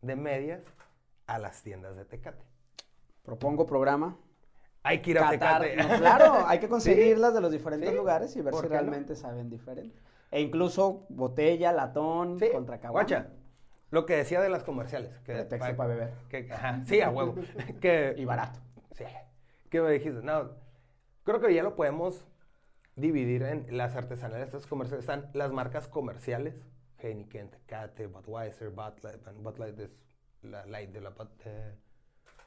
de 0.03 0.17
medias 0.17 0.62
a 1.27 1.38
las 1.38 1.62
tiendas 1.62 1.97
de 1.97 2.05
Tecate. 2.05 2.45
Propongo 3.23 3.67
programa. 3.67 4.19
Hay 4.83 5.03
que 5.03 5.11
ir 5.12 5.19
a 5.19 5.29
Catar, 5.29 5.62
Tecate. 5.62 5.77
no, 5.77 5.97
claro, 5.97 6.47
hay 6.47 6.59
que 6.61 6.67
Sí, 6.67 6.71
conseguirlas 6.71 7.35
de 7.35 7.41
los 7.41 7.53
diferentes 7.53 7.91
sí, 7.91 7.97
lugares 7.97 8.35
y 8.37 8.43
ver 8.43 8.50
¿por 8.50 8.65
si 8.65 8.69
no? 8.71 8.71
realmente 8.71 9.17
saben 9.17 9.50
diferente. 9.50 10.03
E 10.31 10.41
incluso 10.41 11.07
botella, 11.11 11.73
latón, 11.73 12.38
Sí, 12.38 12.49
contra 12.50 12.81
caguama. 12.81 12.93
guacha, 13.03 13.33
lo 13.90 14.07
que 14.07 14.16
decía 14.16 14.40
de 14.40 14.49
las 14.49 14.64
comerciales. 14.64 15.11
Que 15.21 15.33
Pretexto 15.35 15.76
para 15.76 15.88
beber. 15.95 16.12
que- 16.28 16.52
ajá, 16.52 16.83
sí, 16.85 17.00
a 17.00 17.11
huevo. 17.11 17.35
que, 17.80 18.14
Y 18.16 18.25
barato. 18.25 18.61
Sí. 18.92 19.04
Que 19.71 19.80
me 19.80 19.90
dijiste, 19.90 20.23
no, 20.23 20.50
creo 21.25 21.40
que 21.40 21.54
ya 21.54 21.62
lo 21.62 21.75
podemos 21.76 22.26
dividir 22.97 23.42
en 23.42 23.76
las 23.76 23.95
artesanales, 23.97 24.47
estas 24.47 24.66
comerciales. 24.66 25.04
Están 25.04 25.30
las 25.35 25.52
marcas 25.52 25.88
comerciales, 25.88 26.54
Heineken, 26.99 27.50
Tecate, 27.50 28.07
Budweiser, 28.09 28.71
Bud 28.71 28.99
Light, 29.02 29.21
Bud 29.37 29.59
Light 29.59 29.78
es 29.78 29.90
la 30.42 30.66
light 30.66 30.90
de 30.90 31.00
la 31.00 31.11
Bud, 31.11 31.28
eh, 31.45 31.75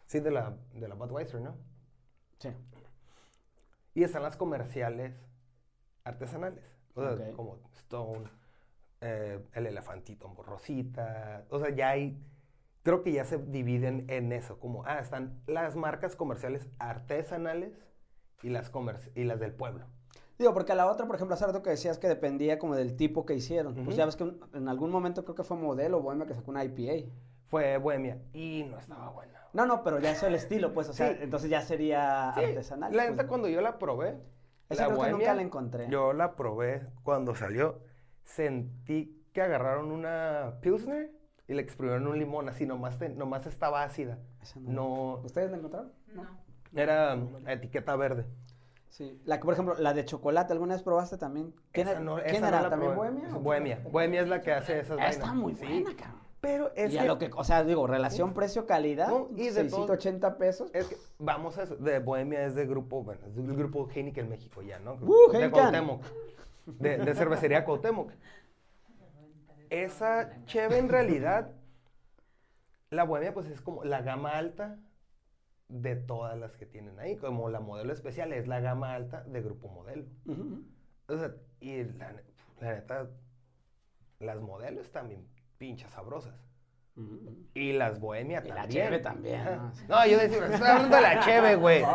sí, 0.06 0.20
de 0.20 0.32
la, 0.32 0.58
de 0.74 0.88
la 0.88 0.96
Budweiser, 0.96 1.40
¿no? 1.42 1.56
Sí. 2.40 2.50
Y 3.94 4.04
están 4.04 4.24
las 4.24 4.36
comerciales 4.38 5.14
artesanales, 6.04 6.64
o 6.96 7.02
sea, 7.18 7.32
como 7.34 7.60
Stone, 7.74 8.30
eh, 9.02 9.40
el 9.54 9.66
elefantito 9.68 10.34
Rosita, 10.44 11.46
o 11.50 11.60
sea, 11.60 11.70
ya 11.76 11.90
hay, 11.90 12.20
creo 12.84 13.04
que 13.04 13.12
ya 13.12 13.26
se 13.26 13.38
dividen 13.38 14.06
en 14.10 14.32
eso, 14.32 14.60
como, 14.60 14.84
ah, 14.86 15.00
están 15.00 15.42
las 15.48 15.76
marcas 15.76 16.16
comerciales 16.16 16.70
artesanales 16.80 17.74
y 18.44 18.50
las, 18.50 18.72
y 19.16 19.24
las 19.24 19.40
del 19.40 19.54
pueblo. 19.54 19.86
Digo, 20.38 20.54
porque 20.54 20.72
a 20.72 20.76
la 20.76 20.88
otra, 20.90 21.06
por 21.06 21.16
ejemplo, 21.16 21.36
hace 21.36 21.46
rato 21.46 21.62
que 21.62 21.70
decías 21.72 22.00
que 22.00 22.08
dependía 22.08 22.58
como 22.58 22.76
del 22.76 22.96
tipo 22.96 23.26
que 23.28 23.36
hicieron. 23.36 23.76
Pues 23.86 23.96
ya 23.96 24.06
ves 24.06 24.16
que 24.16 24.24
un- 24.24 24.40
en 24.54 24.68
algún 24.70 24.90
momento 24.90 25.24
creo 25.24 25.36
que 25.36 25.44
fue 25.44 25.56
Modelo 25.58 26.02
Bohemia 26.02 26.26
que 26.26 26.34
sacó 26.34 26.50
una 26.50 26.64
IPA. 26.64 27.12
Fue 27.48 27.78
Bohemia 27.78 28.18
y 28.34 28.64
no 28.64 28.80
estaba 28.80 29.10
buena. 29.10 29.40
No, 29.54 29.66
no, 29.68 29.84
pero 29.84 30.00
ya 30.00 30.12
es 30.12 30.24
el 30.24 30.34
estilo, 30.34 30.74
pues, 30.74 30.90
o 30.90 30.94
sea, 30.94 31.10
Sí. 31.10 31.18
entonces 31.22 31.50
ya 31.50 31.62
sería 31.62 32.32
Sí, 32.36 32.44
artesanal. 32.44 32.92
La 32.96 33.04
pues. 33.04 33.12
neta, 33.12 33.28
cuando 33.28 33.50
yo 33.50 33.62
la 33.62 33.78
probé, 33.78 34.18
Esa 34.70 34.88
la 34.88 34.94
creo 34.96 35.06
que 35.06 35.12
nunca 35.12 35.34
la 35.36 35.42
encontré. 35.44 35.88
Yo 35.90 36.14
la 36.14 36.36
probé 36.36 36.88
cuando 37.04 37.36
salió. 37.36 37.80
Sentí 38.24 39.18
que 39.34 39.42
agarraron 39.42 39.92
una 39.92 40.56
Pilsner 40.62 41.12
y 41.48 41.54
le 41.54 41.62
exprimieron 41.62 42.08
un 42.08 42.18
limón, 42.20 42.50
así 42.50 42.66
nomás, 42.66 42.98
te- 42.98 43.10
nomás 43.10 43.46
estaba 43.46 43.84
ácida. 43.84 44.20
Esa 44.42 44.60
no. 44.60 44.72
No, 44.72 45.14
¿Ustedes 45.24 45.52
la 45.52 45.58
encontraron? 45.58 45.92
No. 46.14 46.24
era 46.74 47.16
mm, 47.16 47.48
etiqueta 47.50 47.96
verde. 47.96 48.26
Sí. 48.90 49.22
La 49.26 49.38
que, 49.40 49.46
por 49.46 49.54
ejemplo, 49.54 49.76
la 49.78 49.94
de 49.94 50.04
chocolate, 50.06 50.52
¿alguna 50.54 50.74
vez 50.76 50.84
probaste 50.84 51.18
también? 51.18 51.54
¿Quién, 51.72 51.88
Esa 51.88 51.92
era- 51.98 52.00
no- 52.06 52.16
¿quién 52.16 52.28
esa 52.36 52.42
no 52.42 52.48
era? 52.48 52.62
la 52.62 52.70
¿También 52.70 52.94
probé. 52.94 53.10
Bohemia? 53.12 53.38
Bohemia. 53.38 53.82
Bohemia 53.90 54.22
es 54.22 54.30
la 54.30 54.42
que 54.42 54.52
hace 54.54 54.80
esas 54.80 54.98
Ah, 55.00 55.08
Está 55.10 55.26
vainas. 55.28 55.42
muy 55.42 55.56
Sí. 55.56 55.66
buena, 55.66 55.96
cabrón. 55.96 56.22
Pero 56.42 56.72
es 56.76 56.92
y 56.92 56.98
a 56.98 57.02
que, 57.02 57.08
lo 57.08 57.18
que, 57.20 57.30
o 57.36 57.44
sea, 57.44 57.64
digo, 57.64 57.86
relación 57.86 58.34
precio-calidad, 58.34 59.10
No, 59.10 59.28
y 59.36 59.46
de 59.46 59.52
680 59.52 60.38
pesos. 60.40 60.72
es 60.74 60.88
que 60.88 60.98
vamos 61.20 61.58
a 61.60 61.64
eso. 61.64 61.76
De 61.76 62.00
Bohemia 62.00 62.44
es 62.46 62.56
de 62.56 62.66
grupo, 62.66 63.04
bueno, 63.04 63.28
es 63.28 63.36
del 63.36 63.56
grupo 63.56 63.88
Heineken 63.94 64.28
México 64.28 64.62
ya, 64.64 64.80
¿no? 64.80 64.94
¡Uh, 64.96 65.32
de 65.32 65.38
Heineken! 65.38 65.52
Cuauhtémoc. 65.52 66.04
De, 66.80 66.98
de 66.98 67.14
cervecería 67.16 67.66
Cuauhtémoc. 67.66 68.12
Esa 69.70 70.44
cheve 70.46 70.78
en 70.78 70.90
realidad, 70.90 71.52
la 72.90 73.04
Bohemia 73.04 73.34
pues 73.34 73.48
es 73.48 73.62
como 73.62 73.84
la 73.86 74.02
gama 74.02 74.32
alta 74.38 74.78
de 75.70 75.96
todas 75.96 76.38
las 76.38 76.58
que 76.58 76.66
tienen 76.66 77.00
ahí. 77.00 77.16
Como 77.16 77.50
la 77.50 77.62
modelo 77.62 77.94
especial 77.94 78.34
es 78.34 78.48
la 78.48 78.60
gama 78.60 78.94
alta 78.94 79.24
de 79.24 79.42
grupo 79.42 79.70
modelo. 79.70 80.06
O 81.08 81.18
sea, 81.18 81.34
y 81.62 81.84
la, 81.84 82.12
ne- 82.12 82.24
la 82.60 82.74
neta, 82.74 83.08
las 84.20 84.42
modelos 84.42 84.92
también 84.92 85.26
pinchas 85.58 85.92
sabrosas. 85.92 86.36
Y 87.54 87.72
las 87.72 88.00
bohemia 88.02 88.44
Y 88.46 88.50
la 88.50 88.56
también. 88.56 88.84
cheve 88.86 89.00
también. 89.00 89.44
¿no? 89.46 89.74
Sí. 89.74 89.86
No, 89.88 90.06
yo 90.06 90.18
decía, 90.20 90.46
estoy 90.46 90.68
hablando 90.68 90.96
de 90.98 91.02
la 91.02 91.20
cheve, 91.22 91.56
güey. 91.56 91.84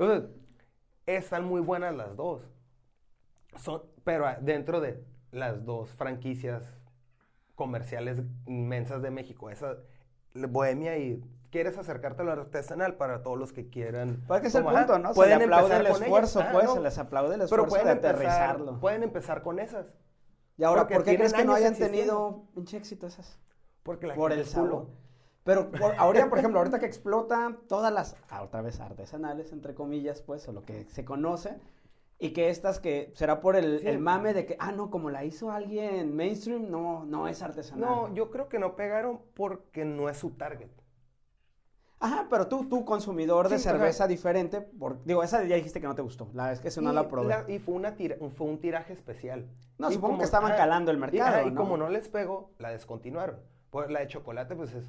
O 0.00 0.06
sea, 0.06 0.22
están 1.06 1.44
muy 1.44 1.60
buenas 1.60 1.94
las 1.94 2.14
dos. 2.16 2.42
Son, 3.56 3.82
pero 4.04 4.26
ah, 4.26 4.38
dentro 4.40 4.80
de 4.80 5.04
las 5.32 5.64
dos 5.64 5.90
franquicias 5.94 6.62
comerciales 7.54 8.22
inmensas 8.46 9.02
de 9.02 9.10
México, 9.10 9.50
esa 9.50 9.76
Bohemia 10.34 10.96
y 10.98 11.22
quieres 11.50 11.76
acercarte 11.78 12.22
a 12.22 12.24
lo 12.24 12.32
artesanal 12.32 12.96
para 12.96 13.22
todos 13.22 13.38
los 13.38 13.52
que 13.52 13.68
quieran. 13.68 14.22
Pues 14.26 14.40
que 14.40 14.48
es 14.48 14.54
el 14.54 14.64
punto, 14.64 14.98
¿no? 14.98 15.14
Se 15.14 15.20
le 15.20 15.36
pueden 15.36 15.42
aplaude 15.42 15.64
empezar 15.74 15.86
el 15.86 15.92
con 15.92 16.02
esfuerzo. 16.02 16.40
Ah, 16.40 16.48
pues, 16.52 16.64
no, 16.66 16.74
se 16.74 16.80
les 16.80 16.98
aplaude 16.98 17.34
el 17.34 17.40
pero 17.40 17.44
esfuerzo 17.44 17.68
pueden 17.68 17.86
de 17.86 17.92
empezar, 17.92 18.14
aterrizarlo. 18.14 18.80
pueden 18.80 19.02
empezar 19.02 19.42
con 19.42 19.58
esas. 19.58 19.86
Y 20.56 20.64
ahora, 20.64 20.82
porque 20.82 20.94
¿por 20.94 21.04
qué 21.04 21.16
crees 21.16 21.32
que 21.32 21.44
no 21.44 21.54
hayan 21.54 21.72
existiendo. 21.72 21.98
tenido 21.98 22.44
pinche 22.54 22.76
éxito 22.76 23.06
esas? 23.06 23.38
Porque 23.82 24.06
la 24.06 24.14
por 24.14 24.32
el 24.32 24.46
culo. 24.46 24.90
Pero 25.44 25.70
por- 25.70 25.94
ahorita, 25.96 26.28
por 26.28 26.38
ejemplo, 26.38 26.58
ahorita 26.58 26.78
que 26.78 26.86
explota 26.92 27.56
todas 27.68 27.92
las, 27.92 28.16
ah, 28.28 28.42
otra 28.42 28.60
vez 28.60 28.78
artesanales, 28.80 29.52
entre 29.52 29.74
comillas, 29.74 30.20
pues, 30.20 30.46
o 30.48 30.52
lo 30.52 30.62
que 30.62 30.84
se 30.90 31.04
conoce, 31.04 31.58
y 32.18 32.30
que 32.32 32.50
estas 32.50 32.80
que 32.80 33.12
será 33.14 33.40
por 33.40 33.54
el, 33.56 33.80
Sí. 33.80 33.86
el 33.88 33.98
mame 34.00 34.34
de 34.34 34.44
que, 34.46 34.56
ah, 34.58 34.72
no, 34.72 34.90
como 34.90 35.10
la 35.10 35.24
hizo 35.24 35.50
alguien 35.50 36.14
mainstream, 36.16 36.70
no, 36.70 37.04
no 37.04 37.28
es 37.28 37.42
artesanal. 37.42 37.80
No, 37.88 38.14
yo 38.14 38.30
creo 38.30 38.48
que 38.48 38.58
no 38.58 38.74
pegaron 38.76 39.20
porque 39.34 39.84
no 39.84 40.08
es 40.08 40.16
su 40.16 40.30
target. 40.30 40.68
Ajá, 42.00 42.28
pero 42.30 42.46
tú, 42.46 42.68
tú 42.68 42.84
consumidor 42.84 43.48
de 43.48 43.56
ajá. 43.56 43.64
cerveza 43.64 44.06
diferente, 44.06 44.60
por, 44.60 45.02
digo, 45.04 45.24
esa 45.24 45.42
ya 45.44 45.56
dijiste 45.56 45.80
que 45.80 45.88
no 45.88 45.96
te 45.96 46.02
gustó, 46.02 46.28
la 46.32 46.52
es 46.52 46.60
que 46.60 46.68
esa 46.68 46.80
no 46.80 46.92
la 46.92 47.08
probé. 47.08 47.28
la- 47.28 47.44
y 47.50 47.58
fue, 47.58 47.74
una 47.74 47.96
tira- 47.96 48.16
fue 48.36 48.46
un 48.46 48.58
tiraje 48.60 48.92
especial. 48.92 49.48
No, 49.78 49.90
Y 49.90 49.94
supongo 49.94 50.18
que 50.18 50.24
estaban 50.24 50.52
calando 50.56 50.92
el 50.92 50.96
y- 50.96 51.00
mercado, 51.00 51.36
ajá, 51.38 51.42
Y, 51.42 51.50
¿no? 51.50 51.60
como 51.60 51.76
no 51.76 51.88
les 51.88 52.08
pegó, 52.08 52.52
la 52.58 52.70
descontinuaron. 52.70 53.40
Pues 53.70 53.90
la 53.90 53.98
de 54.00 54.06
chocolate, 54.06 54.54
pues 54.54 54.74
es, 54.74 54.84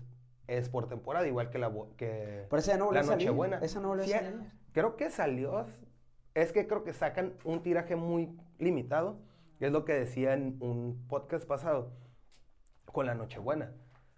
es 0.47 0.69
por 0.69 0.87
temporada, 0.87 1.27
igual 1.27 1.49
que 1.49 1.57
la 1.57 1.71
que 1.97 2.45
Pero 2.47 2.59
esa 2.59 2.77
no 2.77 2.91
la 2.91 3.01
Nochebuena. 3.01 3.57
esa 3.57 3.79
no 3.79 3.87
volvió 3.89 4.03
a 4.03 4.07
Sí, 4.07 4.13
salir. 4.13 4.51
Creo 4.71 4.95
que 4.95 5.09
salió. 5.09 5.65
Es 6.39 6.53
que 6.53 6.67
creo 6.67 6.83
que 6.85 6.93
sacan 6.93 7.33
un 7.43 7.61
tiraje 7.61 7.95
muy 7.97 8.33
limitado. 8.59 9.17
que 9.59 9.65
Es 9.65 9.71
lo 9.73 9.83
que 9.83 9.93
decía 9.93 10.33
en 10.33 10.57
un 10.61 11.05
podcast 11.09 11.45
pasado 11.45 11.91
con 12.85 13.05
la 13.05 13.13
Nochebuena. 13.13 13.73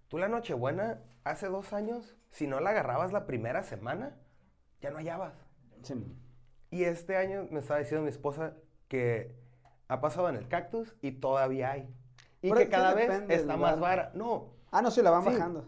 Tú 0.08 0.20
la 0.20 0.28
Nochebuena, 0.28 1.02
hace 1.24 1.48
dos 1.48 1.74
años, 1.74 2.16
si 2.30 2.46
no 2.46 2.60
la 2.60 2.70
agarrabas 2.72 3.12
la 3.12 3.26
primera 3.26 3.64
semana, 3.64 4.18
ya 4.82 4.92
no 4.92 4.98
hallabas. 4.98 5.34
Sí. 5.82 5.96
Y 6.70 6.84
este 6.84 7.18
año 7.18 7.48
me 7.50 7.60
estaba 7.60 7.80
diciendo 7.80 8.04
mi 8.04 8.10
esposa 8.10 8.54
que 8.88 9.36
ha 9.88 10.00
pasado 10.00 10.30
en 10.30 10.36
el 10.36 10.48
cactus 10.48 10.96
y 11.02 11.14
todavía 11.14 11.72
hay. 11.72 11.90
Y 12.44 12.50
Pero 12.50 12.58
que 12.58 12.70
cada 12.70 12.94
vez 12.94 13.10
está 13.30 13.58
más 13.58 13.80
vara. 13.80 14.12
No, 14.14 14.54
Ah, 14.70 14.82
no, 14.84 14.92
sí, 14.92 15.02
la 15.02 15.10
van 15.12 15.24
Sí. 15.24 15.30
bajando. 15.34 15.66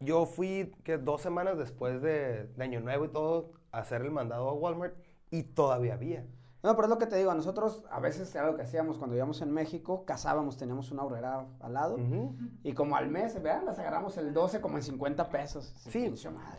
yo 0.00 0.26
fui 0.26 0.74
que 0.82 0.98
dos 0.98 1.20
semanas 1.22 1.56
después 1.58 2.02
de, 2.02 2.48
de 2.56 2.64
Año 2.64 2.80
Nuevo 2.80 3.04
y 3.04 3.08
todo 3.08 3.52
a 3.70 3.78
hacer 3.78 4.02
el 4.02 4.10
mandado 4.10 4.48
a 4.48 4.52
Walmart 4.54 4.94
y 5.30 5.42
todavía 5.44 5.94
había. 5.94 6.26
No, 6.62 6.74
pero 6.76 6.84
es 6.84 6.90
lo 6.90 6.98
que 6.98 7.06
te 7.06 7.16
digo, 7.16 7.32
nosotros 7.32 7.82
a 7.90 8.00
veces 8.00 8.34
era 8.34 8.46
lo 8.46 8.54
que 8.56 8.62
hacíamos 8.62 8.98
cuando 8.98 9.16
íbamos 9.16 9.40
en 9.40 9.50
México, 9.50 10.04
cazábamos, 10.04 10.58
teníamos 10.58 10.90
una 10.90 11.04
horrera 11.04 11.46
al 11.60 11.72
lado, 11.72 11.94
Ujú. 11.94 12.36
y 12.62 12.74
como 12.74 12.96
al 12.96 13.08
mes, 13.08 13.40
vean, 13.42 13.64
las 13.64 13.78
agarramos 13.78 14.18
el 14.18 14.34
12 14.34 14.60
como 14.60 14.76
en 14.76 14.82
50 14.82 15.28
pesos. 15.30 15.64
Sí. 15.88 16.12
Madre. 16.30 16.58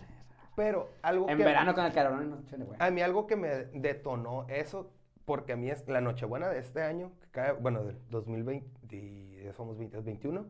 Pero 0.55 0.89
algo 1.03 1.29
En 1.29 1.37
que... 1.37 1.43
verano 1.43 1.75
con 1.75 1.85
el 1.85 1.93
carón, 1.93 2.29
no, 2.31 2.43
chale, 2.45 2.65
güey. 2.65 2.77
A 2.81 2.89
mí 2.89 3.01
algo 3.01 3.27
que 3.27 3.35
me 3.35 3.47
detonó 3.73 4.47
eso, 4.49 4.91
porque 5.25 5.53
a 5.53 5.55
mí 5.55 5.69
es 5.69 5.87
la 5.87 6.01
Nochebuena 6.01 6.49
de 6.49 6.57
este 6.59 6.81
año, 6.81 7.11
que 7.21 7.27
cae, 7.29 7.51
bueno, 7.53 7.83
del 7.83 7.99
2020, 8.09 8.95
y 8.95 9.43
ya 9.43 9.53
somos 9.53 9.77
20, 9.77 9.99
21, 10.01 10.45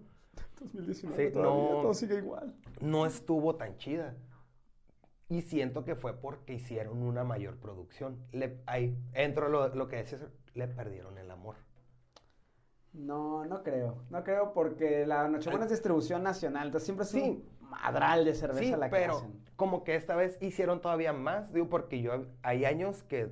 2019 0.61 1.27
Sí, 1.27 1.33
todavía, 1.33 1.53
no- 1.73 1.81
todo 1.81 1.93
sigue 1.93 2.15
igual. 2.19 2.55
no 2.79 3.05
estuvo 3.05 3.55
tan 3.57 3.75
chida. 3.77 4.15
Y 5.31 5.41
siento 5.41 5.83
que 5.85 5.95
fue 5.95 6.13
porque 6.13 6.53
hicieron 6.53 7.01
una 7.01 7.23
mayor 7.23 7.57
producción. 7.57 8.17
Le, 8.33 8.61
ahí, 8.65 8.97
entro 9.13 9.49
lo, 9.49 9.69
lo 9.69 9.87
que 9.87 9.95
decías, 9.97 10.21
le 10.53 10.67
perdieron 10.67 11.17
el 11.17 11.31
amor. 11.31 11.55
No, 12.93 13.45
no 13.45 13.63
creo. 13.63 14.03
No 14.09 14.23
creo 14.23 14.53
porque 14.53 15.05
la 15.05 15.27
Nochebuena 15.29 15.65
es 15.65 15.71
distribución 15.71 16.23
nacional, 16.23 16.67
entonces 16.67 16.85
siempre 16.85 17.03
es 17.05 17.09
Sí. 17.11 17.21
un 17.21 17.69
madral 17.69 18.25
de 18.25 18.33
cerveza 18.33 18.59
Sí, 18.59 18.71
la 18.75 18.89
que 18.89 18.95
pero 18.97 19.17
hacen. 19.17 19.45
como 19.55 19.83
que 19.85 19.95
esta 19.95 20.15
vez 20.15 20.37
hicieron 20.41 20.81
todavía 20.81 21.13
más, 21.13 21.51
digo, 21.53 21.69
porque 21.69 22.01
yo 22.01 22.25
hay 22.43 22.65
años 22.65 23.03
que 23.03 23.31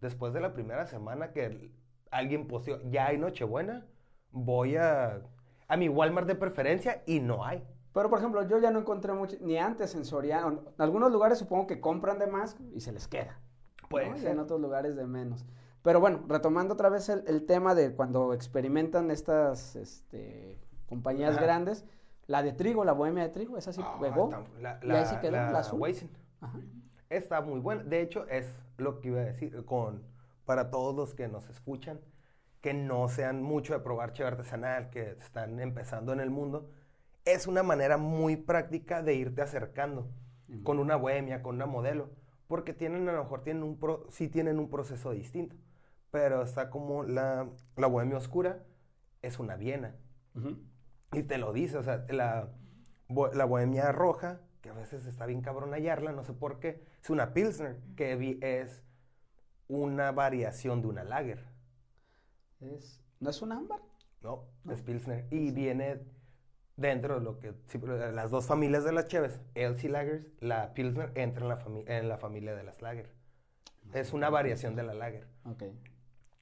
después 0.00 0.32
de 0.32 0.40
la 0.40 0.52
primera 0.54 0.86
semana 0.86 1.32
que 1.32 1.70
alguien 2.10 2.48
posteó, 2.48 2.80
ya 2.90 3.06
hay 3.06 3.18
Nochebuena, 3.18 3.86
voy 4.32 4.76
a, 4.76 5.22
a 5.68 5.76
mi 5.76 5.88
Walmart 5.88 6.26
de 6.26 6.34
preferencia 6.34 7.02
y 7.06 7.20
no 7.20 7.44
hay. 7.44 7.62
Pero, 7.96 8.10
por 8.10 8.18
ejemplo, 8.18 8.42
yo 8.46 8.58
ya 8.58 8.70
no 8.70 8.80
encontré 8.80 9.14
mucho, 9.14 9.38
ni 9.40 9.56
antes 9.56 9.94
en 9.94 10.04
Soriana. 10.04 10.48
En 10.48 10.60
algunos 10.76 11.10
lugares 11.10 11.38
supongo 11.38 11.66
que 11.66 11.80
compran 11.80 12.18
de 12.18 12.26
más 12.26 12.54
y 12.74 12.80
se 12.82 12.92
les 12.92 13.08
queda. 13.08 13.40
Puede 13.88 14.10
¿no? 14.10 14.18
Y 14.18 14.26
en 14.26 14.38
otros 14.38 14.60
lugares 14.60 14.96
de 14.96 15.06
menos. 15.06 15.46
Pero 15.80 15.98
bueno, 15.98 16.22
retomando 16.28 16.74
otra 16.74 16.90
vez 16.90 17.08
el, 17.08 17.24
el 17.26 17.46
tema 17.46 17.74
de 17.74 17.94
cuando 17.94 18.34
experimentan 18.34 19.10
estas 19.10 19.76
este, 19.76 20.58
compañías 20.86 21.36
Ajá. 21.38 21.44
grandes, 21.46 21.86
La 22.26 22.42
de 22.42 22.52
trigo, 22.52 22.84
la 22.84 22.92
bohemia 22.92 23.22
de 23.22 23.30
trigo, 23.30 23.56
esa 23.56 23.72
sí 23.72 23.80
Ah, 23.82 23.96
pegó. 23.98 24.28
está- 24.28 24.44
la, 24.60 24.78
Y 24.82 24.90
ahí 24.90 25.06
sí 25.06 25.16
quedó, 25.22 25.32
la 25.32 25.50
la 25.52 25.58
azul. 25.60 25.80
Ajá. 26.42 26.60
Está 27.08 27.40
muy 27.40 27.60
buena. 27.60 27.82
De 27.82 28.02
hecho, 28.02 28.26
es 28.28 28.46
lo 28.76 29.00
que 29.00 29.08
iba 29.08 29.20
a 29.20 29.24
decir 29.24 29.64
con 29.64 30.02
para 30.44 30.70
todos 30.70 30.94
los 30.94 31.14
que 31.14 31.28
nos 31.28 31.48
escuchan, 31.48 31.98
que 32.60 32.74
no 32.74 33.08
sean 33.08 33.42
mucho 33.42 33.72
de 33.72 33.78
probar 33.80 34.12
cheve 34.12 34.28
artesanal, 34.28 34.90
que 34.90 35.12
están 35.12 35.58
empezando 35.60 36.12
en 36.12 36.20
el 36.20 36.28
mundo. 36.28 36.68
Es 37.26 37.46
una 37.46 37.62
manera 37.62 37.98
muy 37.98 38.36
práctica 38.36 39.02
de 39.02 39.14
irte 39.14 39.42
acercando 39.42 40.08
con 40.62 40.78
una 40.78 40.96
bohemia, 40.96 41.42
con 41.42 41.56
una 41.56 41.66
modelo, 41.66 42.10
porque 42.46 42.72
tienen 42.72 43.08
a 43.08 43.12
lo 43.12 43.24
mejor 43.24 43.42
tienen 43.42 43.64
un 43.64 43.78
pro- 43.78 44.06
sí 44.10 44.28
tienen 44.28 44.60
un 44.60 44.70
proceso 44.70 45.10
distinto, 45.10 45.56
pero 46.12 46.42
está 46.42 46.70
como 46.70 47.02
la, 47.02 47.48
la 47.76 47.86
bohemia 47.88 48.16
oscura 48.16 48.62
es 49.22 49.40
una 49.40 49.56
Viena. 49.56 49.96
Y 51.12 51.22
te 51.24 51.38
lo 51.38 51.52
dice, 51.52 51.78
o 51.78 51.82
sea, 51.82 52.06
la, 52.10 52.48
la 53.34 53.44
bohemia 53.44 53.90
roja, 53.90 54.40
que 54.62 54.68
a 54.68 54.72
veces 54.74 55.04
está 55.06 55.26
bien 55.26 55.40
cabrón 55.42 55.72
hallarla, 55.72 56.12
no 56.12 56.22
sé 56.22 56.32
por 56.32 56.60
qué, 56.60 56.84
es 57.02 57.10
una 57.10 57.34
Pilsner, 57.34 57.76
que 57.96 58.14
vi- 58.16 58.38
es 58.40 58.84
una 59.68 60.12
variación 60.12 60.80
de 60.80 60.88
una 60.88 61.02
Lager, 61.04 61.44
Es, 62.60 63.00
¿No 63.20 63.30
es 63.30 63.42
un 63.42 63.52
ámbar? 63.52 63.80
¿no? 64.22 64.44
No. 64.64 64.72
Es 64.72 64.82
Pilsner. 64.82 65.26
Y 65.30 65.50
viene 65.50 66.00
dentro 66.76 67.18
de 67.18 67.20
lo 67.24 67.38
que, 67.38 67.54
las 68.12 68.30
dos 68.30 68.46
familias 68.46 68.84
de 68.84 68.92
las 68.92 69.08
Cheves, 69.08 69.40
Elsie 69.54 69.88
Lagers, 69.90 70.28
la 70.40 70.74
Pilsner 70.74 71.10
entra 71.14 71.42
en 71.42 71.48
la, 71.48 71.56
fami- 71.58 71.84
en 71.86 72.08
la 72.08 72.18
familia 72.18 72.54
de 72.54 72.62
las 72.62 72.82
Lager. 72.82 73.10
Es 73.92 74.12
una 74.12 74.30
variación 74.30 74.76
de 74.76 74.82
la 74.82 74.94
Lager. 74.94 75.26
Ok. 75.44 75.64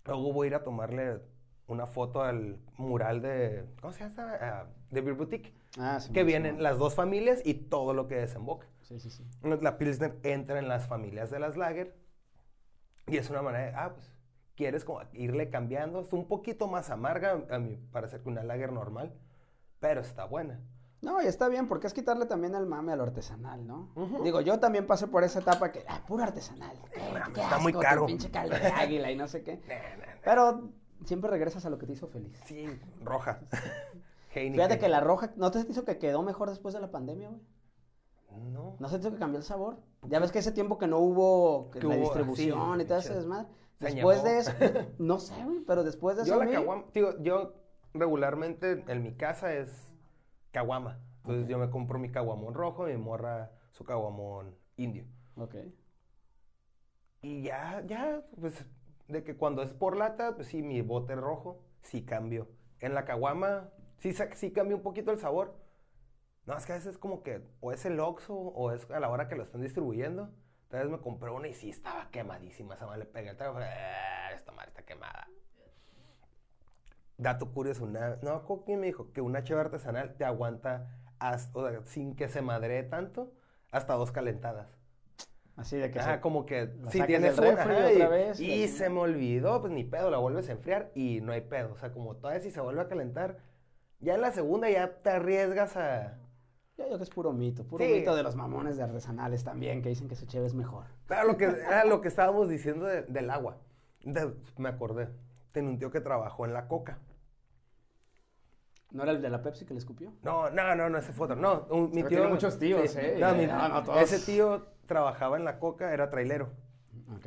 Luego 0.07 0.33
voy 0.33 0.47
a 0.47 0.49
ir 0.49 0.55
a 0.57 0.65
tomarle 0.65 1.21
una 1.67 1.87
foto 1.87 2.23
al 2.23 2.59
mural 2.77 3.23
de, 3.23 3.65
¿cómo 3.81 3.93
se 3.93 4.01
llama? 4.01 4.35
Ah, 4.41 4.67
de 4.91 5.01
Beer 5.01 5.17
Boutique. 5.17 5.55
Ah, 5.79 5.99
sí. 5.99 6.13
que 6.13 6.23
vienen 6.25 6.63
las 6.63 6.79
dos 6.79 6.95
familias 6.95 7.41
y 7.45 7.55
todo 7.55 7.95
lo 7.95 8.07
que 8.07 8.17
desemboca. 8.17 8.67
Sí, 8.83 9.01
sí, 9.01 9.11
sí. 9.11 9.25
La 9.43 9.79
Pilsner 9.79 10.19
entra 10.23 10.59
en 10.59 10.69
las 10.69 10.87
familias 10.87 11.31
de 11.31 11.39
las 11.39 11.57
Lager 11.57 11.97
y 13.07 13.17
es 13.17 13.31
una 13.31 13.43
manera 13.43 13.65
de, 13.67 13.73
ah, 13.77 13.93
pues, 13.95 14.13
quieres 14.57 14.85
como 14.85 15.01
irle 15.13 15.51
cambiando. 15.51 16.01
Es 16.01 16.13
un 16.13 16.29
poquito 16.29 16.69
más 16.69 16.91
amarga, 16.91 17.45
a 17.51 17.59
mi 17.59 17.77
parecer, 17.77 18.21
que 18.23 18.29
una 18.29 18.45
Lager 18.45 18.73
normal, 18.73 19.15
pero 19.85 20.01
está 20.01 20.25
buena. 20.25 20.59
No, 21.03 21.21
y 21.21 21.27
está 21.27 21.49
bien, 21.49 21.69
porque 21.69 21.87
es 21.87 21.93
quitarle 21.93 22.25
también 22.25 22.55
el 22.55 22.65
mame 22.65 22.93
a 22.93 22.97
lo 22.97 23.03
artesanal, 23.03 23.67
¿no? 23.67 23.91
Digo, 24.23 24.41
yo 24.41 24.59
también 24.59 24.87
pasé 24.87 25.07
por 25.07 25.23
esa 25.25 25.41
etapa 25.41 25.71
que, 25.71 25.85
ah, 25.87 26.03
puro 26.09 26.23
artesanal. 26.23 26.75
¿Qué, 26.91 27.01
mames, 27.13 27.35
qué 27.35 27.43
está 27.43 27.59
muy 27.59 27.75
tu 27.75 27.81
caro. 27.81 28.07
pinche 28.07 28.31
caldo 28.31 28.57
de 28.57 28.67
águila 28.75 29.11
y 29.11 29.17
no 29.17 29.29
sé 29.29 29.43
qué. 29.43 29.59
Nah, 29.69 29.75
nah, 29.75 30.07
nah. 30.07 30.21
Pero 30.25 30.71
siempre 31.05 31.29
regresas 31.29 31.67
a 31.67 31.71
lo 31.71 31.77
que 31.77 31.85
te 31.85 31.93
hizo 31.93 32.09
feliz. 32.09 32.41
Sí, 32.47 32.67
roja. 33.03 33.41
Heineken. 34.35 34.55
Fíjate 34.55 34.79
que 34.79 34.89
la 34.89 35.01
roja, 35.01 35.35
¿no 35.37 35.51
te 35.51 35.61
hizo 35.69 35.85
que 35.85 35.99
quedó 35.99 36.23
mejor 36.23 36.49
después 36.49 36.73
de 36.73 36.81
la 36.81 36.91
pandemia, 36.91 37.29
güey? 37.29 37.43
No. 38.51 38.77
¿No 38.81 38.89
se 38.89 38.97
te 38.97 39.03
hizo 39.03 39.13
que 39.13 39.19
cambió 39.19 39.39
el 39.39 39.45
sabor? 39.45 39.77
Ya 40.05 40.19
ves 40.19 40.33
que 40.33 40.39
ese 40.39 40.53
tiempo 40.53 40.79
que 40.79 40.87
no 40.87 40.99
hubo 41.01 41.71
que 41.71 41.81
la 41.81 41.89
hubo, 41.89 41.95
distribución 41.97 42.79
sí, 42.79 42.83
y 42.83 42.87
todo 42.87 42.99
ese 42.99 43.15
desmadre. 43.15 43.49
Después 43.81 44.25
de 44.25 44.39
eso, 44.39 44.53
no 44.99 45.19
sé, 45.19 45.35
güey, 45.45 45.61
pero 45.67 45.85
después 45.85 46.17
de 46.17 46.23
eso. 46.23 46.33
Yo 46.33 46.39
la 46.39 46.47
mí- 46.47 46.53
caguama, 46.53 46.85
digo, 46.95 47.19
yo 47.21 47.53
regularmente 47.95 48.85
en 48.89 49.03
mi 49.03 49.15
casa 49.15 49.55
es 49.55 49.93
caguama. 50.53 51.01
Entonces 51.19 51.49
yo 51.49 51.59
me 51.59 51.71
compro 51.71 51.99
mi 51.99 52.11
caguamón 52.11 52.55
rojo 52.55 52.89
y 52.89 52.93
mi 52.93 52.99
morra 52.99 53.53
su 53.73 53.85
caguamón 53.85 54.57
indio. 54.77 55.07
Ok. 55.37 55.55
Y 57.23 57.43
ya, 57.43 57.83
ya, 57.87 58.23
pues, 58.41 58.65
de 59.09 59.25
que 59.25 59.37
cuando 59.37 59.63
es 59.63 59.73
por 59.73 59.97
lata, 59.97 60.35
pues 60.37 60.49
sí, 60.49 60.63
mi 60.63 60.83
bote 60.83 61.15
rojo, 61.15 61.63
sí 61.83 62.05
cambio. 62.05 62.49
En 62.81 62.95
la 62.95 63.05
caguama, 63.05 63.71
sí, 63.99 64.13
sí 64.35 64.53
cambia 64.53 64.77
un 64.77 64.83
poquito 64.83 65.11
el 65.11 65.19
sabor. 65.19 65.57
No, 66.47 66.57
es 66.57 66.67
que 66.67 66.73
a 66.73 66.77
veces 66.77 66.99
como 66.99 67.23
que, 67.23 67.43
o 67.61 67.73
es 67.73 67.85
el 67.87 67.99
Oxxo, 68.01 68.35
o 68.35 68.73
es 68.73 68.91
a 68.91 69.01
la 69.01 69.09
hora 69.11 69.29
que 69.29 69.37
lo 69.37 69.43
están 69.43 69.63
distribuyendo. 69.63 70.31
Tal 70.69 70.83
vez 70.83 70.91
me 70.91 71.01
compré 71.01 71.31
una 71.31 71.49
y 71.49 71.55
sí 71.55 71.71
estaba 71.71 72.11
quemadísima. 72.11 72.75
Esa 72.75 72.87
madre 72.87 73.01
le 73.01 73.07
pegué 73.07 73.31
el 73.31 73.37
trago, 73.37 73.55
fue, 73.55 73.65
"Ah, 73.65 74.33
esta 74.35 74.53
madre 74.53 74.69
está 74.71 74.85
quemada. 74.85 75.27
Dato 77.17 77.53
curioso, 77.53 77.85
una, 77.85 78.17
no, 78.23 78.45
¿con 78.45 78.63
¿quién 78.65 78.81
me 78.81 78.87
dijo? 78.87 79.13
Que 79.13 79.21
una 79.21 79.45
cheve 79.45 79.61
artesanal 79.61 80.15
te 80.17 80.25
aguanta 80.25 80.89
hasta, 81.21 81.59
o 81.59 81.69
sea, 81.69 81.81
sin 81.85 82.17
que 82.17 82.29
se 82.29 82.43
madree 82.43 82.83
tanto, 82.83 83.33
hasta 83.71 83.95
dos 83.95 84.11
calentadas. 84.13 84.69
Así 85.57 85.77
de 85.77 85.93
que 85.93 86.01
Ajá, 86.01 86.15
se- 86.17 86.21
como 86.21 86.45
que 86.47 86.73
si 86.91 87.01
tienes 87.05 87.39
una 87.39 87.51
otra 87.53 87.93
y, 87.93 88.07
vez, 88.07 88.41
y 88.41 88.65
y- 88.65 88.69
se 88.69 88.91
me 88.91 88.99
olvidó, 89.01 89.61
pues 89.61 89.73
ni 89.73 89.85
pedo, 89.85 90.11
la 90.11 90.19
vuelves 90.19 90.49
a 90.49 90.53
enfriar 90.53 90.91
y 90.97 91.21
no 91.21 91.31
hay 91.33 91.43
pedo. 91.43 91.73
O 91.75 91.79
sea, 91.79 91.93
como 91.93 92.17
todavía 92.17 92.41
si 92.43 92.51
se 92.51 92.61
vuelve 92.61 92.81
a 92.81 92.89
calentar, 92.89 93.39
ya 94.01 94.17
en 94.17 94.21
la 94.21 94.33
segunda 94.33 94.69
ya 94.69 94.95
te 95.03 95.11
arriesgas 95.11 95.77
a... 95.77 96.19
Yo 96.77 96.85
digo 96.87 96.97
que 96.99 97.05
es 97.05 97.11
puro 97.11 97.33
mito, 97.33 97.63
puro 97.65 97.85
Sí. 97.85 97.93
mito 97.93 98.17
de 98.17 98.25
los 98.25 98.35
mamones 98.35 98.77
de 98.77 98.83
artesanales 98.83 99.45
también, 99.45 99.81
que 99.81 99.91
dicen 99.91 100.09
que 100.09 100.17
su 100.17 100.27
cheve 100.27 100.47
es 100.47 100.55
mejor. 100.55 100.87
Era 101.09 101.23
lo 101.23 101.37
que, 101.37 101.45
era 101.45 101.85
lo 101.85 102.01
que 102.01 102.09
estábamos 102.09 102.49
diciendo 102.49 102.87
de- 102.87 103.03
del 103.03 103.31
agua. 103.31 103.59
De- 104.03 104.35
me 104.59 104.69
acordé. 104.71 105.09
Tenía 105.55 105.71
un 105.71 105.79
tío 105.79 105.89
que 105.93 106.01
trabajó 106.01 106.45
en 106.45 106.53
la 106.53 106.67
coca. 106.67 106.99
¿No 108.91 109.05
era 109.05 109.13
el 109.13 109.23
de 109.23 109.31
la 109.31 109.41
Pepsi 109.41 109.65
que 109.65 109.73
le 109.73 109.79
escupió? 109.79 110.13
No, 110.23 110.51
no, 110.51 110.75
no, 110.75 110.91
no, 110.91 110.99
ese 110.99 111.13
fue 111.13 111.27
otro. 111.27 111.37
No, 111.37 111.67
un- 111.71 111.91
mi 111.91 112.01
tío... 112.03 112.09
tiene 112.09 112.27
muchos 112.27 112.59
tíos, 112.59 112.95
¿eh? 112.97 113.17
no, 113.21 113.33
mi- 113.37 113.47
No, 113.47 113.69
no, 113.69 113.83
todos. 113.85 114.01
Ese 114.03 114.19
tío 114.33 114.67
trabajaba 114.87 115.37
en 115.37 115.45
la 115.45 115.61
coca, 115.61 115.93
era 115.95 116.11
trailero. 116.11 116.51
Ok. 117.15 117.27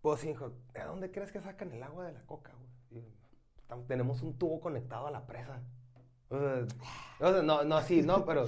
Pues 0.00 0.22
hijo, 0.24 0.52
¿de 0.74 0.84
dónde 0.84 1.10
crees 1.10 1.32
que 1.32 1.40
sacan 1.40 1.72
el 1.72 1.82
agua 1.82 2.04
de 2.06 2.12
la 2.12 2.22
coca, 2.22 2.52
güey? 2.90 3.04
Tenemos 3.88 4.22
un 4.22 4.38
tubo 4.38 4.60
conectado 4.60 5.08
a 5.08 5.10
la 5.10 5.26
presa. 5.26 5.60
O 6.28 6.38
sea, 6.38 7.42
no, 7.42 7.64
no, 7.64 7.82
sí, 7.82 8.02
no, 8.02 8.24
pero 8.24 8.44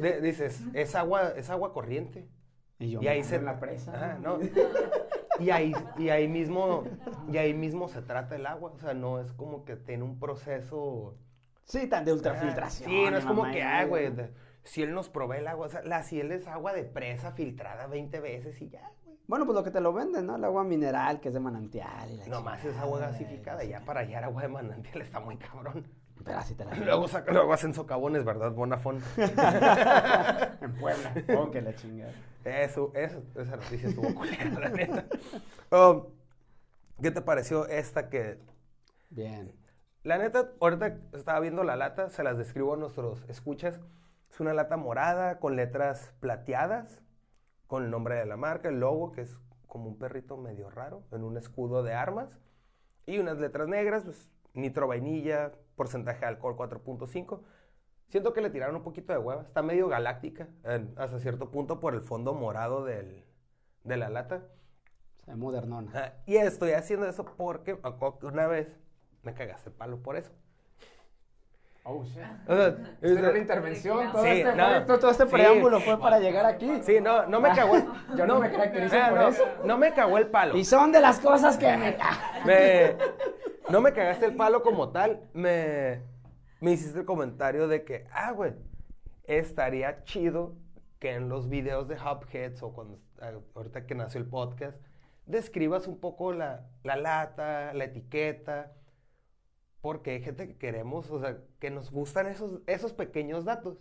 de- 0.00 0.20
dices, 0.22 0.62
es 0.72 0.94
agua, 0.94 1.34
es 1.36 1.50
agua 1.50 1.74
corriente. 1.74 2.26
Y 2.78 2.90
yo 2.90 3.02
Y 3.02 3.08
ahí 3.08 3.22
se- 3.22 3.36
en 3.36 3.44
la 3.44 3.60
presa. 3.60 3.92
Ajá, 3.94 4.18
no. 4.18 4.38
Y 5.42 5.50
ahí, 5.50 5.72
y 5.98 6.08
ahí 6.08 6.28
mismo, 6.28 6.84
y 7.30 7.36
ahí 7.36 7.54
mismo 7.54 7.88
se 7.88 8.02
trata 8.02 8.36
el 8.36 8.46
agua. 8.46 8.72
O 8.74 8.78
sea, 8.78 8.94
no 8.94 9.20
es 9.20 9.32
como 9.32 9.64
que 9.64 9.76
tiene 9.76 10.04
un 10.04 10.18
proceso. 10.18 11.16
Sí, 11.64 11.86
tan 11.88 12.04
de 12.04 12.10
Ah, 12.10 12.14
ultrafiltración. 12.14 12.90
Sí, 12.90 13.10
no 13.10 13.16
es 13.16 13.24
como 13.24 13.44
que, 13.50 13.62
ah, 13.62 13.84
güey, 13.86 14.06
él 14.06 14.94
nos 14.94 15.08
provee 15.08 15.38
el 15.38 15.48
agua. 15.48 15.66
O 15.66 15.68
sea, 15.68 15.82
la 15.82 16.02
ciel 16.02 16.32
es 16.32 16.46
agua 16.48 16.72
de 16.72 16.84
presa 16.84 17.32
filtrada 17.32 17.86
20 17.86 18.20
veces 18.20 18.60
y 18.60 18.68
ya, 18.68 18.90
güey. 19.04 19.16
Bueno, 19.26 19.46
pues 19.46 19.54
lo 19.56 19.64
que 19.64 19.70
te 19.70 19.80
lo 19.80 19.92
venden, 19.92 20.26
¿no? 20.26 20.36
El 20.36 20.44
agua 20.44 20.64
mineral, 20.64 21.20
que 21.20 21.28
es 21.28 21.34
de 21.34 21.40
manantial. 21.40 22.10
Y 22.10 22.16
la 22.18 22.26
Nomás 22.26 22.64
es 22.64 22.76
agua 22.76 22.98
gasificada. 22.98 23.64
Ya 23.64 23.80
para 23.80 24.00
hallar 24.00 24.24
agua 24.24 24.42
de 24.42 24.48
manantial 24.48 25.00
está 25.02 25.20
muy 25.20 25.36
cabrón. 25.36 25.86
Pero 26.24 26.38
así 26.38 26.54
te 26.54 26.64
la 26.64 26.74
Luego, 26.74 27.08
saca, 27.08 27.32
luego 27.32 27.52
hacen 27.52 27.74
socavones, 27.74 28.24
¿verdad? 28.24 28.52
Bonafón. 28.52 29.00
En 29.16 30.74
Puebla. 30.74 31.14
Oh, 31.36 31.50
que 31.50 31.60
la 31.60 31.74
chingada. 31.74 32.12
Eso, 32.44 32.92
eso, 32.94 33.22
esa 33.36 33.56
noticia 33.56 33.88
estuvo 33.88 34.14
culera, 34.14 34.44
la 34.58 34.68
neta. 34.68 35.04
Um, 35.70 36.06
¿Qué 37.00 37.10
te 37.10 37.20
pareció 37.20 37.66
esta 37.66 38.08
que 38.08 38.38
Bien. 39.10 39.52
La 40.04 40.18
neta, 40.18 40.52
ahorita 40.60 40.98
estaba 41.12 41.38
viendo 41.40 41.62
la 41.64 41.76
lata, 41.76 42.08
se 42.08 42.22
las 42.24 42.38
describo 42.38 42.74
a 42.74 42.76
nuestros 42.76 43.22
escuchas. 43.28 43.78
Es 44.30 44.40
una 44.40 44.54
lata 44.54 44.76
morada 44.76 45.38
con 45.38 45.54
letras 45.54 46.14
plateadas, 46.18 47.02
con 47.66 47.84
el 47.84 47.90
nombre 47.90 48.16
de 48.16 48.24
la 48.24 48.36
marca, 48.36 48.68
el 48.68 48.80
logo, 48.80 49.12
que 49.12 49.20
es 49.20 49.38
como 49.66 49.88
un 49.88 49.98
perrito 49.98 50.36
medio 50.36 50.70
raro, 50.70 51.04
en 51.12 51.22
un 51.24 51.36
escudo 51.36 51.82
de 51.82 51.92
armas. 51.92 52.38
Y 53.04 53.18
unas 53.18 53.38
letras 53.38 53.68
negras, 53.68 54.04
pues 54.04 54.30
nitro 54.54 54.88
vainilla, 54.88 55.52
porcentaje 55.82 56.20
de 56.20 56.26
alcohol 56.26 56.54
4.5. 56.56 57.40
Siento 58.08 58.32
que 58.32 58.40
le 58.40 58.50
tiraron 58.50 58.76
un 58.76 58.82
poquito 58.84 59.12
de 59.12 59.18
hueva. 59.18 59.42
Está 59.42 59.62
medio 59.62 59.88
galáctica 59.88 60.46
en- 60.64 60.94
hasta 60.96 61.18
cierto 61.18 61.50
punto 61.50 61.80
por 61.80 61.94
el 61.94 62.02
fondo 62.02 62.34
morado 62.34 62.84
del- 62.84 63.24
de 63.82 63.96
la 63.96 64.08
lata. 64.08 64.42
O 65.20 65.24
sea, 65.24 65.34
modernona. 65.36 65.90
Ah, 65.94 66.12
y 66.26 66.36
estoy 66.36 66.72
haciendo 66.72 67.06
eso 67.08 67.24
porque 67.24 67.78
una 68.22 68.46
vez 68.46 68.68
me 69.22 69.34
cagaste 69.34 69.70
el 69.70 69.74
palo 69.74 69.96
por 70.02 70.16
eso. 70.16 70.30
Oh, 71.84 72.04
shit. 72.04 72.22
O 72.46 72.54
sea, 72.54 72.76
era 73.02 73.30
una 73.30 73.38
intervención. 73.38 74.12
Todo, 74.12 74.22
Sí, 74.22 74.28
este, 74.28 74.54
no. 74.54 74.84
todo 74.86 75.10
este 75.10 75.24
Sí. 75.24 75.32
preámbulo 75.32 75.80
fue 75.80 75.98
para 75.98 76.20
llegar 76.20 76.46
aquí. 76.46 76.80
Sí, 76.82 77.00
no, 77.00 77.26
no 77.26 77.40
me 77.40 77.50
cagó 77.52 77.74
el... 77.74 77.84
Yo 78.16 78.24
no 78.24 78.38
me 78.38 78.52
caracterizo 78.52 78.94
ah, 78.96 79.08
por 79.08 79.18
no, 79.18 79.28
eso. 79.28 79.44
No 79.64 79.78
me 79.78 79.92
cagó 79.92 80.16
el 80.18 80.28
palo. 80.28 80.56
Y 80.56 80.64
son 80.64 80.92
de 80.92 81.00
las 81.00 81.18
cosas 81.18 81.56
que 81.58 81.76
me... 81.76 81.96
Me- 82.46 82.96
no 83.70 83.80
me 83.80 83.92
cagaste 83.92 84.26
el 84.26 84.36
palo 84.36 84.62
como 84.62 84.90
tal. 84.90 85.28
Me, 85.34 86.02
me 86.60 86.72
hiciste 86.72 87.00
el 87.00 87.04
comentario 87.04 87.68
de 87.68 87.84
que, 87.84 88.06
ah, 88.12 88.32
güey, 88.32 88.54
estaría 89.24 90.04
chido 90.04 90.56
que 90.98 91.14
en 91.14 91.28
los 91.28 91.48
videos 91.48 91.88
de 91.88 91.96
Hubheads 91.96 92.62
o 92.62 92.72
cuando, 92.72 92.98
ah, 93.20 93.32
ahorita 93.54 93.86
que 93.86 93.94
nació 93.94 94.20
el 94.20 94.26
podcast, 94.26 94.78
describas 95.26 95.86
un 95.86 95.98
poco 95.98 96.32
la, 96.32 96.66
la 96.82 96.96
lata, 96.96 97.72
la 97.74 97.84
etiqueta, 97.84 98.72
porque 99.80 100.12
hay 100.12 100.22
gente 100.22 100.46
que 100.46 100.56
queremos, 100.56 101.10
o 101.10 101.20
sea, 101.20 101.38
que 101.58 101.70
nos 101.70 101.90
gustan 101.90 102.28
esos, 102.28 102.60
esos 102.66 102.92
pequeños 102.92 103.44
datos. 103.44 103.78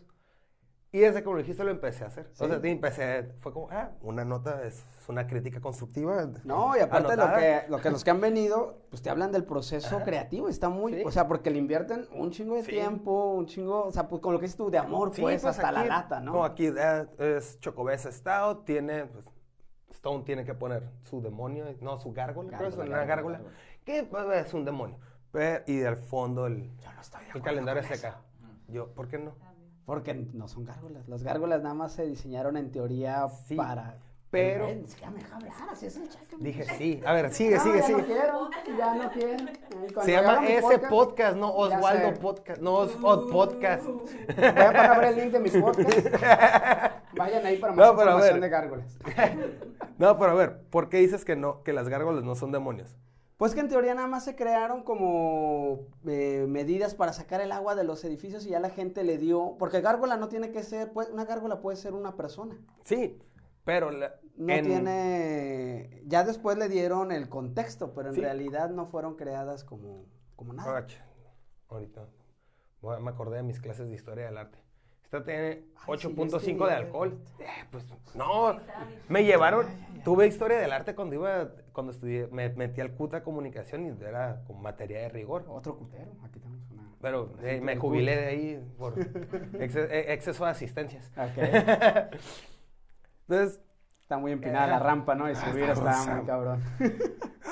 Y 0.93 0.99
desde 0.99 1.21
que 1.23 1.30
me 1.30 1.36
lo 1.36 1.38
dijiste 1.39 1.63
lo 1.63 1.71
empecé 1.71 2.04
a 2.04 2.08
hacer. 2.08 2.27
Sí. 2.34 2.43
O 2.43 2.47
sea, 2.47 2.60
empecé, 2.63 3.23
fue 3.39 3.54
como, 3.54 3.69
ah, 3.71 3.91
una 4.01 4.25
nota 4.25 4.62
es, 4.65 4.84
es 4.99 5.08
una 5.08 5.25
crítica 5.25 5.62
constructiva. 5.62 6.27
No, 6.43 6.75
y 6.75 6.82
aparte 6.82 7.15
lo 7.15 7.34
que, 7.34 7.63
lo 7.69 7.80
que 7.80 7.89
los 7.91 8.04
que 8.04 8.10
han 8.12 8.19
venido, 8.19 8.82
pues 8.89 9.01
te 9.01 9.10
hablan 9.10 9.32
del 9.32 9.45
proceso 9.45 9.95
Ajá. 9.95 10.04
creativo, 10.04 10.49
está 10.49 10.67
muy, 10.67 10.93
Sí. 10.95 11.04
o 11.06 11.12
sea, 11.12 11.30
porque 11.30 11.49
le 11.49 11.60
invierten 11.60 12.08
un 12.13 12.32
chingo 12.32 12.56
de 12.56 12.63
Sí. 12.63 12.71
tiempo, 12.71 13.32
un 13.32 13.45
chingo, 13.45 13.86
o 13.86 13.91
sea, 13.91 14.10
pues 14.10 14.21
con 14.21 14.34
lo 14.34 14.39
que 14.39 14.47
dices 14.47 14.58
tú, 14.58 14.69
de 14.69 14.80
amor, 14.80 15.10
pues, 15.12 15.21
pues, 15.21 15.45
hasta 15.45 15.71
la 15.71 15.86
lata, 15.86 16.19
¿no? 16.19 16.34
Como 16.34 16.43
aquí 16.45 16.67
eh, 16.67 17.08
es 17.19 17.58
Chocobesa 17.62 18.12
Stout, 18.12 18.65
tiene, 18.65 19.06
pues, 19.06 19.25
Stone 19.91 20.23
tiene 20.25 20.43
que 20.43 20.54
poner 20.56 20.89
su 20.99 21.21
demonio, 21.21 21.65
no, 21.80 21.97
su 21.99 22.12
gárgola, 22.12 22.49
creo 22.49 22.62
que 22.63 22.67
es 22.67 22.75
Gárgola, 22.75 22.97
una 22.97 23.06
gárgola, 23.06 23.38
gárgola, 23.38 23.56
que 23.86 24.04
pues, 24.04 24.45
es 24.45 24.54
un 24.54 24.65
demonio. 24.65 24.97
Pero- 25.32 25.63
y 25.67 25.84
al 25.86 25.95
fondo 25.95 26.47
el, 26.47 26.69
Yo 26.80 26.91
no 26.93 26.99
estoy 26.99 27.23
de 27.23 27.32
el 27.34 27.41
calendario 27.41 27.82
con 27.82 27.95
seca. 27.95 28.17
Yo, 28.67 28.88
¿por 28.93 29.08
qué 29.08 29.17
no? 29.17 29.36
Porque 29.86 30.13
no 30.13 30.48
son 30.48 30.65
gárgolas, 30.65 31.08
las 31.08 31.24
gárgolas 31.24 31.62
nada 31.63 31.76
más 31.76 31.94
se 31.94 32.06
diseñaron 32.06 32.56
en 32.58 32.72
teoría 32.72 33.28
Sí, 33.48 33.56
para... 33.56 33.98
pero- 34.30 34.67
Ven, 34.67 34.86
hablar, 35.04 35.52
así 35.72 35.88
es 35.88 35.98
el. 35.98 36.08
Dije 36.39 36.63
sí. 36.78 37.02
A 37.06 37.13
ver, 37.13 37.34
sigue, 37.34 37.56
No, 37.58 37.63
sigue, 37.63 37.78
ya 37.80 37.84
sigue. 37.86 37.98
no 38.02 38.06
quiero, 38.06 38.50
ya 38.78 38.96
no 38.96 39.12
quiero. 39.12 39.46
Cuando 39.94 40.02
Se 40.04 40.12
llama 40.12 40.48
ese 40.48 40.80
podcast, 40.80 41.36
no 41.38 41.52
Oswaldo. 41.54 42.13
Podcast, 42.20 42.62
no 42.62 42.74
Os 42.76 42.96
Od 43.02 43.30
Podcast. 43.32 43.86
Voy 43.86 44.06
a 44.38 44.98
ver 45.00 45.04
el 45.10 45.15
link 45.17 45.32
de 45.34 45.39
mi 45.39 45.50
podcast. 45.50 46.08
Vayan 47.17 47.46
ahí 47.46 47.58
para 47.58 47.74
más 47.74 47.86
No, 47.86 47.91
información 47.94 48.34
ver. 48.34 48.41
de 48.41 48.50
gárgolas. 48.50 48.98
No, 49.98 50.17
pero 50.17 50.32
a 50.32 50.34
ver, 50.36 50.62
¿por 50.72 50.89
qué 50.89 50.98
dices 50.98 51.24
que 51.26 51.36
no, 51.36 51.62
que 51.62 51.74
las 51.74 51.88
gárgolas 51.88 52.24
no 52.24 52.34
son 52.34 52.52
demonios? 52.52 52.96
Pues 53.41 53.56
que 53.56 53.60
en 53.62 53.69
teoría 53.69 53.95
nada 53.95 54.08
más 54.08 54.23
se 54.23 54.36
crearon 54.36 54.84
como 54.84 55.88
eh, 56.06 56.45
medidas 56.47 56.93
para 56.93 57.12
sacar 57.12 57.41
el 57.41 57.51
agua 57.51 57.73
de 57.73 57.84
los 57.84 58.04
edificios 58.06 58.45
y 58.45 58.51
ya 58.51 58.60
la 58.60 58.69
gente 58.69 59.04
le 59.04 59.17
dio, 59.17 59.56
porque 59.58 59.82
gárgola 59.82 60.15
no 60.15 60.27
tiene 60.30 60.51
que 60.51 60.62
ser, 60.62 60.93
pues, 60.93 61.10
una 61.10 61.25
gárgola 61.25 61.60
puede 61.60 61.75
ser 61.75 61.95
una 61.95 62.15
persona. 62.15 62.56
Sí, 62.84 63.17
pero 63.65 63.89
la- 63.89 64.13
No 64.36 64.54
en- 64.54 64.63
tiene, 64.63 66.04
ya 66.06 66.23
después 66.23 66.56
le 66.60 66.69
dieron 66.69 67.12
el 67.12 67.30
contexto, 67.30 67.95
pero 67.95 68.10
en 68.10 68.13
Sí. 68.13 68.21
realidad 68.21 68.69
no 68.69 68.86
fueron 68.86 69.15
creadas 69.15 69.63
como, 69.63 70.06
como 70.36 70.54
nada. 70.54 70.77
Ah, 70.77 70.86
Ahorita 71.69 72.06
me 72.84 73.10
acordé 73.10 73.38
de 73.38 73.43
mis 73.43 73.60
clases 73.60 73.88
de 73.89 73.95
historia 73.95 74.25
del 74.25 74.38
arte. 74.38 74.60
Esta 75.12 75.26
tiene 75.26 75.65
Ay, 75.76 75.97
sí, 76.00 76.08
8.5 76.08 76.67
de 76.67 76.74
alcohol. 76.74 77.19
Eh, 77.41 77.45
pues 77.69 77.86
no, 78.15 78.58
me 79.10 79.26
llevaron. 79.26 79.65
Tuve 80.06 80.26
historia 80.26 80.58
del 80.58 80.71
arte 80.71 80.95
cuando 80.95 81.15
iba, 81.15 81.50
cuando 81.74 81.91
estudié, 81.91 82.28
me 82.32 82.47
metí 82.47 82.80
al 82.80 82.93
CUTA 82.93 83.21
comunicación 83.21 83.86
y 83.86 84.04
era 84.06 84.41
con 84.47 84.62
materia 84.62 85.02
de 85.02 85.10
rigor. 85.10 85.43
Otro 85.50 85.76
cutero, 85.76 86.13
aquí 86.24 86.39
tenemos 86.39 86.71
una. 86.71 86.95
Pero 87.02 87.30
eh, 87.43 87.60
me 87.60 87.76
jubilé 87.76 88.15
de 88.15 88.26
ahí 88.26 88.63
por 88.78 88.93
eh, 89.60 90.06
exceso 90.13 90.45
de 90.45 90.52
asistencias. 90.52 91.12
Ok. 91.17 91.43
Entonces, 93.28 93.60
Está 94.02 94.17
muy 94.17 94.32
empinada 94.34 94.67
la 94.67 94.80
rampa, 94.80 95.15
¿no? 95.15 95.30
Y 95.30 95.36
subir 95.36 95.69
está 95.69 96.06
muy 96.06 96.26
cabrón. 96.26 96.62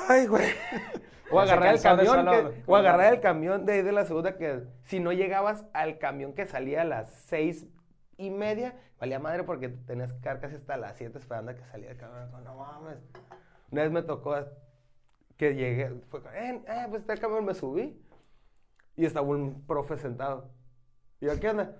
ay, 0.09 0.27
güey. 0.27 0.47
O 1.31 1.39
agarrar 1.39 1.73
el 1.75 1.81
camión, 1.81 2.25
que- 2.27 2.63
o 2.65 2.75
agarrar 2.75 3.13
el 3.13 3.19
camión 3.21 3.65
de 3.65 3.73
ahí 3.73 3.81
de 3.81 3.91
la 3.91 4.05
segunda 4.05 4.35
que 4.37 4.63
si 4.83 4.99
no 4.99 5.11
llegabas 5.11 5.65
al 5.73 5.97
camión 5.97 6.33
que 6.33 6.45
salía 6.45 6.81
a 6.81 6.85
las 6.85 7.09
seis 7.25 7.67
y 8.17 8.29
media, 8.31 8.75
valía 8.99 9.19
madre 9.19 9.43
porque 9.43 9.69
tenías 9.69 10.11
que 10.13 10.19
quedar 10.21 10.39
casi 10.39 10.55
hasta 10.55 10.77
las 10.77 10.97
siete 10.97 11.17
esperando 11.17 11.51
a 11.51 11.55
que 11.55 11.63
saliera 11.65 11.93
el 11.93 11.97
camión. 11.99 12.43
No 12.43 12.55
mames. 12.55 12.97
Una 13.71 13.83
vez 13.83 13.91
me 13.91 14.01
tocó 14.01 14.35
que 15.37 15.53
llegué, 15.55 15.89
fue, 16.09 16.19
eh, 16.33 16.61
eh, 16.67 16.85
pues 16.89 17.01
está 17.01 17.13
el 17.13 17.19
camión, 17.19 17.45
me 17.45 17.53
subí 17.53 18.01
y 18.97 19.05
estaba 19.05 19.25
un 19.27 19.65
profe 19.65 19.97
sentado. 19.97 20.49
Y 21.21 21.27
yo, 21.27 21.39
¿qué 21.39 21.49
onda? 21.49 21.75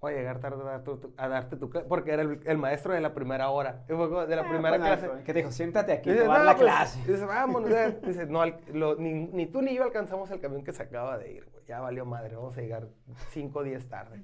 Voy 0.00 0.12
a 0.12 0.16
llegar 0.16 0.40
tarde 0.40 0.60
a, 0.62 0.64
dar 0.64 0.82
tu- 0.84 1.14
a 1.16 1.28
darte 1.28 1.56
tu 1.56 1.70
clase, 1.70 1.86
porque 1.88 2.12
era 2.12 2.22
el, 2.22 2.40
el 2.44 2.58
maestro 2.58 2.92
de 2.92 3.00
la 3.00 3.14
primera 3.14 3.48
hora, 3.48 3.84
de 3.88 4.36
la 4.36 4.42
Ah, 4.42 4.48
primera 4.48 4.76
pues, 4.76 4.80
clase. 5.00 5.10
¿Qué 5.24 5.32
te 5.32 5.38
dijo? 5.40 5.50
Siéntate 5.50 5.92
aquí, 5.92 6.10
Dice, 6.10 6.24
te 6.24 6.30
a 6.30 6.38
"No, 6.38 6.44
la 6.44 6.52
pues", 6.54 6.62
clase. 6.64 6.98
Dice, 7.10 7.24
vámonos. 7.24 7.70
ya". 7.70 7.90
Dice, 8.06 8.26
no, 8.26 8.42
lo- 8.74 8.96
ni, 8.96 9.12
ni 9.14 9.46
tú 9.46 9.62
ni 9.62 9.74
yo 9.74 9.82
alcanzamos 9.84 10.30
el 10.30 10.40
camión 10.40 10.62
que 10.64 10.72
se 10.72 10.82
acaba 10.82 11.16
de 11.18 11.32
ir, 11.32 11.48
güey. 11.50 11.64
Ya 11.64 11.80
valió 11.80 12.04
madre, 12.04 12.36
vamos 12.36 12.56
a 12.58 12.60
llegar 12.60 12.88
5 13.30 13.58
o 13.58 13.62
10 13.62 13.88
tarde. 13.88 14.22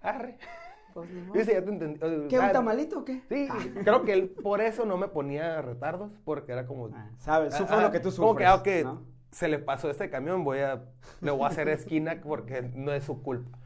Arre. 0.00 0.38
Pues, 0.94 1.10
ni 1.10 1.20
modo. 1.22 1.38
Dice, 1.38 1.52
ya 1.52 1.64
te 1.64 1.70
entendí. 1.70 2.28
¿Qué, 2.28 2.38
un 2.38 2.44
ah, 2.44 2.52
tamalito 2.52 3.00
o 3.00 3.04
qué? 3.04 3.22
Sí, 3.28 3.48
creo 3.82 4.04
que 4.04 4.12
él 4.12 4.28
por 4.30 4.60
eso 4.60 4.84
no 4.84 4.96
me 4.96 5.08
ponía 5.08 5.60
retardos, 5.62 6.12
porque 6.24 6.52
era 6.52 6.66
como... 6.66 6.88
Ah, 6.94 7.10
sabes, 7.18 7.54
sufre 7.54 7.76
ah, 7.76 7.82
lo 7.82 7.90
que 7.90 7.98
tú 7.98 8.10
sufres. 8.10 8.26
Como 8.26 8.36
que, 8.36 8.46
ah, 8.46 8.54
ok, 8.54 8.68
¿no? 8.84 9.02
se 9.30 9.48
le 9.48 9.58
pasó 9.58 9.90
este 9.90 10.10
camión, 10.10 10.44
voy 10.44 10.60
a... 10.60 10.84
Le 11.22 11.30
voy 11.30 11.42
a 11.44 11.46
hacer 11.48 11.68
esquina 11.70 12.20
porque 12.22 12.62
no 12.62 12.92
es 12.92 13.04
su 13.04 13.22
culpa. 13.22 13.58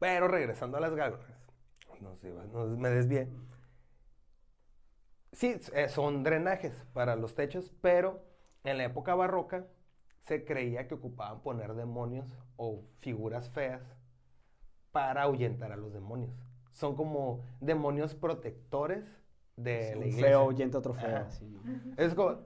Pero 0.00 0.26
regresando 0.26 0.78
a 0.78 0.80
las 0.80 0.94
gárgolas, 0.94 1.28
no 2.00 2.16
sé, 2.16 2.32
no, 2.52 2.66
me 2.66 2.88
desvié. 2.88 3.28
Sí, 5.32 5.60
eh, 5.74 5.88
son 5.88 6.24
drenajes 6.24 6.72
para 6.92 7.14
los 7.14 7.34
techos, 7.34 7.70
pero 7.80 8.24
en 8.64 8.78
la 8.78 8.84
época 8.84 9.14
barroca 9.14 9.66
se 10.22 10.44
creía 10.44 10.88
que 10.88 10.94
ocupaban 10.94 11.42
poner 11.42 11.74
demonios 11.74 12.26
o 12.56 12.82
figuras 12.98 13.50
feas 13.50 13.82
para 14.90 15.22
ahuyentar 15.22 15.70
a 15.70 15.76
los 15.76 15.92
demonios. 15.92 16.32
Son 16.72 16.96
como 16.96 17.44
demonios 17.60 18.14
protectores 18.14 19.04
de 19.56 19.90
la 19.92 19.98
un 19.98 20.06
iglesia. 20.06 20.26
feo 20.26 20.44
oyente 20.44 20.76
otro 20.78 20.94
feo, 20.94 21.26
¿no? 21.42 21.94
Es 21.96 22.14
como, 22.14 22.38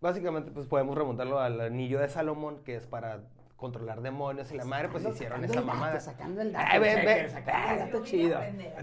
básicamente, 0.00 0.50
pues 0.50 0.66
podemos 0.66 0.96
remontarlo 0.96 1.38
al 1.38 1.60
anillo 1.60 2.00
de 2.00 2.08
Salomón, 2.08 2.62
que 2.64 2.76
es 2.76 2.86
para 2.86 3.24
controlar 3.62 4.02
demonios 4.02 4.50
y 4.50 4.56
la 4.56 4.64
madre, 4.64 4.88
pues 4.88 5.06
hicieron 5.06 5.44
esa 5.44 5.60
mamada. 5.60 6.00
Sacando 6.00 6.40
el 6.42 6.52
dato, 6.52 6.66
Ay, 6.68 6.80
ve, 6.80 6.94
cheque, 6.94 7.06
ve. 7.06 7.30
sacando 7.30 7.72
el 7.72 7.78
dato 7.78 8.04
chido. 8.04 8.40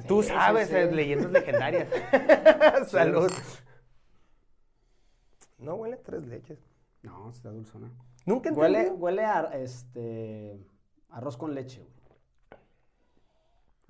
Tú 0.08 0.24
sabes, 0.24 0.72
leyendas 0.94 1.32
legendarias. 1.32 1.90
Salud. 2.88 3.30
No 5.58 5.76
huele 5.76 5.96
a 5.96 6.02
tres 6.02 6.26
leches. 6.26 6.66
No, 7.04 7.30
está 7.30 7.50
dulzona. 7.50 7.92
Nunca 8.26 8.50
entendí. 8.50 8.62
Huele, 8.62 8.92
huele 8.92 9.26
a 9.26 9.42
este 9.58 10.66
arroz 11.10 11.36
con 11.36 11.54
leche, 11.54 11.82
güey. 11.84 12.00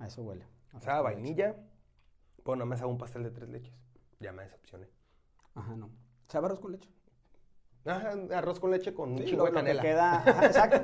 A 0.00 0.08
eso 0.08 0.22
huele. 0.22 0.44
O 0.74 0.80
sea, 0.80 1.00
vainilla. 1.02 1.54
Pues 2.42 2.58
no 2.58 2.66
me 2.66 2.74
hago 2.74 2.88
un 2.88 2.98
pastel 2.98 3.22
de 3.22 3.30
tres 3.30 3.48
leches. 3.48 3.74
Ya 4.18 4.32
me 4.32 4.42
decepcioné. 4.42 4.86
leche. 4.86 4.98
Ajá, 5.54 5.76
no. 5.76 5.88
¿Sabe 6.26 6.46
arroz 6.46 6.58
con 6.58 6.72
leche? 6.72 6.90
Ajá, 7.86 8.12
arroz 8.34 8.60
con 8.60 8.70
leche 8.70 8.92
con 8.94 9.12
un 9.12 9.18
Sí, 9.18 9.24
chingo 9.26 9.44
de 9.44 9.50
lo 9.50 9.54
que 9.56 9.60
canela. 9.62 9.82
queda. 9.82 10.16
ajá, 10.26 10.46
exacto. 10.46 10.80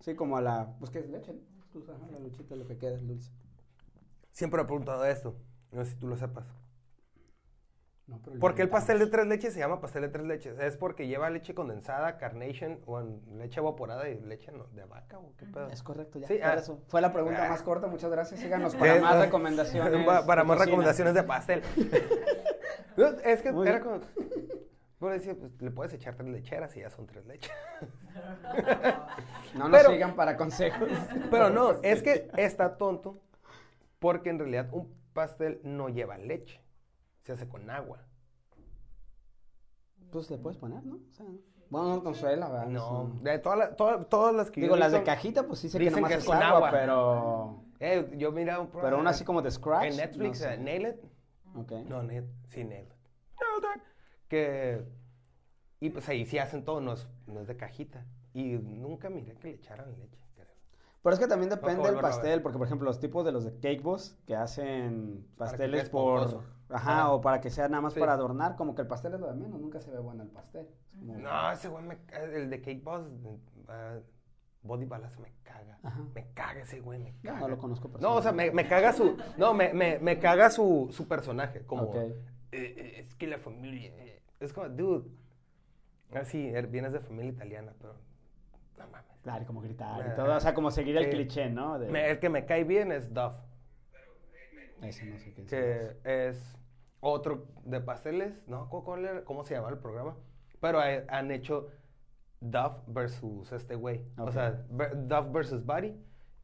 Sí, 0.00 0.14
como 0.14 0.36
a 0.36 0.40
la. 0.42 0.74
Pues 0.78 0.90
que 0.90 0.98
es 1.00 1.08
leche, 1.08 1.32
¿no? 1.32 1.92
Ajá, 1.92 2.06
la 2.12 2.18
lechita, 2.20 2.54
lo 2.54 2.66
que 2.66 2.78
queda 2.78 2.94
es 2.94 3.06
dulce. 3.06 3.30
Siempre 4.30 4.58
me 4.58 4.62
he 4.64 4.66
preguntado 4.66 5.04
esto. 5.04 5.34
No 5.72 5.84
sé 5.84 5.92
si 5.92 5.96
tú 5.98 6.06
lo 6.06 6.16
sepas. 6.16 6.46
No, 8.06 8.20
pero 8.22 8.34
lo 8.34 8.40
¿Por 8.40 8.54
qué 8.54 8.60
el 8.62 8.68
pastel 8.68 8.98
de 8.98 9.06
tres 9.06 9.26
leches 9.26 9.54
se 9.54 9.60
llama 9.60 9.80
pastel 9.80 10.02
de 10.02 10.08
tres 10.10 10.26
leches? 10.26 10.58
¿Es 10.58 10.76
porque 10.76 11.06
lleva 11.08 11.30
leche 11.30 11.54
condensada, 11.54 12.18
carnation, 12.18 12.78
o 12.84 13.00
en 13.00 13.38
leche 13.38 13.60
evaporada 13.60 14.08
y 14.10 14.20
leche 14.20 14.52
no- 14.52 14.66
de 14.66 14.84
vaca 14.84 15.18
o 15.18 15.34
qué 15.38 15.46
pedo? 15.46 15.68
Es 15.70 15.82
correcto, 15.82 16.18
ya. 16.18 16.28
Sí, 16.28 16.38
ah. 16.42 16.54
eso. 16.54 16.82
Fue 16.88 17.00
la 17.00 17.12
pregunta 17.14 17.46
Ah. 17.46 17.48
más 17.48 17.62
corta, 17.62 17.86
muchas 17.86 18.10
gracias. 18.10 18.40
Síganos 18.40 18.74
para 18.76 19.00
más 19.00 19.18
recomendaciones. 19.24 20.04
Pa- 20.06 20.26
Para 20.26 20.42
de 20.42 20.48
más 20.48 20.56
cocina. 20.58 20.64
recomendaciones 20.66 21.14
de 21.14 21.22
pastel. 21.22 21.62
No, 22.96 23.06
es 23.08 23.40
que 23.42 23.48
era 23.48 23.80
como... 23.80 24.00
Decir, 25.12 25.38
pues 25.38 25.52
le 25.60 25.70
puedes 25.70 25.92
echar 25.92 26.14
tres 26.16 26.28
lecheras 26.28 26.76
y 26.76 26.80
ya 26.80 26.90
son 26.90 27.06
tres 27.06 27.24
leches. 27.26 27.52
No 29.54 29.68
nos 29.68 29.78
Pero- 29.80 29.90
sigan 29.92 30.14
para 30.16 30.36
consejos. 30.36 30.88
Pero 31.30 31.50
no, 31.50 31.70
es 31.82 32.02
que 32.02 32.28
está 32.36 32.76
tonto 32.76 33.20
porque 33.98 34.30
en 34.30 34.38
realidad 34.38 34.68
un 34.72 34.92
pastel 35.12 35.60
no 35.62 35.88
lleva 35.88 36.18
leche. 36.18 36.60
Se 37.22 37.32
hace 37.32 37.48
con 37.48 37.70
agua. 37.70 38.00
Pues 40.10 40.30
le 40.30 40.38
puedes 40.38 40.58
poner, 40.58 40.84
¿no? 40.84 40.96
O 40.96 41.12
sea, 41.12 41.26
bueno, 41.70 42.00
no 42.04 42.14
sé, 42.14 42.36
la 42.36 42.48
verdad. 42.48 42.66
No, 42.66 43.12
de 43.22 43.38
todas 43.38 43.58
las- 43.58 43.76
todas- 43.76 44.08
todas 44.08 44.34
las 44.34 44.50
que 44.50 44.60
yo 44.60 44.66
Digo, 44.66 44.76
las 44.76 44.92
de 44.92 45.02
cajita, 45.02 45.44
pues 45.46 45.58
sí 45.60 45.68
sé 45.68 45.78
que 45.78 45.90
nomás 45.90 46.10
que 46.10 46.18
es 46.18 46.24
con 46.24 46.36
agua, 46.36 46.56
agua. 46.58 46.70
pero... 46.70 47.64
Eh, 47.80 48.12
yo 48.16 48.30
miraba 48.32 48.62
un 48.62 48.70
Pero 48.70 48.98
una 48.98 49.10
así 49.10 49.24
como 49.24 49.42
de 49.42 49.50
scratch. 49.50 49.84
En 49.86 49.96
Netflix, 49.96 50.40
no 50.40 50.46
sé. 50.46 50.54
eh, 50.54 50.58
Nail 50.58 50.86
It. 50.86 50.96
Ok. 51.56 51.72
No, 51.88 52.02
Nail, 52.02 52.24
sí, 52.48 52.62
Nail 52.64 52.86
It. 52.86 52.92
Nailed 53.40 53.76
It. 53.76 53.82
Que. 54.34 54.84
Y 55.80 55.90
pues 55.90 56.08
ahí 56.08 56.24
sí 56.26 56.38
hacen 56.38 56.64
todo, 56.64 56.80
no 56.80 56.94
es, 56.94 57.06
no 57.26 57.40
es 57.40 57.46
de 57.46 57.56
cajita. 57.56 58.04
Y 58.32 58.54
nunca 58.54 59.10
miré 59.10 59.34
que 59.34 59.48
le 59.48 59.54
echaran 59.54 59.90
leche, 59.98 60.18
creo. 60.34 60.46
Pero 61.02 61.14
es 61.14 61.20
que 61.20 61.26
también 61.28 61.50
que 61.50 61.56
depende 61.56 61.88
del 61.90 62.00
pastel, 62.00 62.42
porque 62.42 62.58
por 62.58 62.66
ejemplo 62.66 62.86
los 62.86 62.98
tipos 62.98 63.24
de 63.24 63.32
los 63.32 63.44
de 63.44 63.52
Cake 63.60 63.82
Boss 63.82 64.16
que 64.26 64.34
hacen 64.34 65.24
que 65.30 65.36
pasteles 65.36 65.82
quede 65.82 65.90
por... 65.90 66.42
Ajá, 66.70 67.02
Ajá. 67.02 67.12
o 67.12 67.20
para 67.20 67.40
que 67.42 67.50
sea 67.50 67.68
nada 67.68 67.82
más 67.82 67.92
Sí. 67.92 68.00
para 68.00 68.14
adornar, 68.14 68.56
como 68.56 68.74
que 68.74 68.80
el 68.82 68.88
pastel 68.88 69.12
es 69.14 69.20
lo 69.20 69.26
de 69.28 69.34
menos, 69.34 69.60
nunca 69.60 69.80
se 69.80 69.90
ve 69.90 69.98
bueno 69.98 70.22
el 70.22 70.30
pastel. 70.30 70.66
Es 70.88 70.98
como- 70.98 71.18
No, 71.18 71.52
ese 71.52 71.68
güey 71.68 71.84
me 71.84 71.98
El 72.34 72.48
de 72.50 72.60
Cake 72.62 72.80
Boss, 72.82 73.02
ah, 73.68 73.98
Body 74.62 74.86
Balance 74.86 75.20
me 75.20 75.30
caga. 75.42 75.78
Ajá. 75.82 76.00
Me 76.14 76.26
caga 76.32 76.62
ese 76.62 76.80
güey, 76.80 76.98
me 76.98 77.14
caga. 77.22 77.38
no 77.40 77.48
lo 77.48 77.58
conozco 77.58 77.90
No, 78.00 78.14
o 78.14 78.22
sea, 78.22 78.32
me, 78.32 78.50
me 78.50 78.66
caga 78.66 78.94
su. 78.94 79.16
No, 79.36 79.52
me, 79.52 79.74
me, 79.74 79.98
me 79.98 80.18
caga 80.18 80.48
su, 80.48 80.88
su 80.90 81.06
personaje. 81.06 81.60
Como. 81.66 81.82
Ok. 81.84 81.96
eh, 81.96 82.14
eh, 82.52 83.04
es 83.06 83.14
que 83.14 83.26
la 83.26 83.38
familia. 83.38 83.90
eh, 83.98 84.22
Es 84.44 84.52
como, 84.52 84.68
dude. 84.68 85.08
Ah, 86.12 86.24
sí, 86.24 86.48
er- 86.52 86.68
vienes 86.70 86.92
de 86.92 87.00
familia 87.00 87.32
italiana, 87.32 87.72
pero. 87.80 87.94
no 88.78 88.86
mames. 88.88 89.04
Claro, 89.22 89.46
como 89.46 89.60
gritar 89.62 90.06
y 90.12 90.14
todo. 90.16 90.36
O 90.36 90.40
sea, 90.40 90.52
como 90.54 90.70
seguir 90.70 90.96
el 90.96 91.08
cliché, 91.10 91.48
¿no? 91.48 91.78
De... 91.78 91.88
Me- 91.90 92.10
el 92.10 92.18
que 92.18 92.28
me 92.28 92.44
cae 92.44 92.64
bien 92.64 92.92
es 92.92 93.12
Duff, 93.12 93.32
Ese 94.82 95.06
no 95.06 95.18
sé 95.18 95.32
qué 95.32 95.42
es. 95.42 95.48
que 95.48 95.96
es 96.28 96.56
otro 97.00 97.46
de 97.64 97.80
pasteles, 97.80 98.46
¿no? 98.46 98.68
¿Cómo, 98.68 99.44
se 99.44 99.54
llama 99.54 99.70
el 99.70 99.78
programa? 99.78 100.14
Pero 100.60 100.82
eh, 100.84 101.04
han 101.08 101.30
hecho 101.30 101.70
Duff 102.40 102.72
versus 102.86 103.50
este 103.52 103.74
güey. 103.76 104.02
O 104.18 104.24
Ok. 104.24 104.32
sea, 104.32 104.50
Duff 104.70 105.32
versus 105.32 105.64
Buddy. 105.64 105.96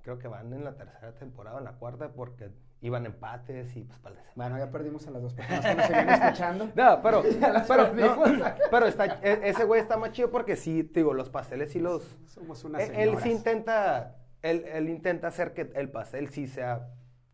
Creo 0.03 0.19
que 0.19 0.29
van 0.29 0.51
en 0.55 0.65
la 0.65 0.75
tercera 0.77 1.13
temporada, 1.15 1.59
en 1.59 1.65
la 1.65 1.73
cuarta, 1.75 2.13
porque 2.13 2.51
iban 2.83 3.05
empates 3.07 3.77
y 3.77 3.85
pues 3.85 3.99
para 3.99 4.15
el 4.17 4.23
Bueno, 4.35 4.59
ya 4.59 4.71
perdimos 4.71 5.07
a 5.07 5.11
las 5.11 5.23
dos 5.23 5.35
personas 5.35 5.65
que 5.67 5.75
nos 5.75 5.87
siguen 5.87 6.09
escuchando. 6.09 6.69
No, 6.75 7.03
pero, 7.03 7.23
pero, 7.69 7.93
no, 7.95 8.23
pero 8.71 8.87
está, 8.87 9.19
e- 9.23 9.41
ese 9.51 9.65
güey 9.65 9.81
está 9.81 9.97
más 9.97 10.13
chido 10.13 10.31
porque 10.31 10.57
sí, 10.57 10.85
te 10.85 11.01
digo, 11.01 11.13
los 11.15 11.29
pasteles 11.31 11.73
sí 11.73 11.79
los... 11.79 12.17
Somos 12.27 12.65
unas 12.65 12.83
Él, 12.83 12.91
él 12.91 12.97
señoras. 13.01 13.23
sí 13.23 13.31
intenta, 13.33 14.17
él, 14.43 14.65
él 14.73 14.89
intenta 14.89 15.29
hacer 15.29 15.53
que 15.53 15.71
el 15.75 15.91
pastel 15.91 16.31
sí 16.31 16.47
sea, 16.47 16.89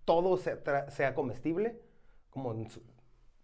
todo 0.04 0.36
sea, 0.36 1.14
comestible, 1.14 1.80
como 2.30 2.52
en 2.52 2.68
su- 2.68 2.82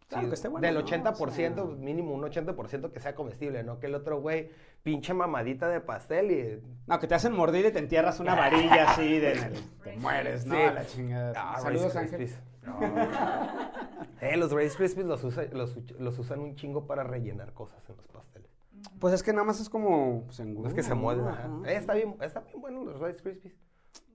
Claro, 0.08 0.24
sí, 0.24 0.28
que 0.28 0.34
esté 0.34 0.48
bueno, 0.48 0.66
del 0.66 0.74
¿no? 0.74 0.82
80%, 0.82 1.12
O 1.20 1.30
sea- 1.30 1.64
mínimo 1.76 2.12
un 2.14 2.22
80% 2.22 2.92
que 2.92 3.00
sea 3.00 3.14
comestible, 3.14 3.62
¿no? 3.62 3.78
Que 3.80 3.86
el 3.86 3.94
otro 3.94 4.20
güey, 4.20 4.50
pinche 4.82 5.14
mamadita 5.14 5.68
de 5.68 5.80
pastel 5.80 6.30
y... 6.30 6.62
No, 6.86 6.98
que 6.98 7.06
te 7.06 7.14
hacen 7.14 7.32
mordir 7.32 7.66
y 7.66 7.72
te 7.72 7.78
entierras 7.78 8.18
una 8.20 8.34
varilla 8.34 8.90
así 8.90 9.18
de... 9.18 9.34
Te 9.84 9.96
mueres, 9.96 10.44
¿no? 10.46 10.54
Sí. 10.56 10.60
A 10.62 10.72
la 10.72 10.86
chingada. 10.86 11.32
Ah, 11.36 11.60
Saludos, 11.60 11.86
Rice 11.94 11.98
Ángel. 11.98 12.16
Krispies. 12.16 12.42
Eh, 14.20 14.36
los 14.36 14.52
Rice 14.52 14.76
Krispies 14.76 15.04
los, 15.04 15.24
usa- 15.24 15.48
los, 15.52 15.76
uch- 15.76 15.96
los 15.98 16.16
usan 16.18 16.38
un 16.38 16.54
chingo 16.54 16.86
para 16.86 17.02
rellenar 17.02 17.52
cosas 17.54 17.82
en 17.90 17.96
los 17.96 18.06
pasteles. 18.06 18.48
Pues 19.00 19.12
es 19.14 19.22
que 19.24 19.32
nada 19.32 19.44
más 19.44 19.60
es 19.60 19.68
como... 19.68 20.22
Pues, 20.26 20.38
No 20.40 20.68
es 20.68 20.74
que 20.74 20.82
se 20.84 20.94
mueven. 20.94 21.26
ajá. 21.26 21.50
Eh, 21.66 21.74
está, 21.76 21.94
bien, 21.94 22.16
está 22.20 22.40
bien 22.40 22.60
bueno 22.60 22.84
los 22.84 23.00
Rice 23.00 23.20
Krispies. 23.20 23.54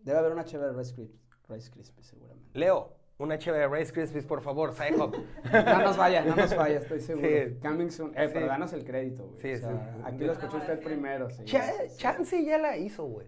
Debe 0.04 0.18
haber 0.20 0.32
una 0.32 0.46
chévere 0.46 0.72
Rice 0.78 0.94
Krispies, 0.96 1.22
Rice 1.50 1.70
Krispies 1.72 2.08
seguramente. 2.08 2.58
Leo, 2.58 2.96
una 3.20 3.38
chévere 3.38 3.68
Rice 3.68 3.92
Krispies, 3.92 4.26
por 4.26 4.42
favor, 4.42 4.74
side 4.74 4.96
hop. 5.00 5.16
No 5.52 5.80
nos 5.82 5.98
vaya, 5.98 6.24
no 6.24 6.36
nos 6.36 6.56
vaya, 6.56 6.78
estoy 6.80 7.00
seguro. 7.00 7.28
Sí. 7.28 7.56
Coming 7.62 7.90
soon. 7.90 8.10
Eh, 8.12 8.30
pero 8.32 8.42
Sí. 8.42 8.46
danos 8.48 8.74
el 8.74 8.84
crédito, 8.86 9.28
güey. 9.28 9.40
Sí, 9.42 9.54
O 9.54 9.58
sea, 9.58 9.94
sí. 9.96 10.02
Aquí 10.06 10.24
lo 10.24 10.34
escuchó 10.34 10.58
usted 10.58 10.80
primero, 10.84 11.30
sí. 11.30 11.44
Cha- 11.46 11.88
Chance 11.98 12.44
ya 12.44 12.58
la 12.58 12.78
hizo, 12.78 13.06
güey. 13.06 13.28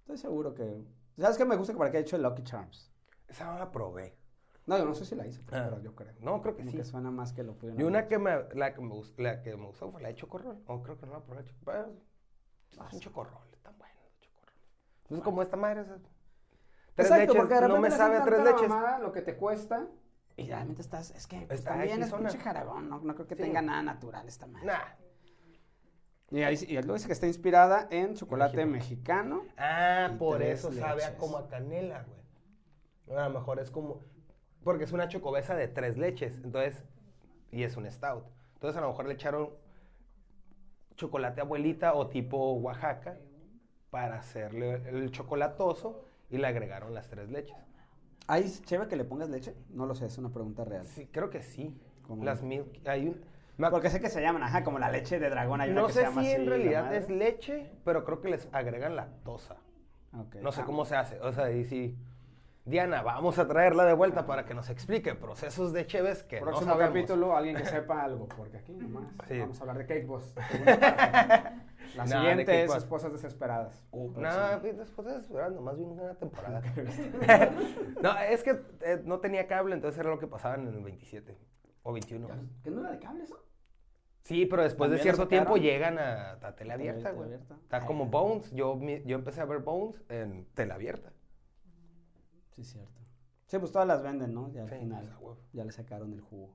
Estoy 0.00 0.18
seguro 0.18 0.54
que... 0.54 0.84
¿Sabes 1.18 1.36
qué 1.38 1.44
me 1.44 1.56
gusta 1.56 1.72
que 1.72 1.78
para 1.78 1.90
qué 1.90 1.98
ha 1.98 2.00
hecho 2.00 2.16
el 2.16 2.22
Lucky 2.22 2.42
Charms? 2.42 2.92
Esa 3.28 3.44
no 3.52 3.58
la 3.58 3.70
probé. 3.70 4.16
No, 4.66 4.76
yo 4.78 4.84
no 4.84 4.94
sé 4.94 5.04
si 5.04 5.14
la 5.14 5.26
hizo, 5.26 5.40
Ah. 5.46 5.68
pero 5.68 5.80
yo 5.80 5.94
creo. 5.94 6.12
No, 6.20 6.40
creo 6.42 6.54
que 6.54 6.60
Como 6.60 6.70
sí. 6.72 6.76
que 6.76 6.84
suena 6.84 7.10
más 7.10 7.32
que 7.32 7.42
lo 7.42 7.54
pudieron 7.54 7.80
Y 7.80 7.84
una 7.84 8.06
que 8.08 8.18
me, 8.18 8.30
la 8.54 8.74
que 8.74 8.80
me, 8.82 8.90
gust- 8.94 9.18
la 9.18 9.42
que 9.42 9.56
me 9.56 9.66
gustó 9.66 9.90
fue 9.90 10.00
la 10.02 10.08
de 10.08 10.14
chocorrol. 10.16 10.62
O 10.66 10.82
creo 10.82 10.98
que 10.98 11.06
no 11.06 11.12
la 11.12 11.20
probé. 11.20 11.42
Es 12.70 12.92
un 12.92 13.00
chocorrol, 13.00 13.42
están 13.52 13.76
buenos 13.78 13.96
los 14.04 14.20
chocorroles. 14.20 14.60
Entonces, 15.02 15.24
como 15.24 15.42
esta 15.42 15.56
madre 15.56 15.80
es... 15.80 15.86
Tres 17.00 17.10
Exacto, 17.10 17.32
leches, 17.32 17.36
porque 17.40 17.54
de 17.54 17.60
no 17.60 17.66
repente 17.66 17.82
me 17.82 17.88
le 17.90 17.96
sabe 17.96 18.16
a 18.16 18.24
tres 18.24 18.44
leches. 18.44 18.68
mamada 18.68 18.98
lo 18.98 19.12
que 19.12 19.22
te 19.22 19.36
cuesta. 19.36 19.86
Y 20.36 20.46
realmente 20.48 20.80
estás, 20.82 21.10
es 21.10 21.26
que 21.26 21.40
pues, 21.46 21.58
Está 21.60 21.70
también 21.72 22.02
es 22.02 22.12
pinche 22.12 22.38
jarabón, 22.38 22.88
no, 22.88 23.00
no 23.00 23.14
creo 23.14 23.26
que 23.26 23.34
Sí. 23.36 23.42
tenga 23.42 23.60
nada 23.62 23.82
natural 23.82 24.26
esta 24.26 24.46
madre. 24.46 24.66
Nah. 24.66 24.78
Y, 26.30 26.42
ahí, 26.44 26.56
y 26.68 26.74
luego 26.74 26.94
dice 26.94 27.08
que 27.08 27.12
está 27.12 27.26
inspirada 27.26 27.88
en 27.90 28.14
chocolate 28.14 28.64
Mexicano. 28.64 29.42
Ah, 29.58 30.10
por 30.18 30.42
eso 30.42 30.72
sabe 30.72 31.04
a 31.04 31.16
como 31.16 31.36
a 31.38 31.48
canela, 31.48 32.04
güey. 32.04 33.18
A 33.18 33.28
lo 33.28 33.40
mejor 33.40 33.58
es 33.58 33.70
como... 33.70 34.00
Porque 34.62 34.84
es 34.84 34.92
una 34.92 35.08
chocobesa 35.08 35.56
de 35.56 35.66
tres 35.68 35.98
leches, 35.98 36.34
entonces... 36.44 36.84
Y 37.50 37.64
es 37.64 37.76
un 37.76 37.90
stout. 37.90 38.24
Entonces 38.54 38.78
a 38.78 38.80
lo 38.82 38.88
mejor 38.90 39.06
le 39.06 39.14
echaron 39.14 39.50
chocolate 40.94 41.40
abuelita 41.40 41.94
o 41.94 42.08
tipo 42.08 42.52
Oaxaca 42.54 43.16
para 43.90 44.18
hacerle 44.18 44.74
el 44.88 45.10
chocolatoso 45.10 46.04
y 46.30 46.38
le 46.38 46.46
agregaron 46.46 46.94
las 46.94 47.08
tres 47.08 47.30
leches. 47.30 47.56
¿Hay 48.26 48.48
chévere 48.48 48.88
que 48.88 48.96
le 48.96 49.04
pongas 49.04 49.28
leche? 49.28 49.54
No 49.70 49.86
lo 49.86 49.94
sé, 49.94 50.06
es 50.06 50.16
una 50.18 50.30
pregunta 50.30 50.64
real. 50.64 50.86
Sí, 50.86 51.08
creo 51.10 51.30
que 51.30 51.42
sí. 51.42 51.76
¿Cómo? 52.06 52.24
Las 52.24 52.42
milk... 52.42 52.86
Hay 52.86 53.08
un... 53.08 53.20
Porque 53.70 53.90
sé 53.90 54.00
que 54.00 54.08
se 54.08 54.22
llaman, 54.22 54.42
ajá, 54.42 54.64
como 54.64 54.78
la 54.78 54.90
leche 54.90 55.18
de 55.18 55.28
dragón. 55.28 55.60
Hay 55.60 55.70
una 55.70 55.82
no 55.82 55.86
que 55.88 55.92
sé 55.92 55.98
se 56.00 56.04
llama 56.06 56.22
si 56.22 56.28
así, 56.28 56.40
en 56.40 56.46
realidad 56.46 56.94
es 56.94 57.10
leche, 57.10 57.70
pero 57.84 58.04
creo 58.04 58.20
que 58.22 58.30
les 58.30 58.48
agregan 58.52 58.96
lactosa. 58.96 59.56
Ok. 60.16 60.36
No 60.36 60.50
sé 60.50 60.62
Ah, 60.62 60.64
cómo 60.64 60.84
se 60.86 60.96
hace. 60.96 61.20
O 61.20 61.30
sea, 61.32 61.50
y 61.50 61.64
si... 61.64 61.96
Diana, 62.70 63.02
vamos 63.02 63.36
a 63.40 63.48
traerla 63.48 63.84
de 63.84 63.94
vuelta 63.94 64.26
para 64.26 64.44
que 64.44 64.54
nos 64.54 64.70
explique 64.70 65.16
procesos 65.16 65.72
de 65.72 65.86
Cheves 65.88 66.22
que 66.22 66.38
Próximo 66.38 66.70
no 66.70 66.76
sabemos. 66.76 66.94
capítulo, 66.94 67.36
alguien 67.36 67.56
que 67.56 67.64
sepa 67.64 68.02
algo, 68.04 68.28
porque 68.28 68.58
aquí 68.58 68.72
nomás 68.72 69.06
Sí. 69.26 69.40
vamos 69.40 69.58
a 69.58 69.62
hablar 69.62 69.78
de 69.78 69.86
Cake 69.86 70.06
Boss. 70.06 70.32
La 70.36 71.54
Nah, 71.96 72.06
siguiente 72.06 72.62
es. 72.62 72.72
Esposas 72.72 73.12
Desesperadas. 73.12 73.82
Uh, 73.90 74.12
Próximo. 74.12 74.22
Nada, 74.22 74.60
después 74.60 75.08
de 75.08 75.16
esperando, 75.16 75.60
más 75.60 75.76
bien 75.76 75.90
una 75.90 76.14
temporada. 76.14 76.62
no, 78.02 78.16
es 78.20 78.44
que 78.44 78.62
eh, 78.82 79.02
no 79.04 79.18
tenía 79.18 79.48
cable, 79.48 79.74
entonces 79.74 79.98
era 79.98 80.08
lo 80.10 80.20
que 80.20 80.28
pasaban 80.28 80.68
en 80.68 80.74
el 80.76 80.84
27 80.84 81.36
o 81.82 81.92
21. 81.92 82.28
¿Que 82.62 82.70
no 82.70 82.82
era 82.82 82.92
de 82.92 83.00
cable 83.00 83.24
eso? 83.24 83.44
Sí, 84.22 84.46
pero 84.46 84.62
después 84.62 84.92
de 84.92 84.98
¿También 84.98 85.12
lo 85.12 85.16
cierto 85.16 85.28
tiempo 85.28 85.56
llegan 85.56 85.98
a, 85.98 86.32
a 86.40 86.54
tele 86.54 86.70
A 86.70 86.74
abierta, 86.74 87.10
tele 87.10 87.14
güey. 87.16 87.32
Está 87.34 87.80
como. 87.84 88.06
Bones. 88.06 88.48
Yo, 88.52 88.78
yo 88.80 89.16
empecé 89.16 89.40
a 89.40 89.44
ver 89.46 89.58
Bones 89.58 90.00
en 90.08 90.44
tele 90.54 90.72
abierta. 90.72 91.10
Sí, 92.50 92.64
cierto. 92.64 93.00
Sí, 93.46 93.58
pues 93.58 93.72
todas 93.72 93.86
las 93.88 94.02
venden, 94.02 94.32
¿no? 94.34 94.50
Ya 94.52 94.62
al 94.62 94.70
Sí, 94.70 94.76
final. 94.76 95.16
pues. 95.20 95.38
Ya 95.52 95.64
le 95.64 95.72
sacaron 95.72 96.12
el 96.12 96.20
jugo. 96.20 96.54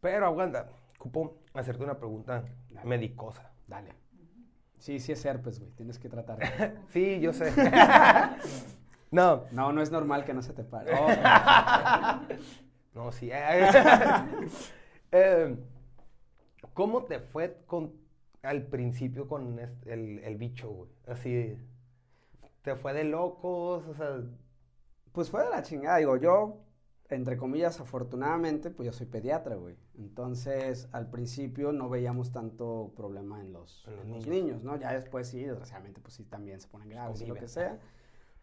Pero 0.00 0.26
aguanta, 0.26 0.68
cupo 0.98 1.38
hacerte 1.54 1.82
una 1.84 1.98
pregunta 1.98 2.44
Dale. 2.70 2.86
medicosa. 2.88 3.50
Dale. 3.66 3.92
Sí, 4.78 5.00
sí 5.00 5.12
es 5.12 5.24
herpes, 5.24 5.58
güey. 5.58 5.72
Tienes 5.72 5.98
que 5.98 6.08
tratar. 6.08 6.38
Sí, 6.88 7.18
yo 7.20 7.32
sé. 7.32 7.50
no, 9.10 9.44
No, 9.52 9.72
no 9.72 9.82
es 9.82 9.90
normal 9.90 10.24
que 10.24 10.34
no 10.34 10.42
se 10.42 10.52
te 10.52 10.62
pare. 10.64 10.92
no, 12.94 13.10
sí. 13.12 13.30
eh, 13.32 13.70
eh, 15.12 15.56
¿Cómo 16.74 17.04
te 17.04 17.20
fue 17.20 17.62
con, 17.66 17.92
al 18.42 18.62
principio 18.66 19.26
con 19.28 19.58
este- 19.58 19.92
el, 19.94 20.18
el 20.20 20.36
bicho, 20.36 20.68
güey? 20.70 20.90
Así, 21.06 21.56
¿te 22.62 22.76
fue 22.76 22.92
de 22.92 23.04
locos? 23.04 23.86
O 23.86 23.94
sea, 23.94 24.18
Pues 25.16 25.30
fue 25.30 25.42
de 25.44 25.48
la 25.48 25.62
chingada. 25.62 25.96
Digo, 25.96 26.18
yo, 26.18 26.58
entre 27.08 27.38
comillas, 27.38 27.80
afortunadamente, 27.80 28.70
pues 28.70 28.84
yo 28.84 28.92
soy 28.92 29.06
pediatra, 29.06 29.56
güey. 29.56 29.74
Entonces, 29.96 30.90
al 30.92 31.08
principio 31.08 31.72
no 31.72 31.88
veíamos 31.88 32.32
tanto 32.32 32.92
problema 32.94 33.40
en 33.40 33.50
los, 33.50 33.88
En 33.88 34.10
niños. 34.10 34.26
niños, 34.26 34.62
¿no? 34.62 34.76
Ya 34.76 34.92
después 34.92 35.26
sí, 35.26 35.42
desgraciadamente, 35.42 36.02
pues 36.02 36.12
sí, 36.12 36.24
también 36.24 36.60
se 36.60 36.68
ponen 36.68 36.90
graves 36.90 37.22
y 37.22 37.26
lo 37.26 37.34
que 37.34 37.48
sea. 37.48 37.78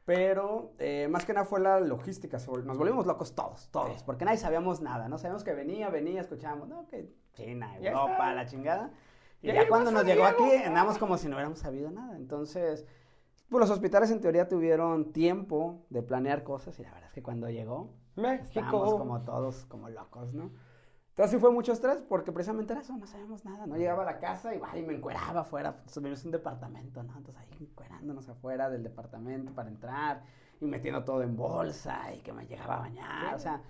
Pero 0.04 0.74
eh, 0.80 1.08
más 1.12 1.26
que 1.26 1.34
nada 1.34 1.46
fue 1.46 1.60
la 1.60 1.80
logística. 1.80 2.40
Nos 2.66 2.76
volvimos 2.80 3.06
locos 3.06 3.36
todos, 3.36 3.70
todos. 3.70 4.00
Sí. 4.00 4.04
Porque 4.04 4.26
nadie 4.26 4.40
sabíamos 4.40 4.82
nada, 4.82 5.08
¿no? 5.08 5.20
Sabíamos 5.20 5.44
que 5.44 5.54
venía, 5.54 5.90
venía, 5.90 6.22
escuchábamos, 6.22 6.70
no, 6.70 6.88
que 6.88 7.14
China, 7.34 7.78
Europa, 7.78 8.34
la 8.34 8.48
chingada. 8.48 8.92
Y 9.44 9.48
Ya 9.50 9.54
ya, 9.54 9.68
cuando 9.68 9.92
nos 9.92 10.06
llegó 10.06 10.26
aquí, 10.26 10.50
andamos 10.66 10.98
como 10.98 11.20
si 11.20 11.28
no 11.28 11.36
hubiéramos 11.36 11.60
sabido 11.60 11.92
nada. 11.92 12.16
Entonces, 12.16 12.88
pues 13.54 13.70
los 13.70 13.70
hospitales 13.70 14.10
en 14.10 14.20
teoría 14.20 14.48
tuvieron 14.48 15.14
tiempo 15.14 15.86
de 15.92 16.02
planear 16.02 16.44
cosas 16.44 16.80
y 16.80 16.82
la 16.82 16.90
verdad 16.90 17.10
es 17.10 17.14
que 17.14 17.22
cuando 17.22 17.48
llegó, 17.52 17.94
estábamos 18.16 18.42
México. 18.52 18.98
como 18.98 19.22
todos 19.22 19.66
como 19.66 19.90
locos, 19.90 20.34
¿no? 20.34 20.50
Entonces 21.10 21.36
sí 21.36 21.38
fue 21.38 21.52
mucho 21.52 21.72
estrés 21.72 22.02
porque 22.10 22.32
precisamente 22.32 22.74
era 22.74 22.82
eso, 22.82 22.98
no 22.98 23.06
sabíamos 23.06 23.46
nada, 23.46 23.68
¿no? 23.68 23.78
Llegaba 23.78 24.02
a 24.02 24.06
la 24.08 24.18
casa 24.18 24.54
y, 24.54 24.58
igual, 24.58 24.76
y 24.76 24.82
me 24.82 24.96
encueraba 24.96 25.42
afuera, 25.42 25.84
subimos 25.86 26.26
un 26.26 26.32
departamento, 26.32 27.04
¿no? 27.04 27.16
Entonces 27.16 27.44
ahí 27.44 27.58
encuerándonos 27.62 28.28
afuera 28.28 28.72
del 28.72 28.82
departamento 28.82 29.54
para 29.54 29.70
entrar 29.70 30.24
y 30.60 30.66
metiendo 30.66 31.04
todo 31.04 31.22
en 31.22 31.38
bolsa 31.38 32.12
y 32.12 32.22
que 32.22 32.34
me 32.34 32.48
llegaba 32.48 32.78
a 32.78 32.80
bañar, 32.80 33.36
o 33.36 33.40
sea, 33.40 33.62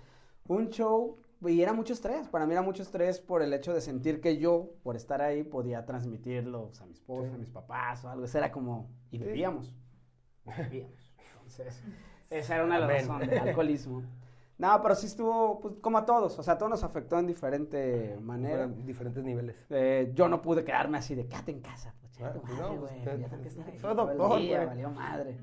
un 0.48 0.70
show 0.70 1.18
y 1.48 1.62
era 1.62 1.72
mucho 1.72 1.92
estrés, 1.92 2.28
para 2.28 2.46
mí 2.46 2.52
era 2.52 2.62
mucho 2.62 2.82
estrés 2.82 3.20
por 3.20 3.42
el 3.42 3.52
hecho 3.52 3.72
de 3.74 3.80
sentir 3.80 4.20
que 4.20 4.38
yo, 4.38 4.70
por 4.82 4.96
estar 4.96 5.20
ahí, 5.22 5.42
podía 5.42 5.84
transmitirlo 5.84 6.66
pues, 6.68 6.80
a 6.80 6.86
mi 6.86 6.92
esposa, 6.92 7.28
Sí. 7.28 7.34
a 7.34 7.38
mis 7.38 7.50
papás 7.50 8.04
o 8.04 8.08
algo, 8.08 8.24
eso 8.24 8.38
era 8.38 8.50
como, 8.52 8.88
y 9.10 9.18
Sí. 9.18 9.24
bebíamos, 9.24 9.74
bebíamos, 10.44 11.12
entonces, 11.34 11.82
esa 12.30 12.54
era 12.56 12.64
una 12.64 12.74
de 12.76 12.80
las 12.80 12.90
razones 13.02 13.30
del 13.30 13.38
alcoholismo. 13.40 14.02
No, 14.56 14.80
pero 14.82 14.94
sí 14.94 15.06
estuvo, 15.06 15.58
pues, 15.60 15.74
como 15.80 15.98
a 15.98 16.04
todos, 16.06 16.38
o 16.38 16.42
sea, 16.44 16.54
a 16.54 16.58
todos 16.58 16.70
nos 16.70 16.84
afectó 16.84 17.18
en 17.18 17.26
diferente 17.26 18.16
manera. 18.22 18.66
Fueron 18.68 18.86
diferentes 18.86 19.24
niveles. 19.24 19.56
Eh, 19.70 20.12
yo 20.14 20.28
no 20.28 20.40
pude 20.42 20.64
quedarme 20.64 20.96
así 20.98 21.16
de 21.16 21.26
quédate 21.26 21.50
en 21.50 21.60
casa, 21.60 21.92
pues, 22.00 22.20
Ah, 22.22 22.32
tu 22.32 22.40
pues 22.40 22.52
madre, 22.52 22.74
no, 22.74 22.80
pues, 22.80 22.92
güey, 22.92 23.04
te- 23.04 23.16
güey. 24.56 24.66
valió 24.66 24.90
madre. 24.90 25.36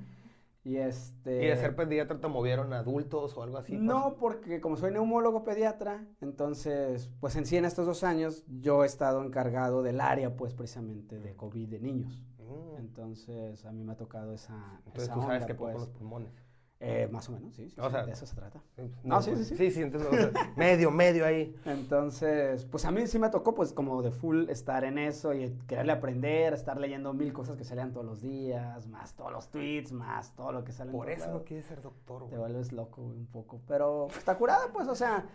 Y 0.64 0.78
este... 0.78 1.44
¿Y 1.44 1.48
de 1.48 1.58
ser 1.58 1.76
pediatra 1.76 2.20
te 2.20 2.28
movieron 2.28 2.72
a 2.74 2.80
adultos 2.80 3.36
o 3.36 3.44
algo 3.44 3.58
así? 3.58 3.78
No, 3.78 4.16
porque 4.20 4.62
como 4.62 4.78
soy 4.78 4.92
neumólogo 4.92 5.44
pediatra, 5.44 6.06
entonces, 6.22 7.10
pues 7.20 7.36
en 7.36 7.46
sí 7.46 7.58
en 7.58 7.66
estos 7.66 7.88
dos 7.88 8.04
años 8.04 8.46
yo 8.48 8.84
he 8.84 8.86
estado 8.86 9.24
encargado 9.24 9.82
del 9.82 10.00
área, 10.00 10.36
pues 10.36 10.54
precisamente 10.54 11.20
de 11.20 11.36
COVID 11.36 11.68
de 11.68 11.80
niños. 11.80 12.24
Mm. 12.38 12.78
Entonces 12.78 13.66
a 13.66 13.72
mí 13.72 13.84
me 13.84 13.94
ha 13.94 13.98
tocado 13.98 14.34
esa... 14.34 14.80
Entonces 14.86 15.04
esa 15.04 15.14
tú 15.14 15.22
sabes 15.22 15.42
onda, 15.42 15.48
que 15.48 15.56
pues. 15.56 15.74
los 15.74 15.90
pulmones. 15.90 16.51
Eh, 16.84 17.08
más 17.12 17.30
o 17.30 17.34
menos, 17.34 17.54
sí. 17.54 17.70
sí, 17.70 17.80
O 17.80 17.86
sí, 17.86 17.92
sea- 17.92 18.06
de 18.08 18.12
eso 18.12 18.26
se 18.26 18.36
trata. 18.36 18.60
No, 19.04 19.22
sí, 19.22 19.32
pues, 19.32 19.48
sí, 19.48 19.56
sí. 19.56 19.70
Sí, 19.70 19.72
sí, 19.72 19.84
o 19.84 20.00
sea, 20.00 20.32
medio, 20.58 20.90
medio 20.90 21.26
ahí. 21.28 21.56
Entonces, 21.66 22.66
pues 22.66 22.86
a 22.86 22.92
mí 22.92 23.06
sí 23.06 23.20
me 23.20 23.30
tocó, 23.30 23.54
pues, 23.54 23.72
como 23.72 24.02
de 24.02 24.10
full 24.10 24.50
estar 24.50 24.84
en 24.84 24.98
eso 24.98 25.32
y 25.36 25.52
quererle 25.68 25.92
aprender, 25.92 26.54
estar 26.56 26.80
leyendo 26.80 27.14
mil 27.14 27.34
cosas 27.34 27.56
que 27.56 27.64
salían 27.64 27.92
todos 27.94 28.06
los 28.06 28.22
días, 28.22 28.88
más 28.88 29.14
todos 29.14 29.32
los 29.32 29.50
tweets, 29.50 29.92
más 29.92 30.36
todo 30.36 30.52
lo 30.52 30.64
que 30.64 30.72
sale 30.72 30.92
Por 30.92 31.12
eso 31.12 31.32
no 31.32 31.44
quieres 31.44 31.68
ser 31.68 31.84
doctor, 31.84 32.28
Te 32.30 32.38
vuelves 32.38 32.72
loco, 32.72 33.04
güey, 33.04 33.18
un 33.20 33.28
poco. 33.28 33.62
Pero 33.68 34.08
está 34.18 34.36
curada, 34.40 34.70
pues, 34.74 34.88
o 34.88 34.96
sea, 34.96 35.26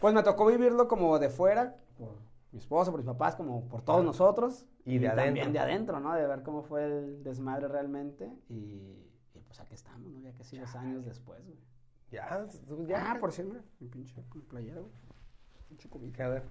pues 0.00 0.12
me 0.12 0.24
tocó 0.24 0.46
vivirlo 0.46 0.88
como 0.88 1.18
de 1.20 1.28
fuera, 1.28 1.76
por 1.96 2.16
mi 2.50 2.58
esposo, 2.58 2.90
por 2.90 2.98
mis 2.98 3.06
papás, 3.06 3.36
como 3.36 3.68
por 3.68 3.82
todos 3.82 4.04
nosotros. 4.04 4.66
Y 4.84 4.98
de 4.98 5.06
también 5.08 5.28
adentro. 5.34 5.52
de 5.52 5.58
adentro, 5.60 6.00
¿no? 6.00 6.14
De 6.14 6.26
ver 6.26 6.42
cómo 6.42 6.62
fue 6.62 6.86
el 6.86 7.22
desmadre 7.22 7.68
realmente. 7.68 8.32
Y, 8.48 9.04
pues 9.48 9.58
aquí 9.60 9.74
estamos, 9.74 10.12
¿no? 10.12 10.20
Ya 10.20 10.32
casi 10.32 10.58
dos 10.58 10.74
años 10.76 11.04
después, 11.04 11.44
güey. 11.44 11.58
Ya, 12.10 12.46
tú 12.66 12.86
ya. 12.86 13.10
Ah, 13.12 13.18
por 13.18 13.32
cierto, 13.32 13.52
mira, 13.52 13.64
mi 13.80 13.88
pinche 13.88 14.14
playera, 14.48 14.80
güey. 14.80 14.92
Pinche 15.68 15.88
COVID. 15.88 16.20
A 16.20 16.28
ver. 16.28 16.42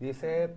Dice 0.00 0.54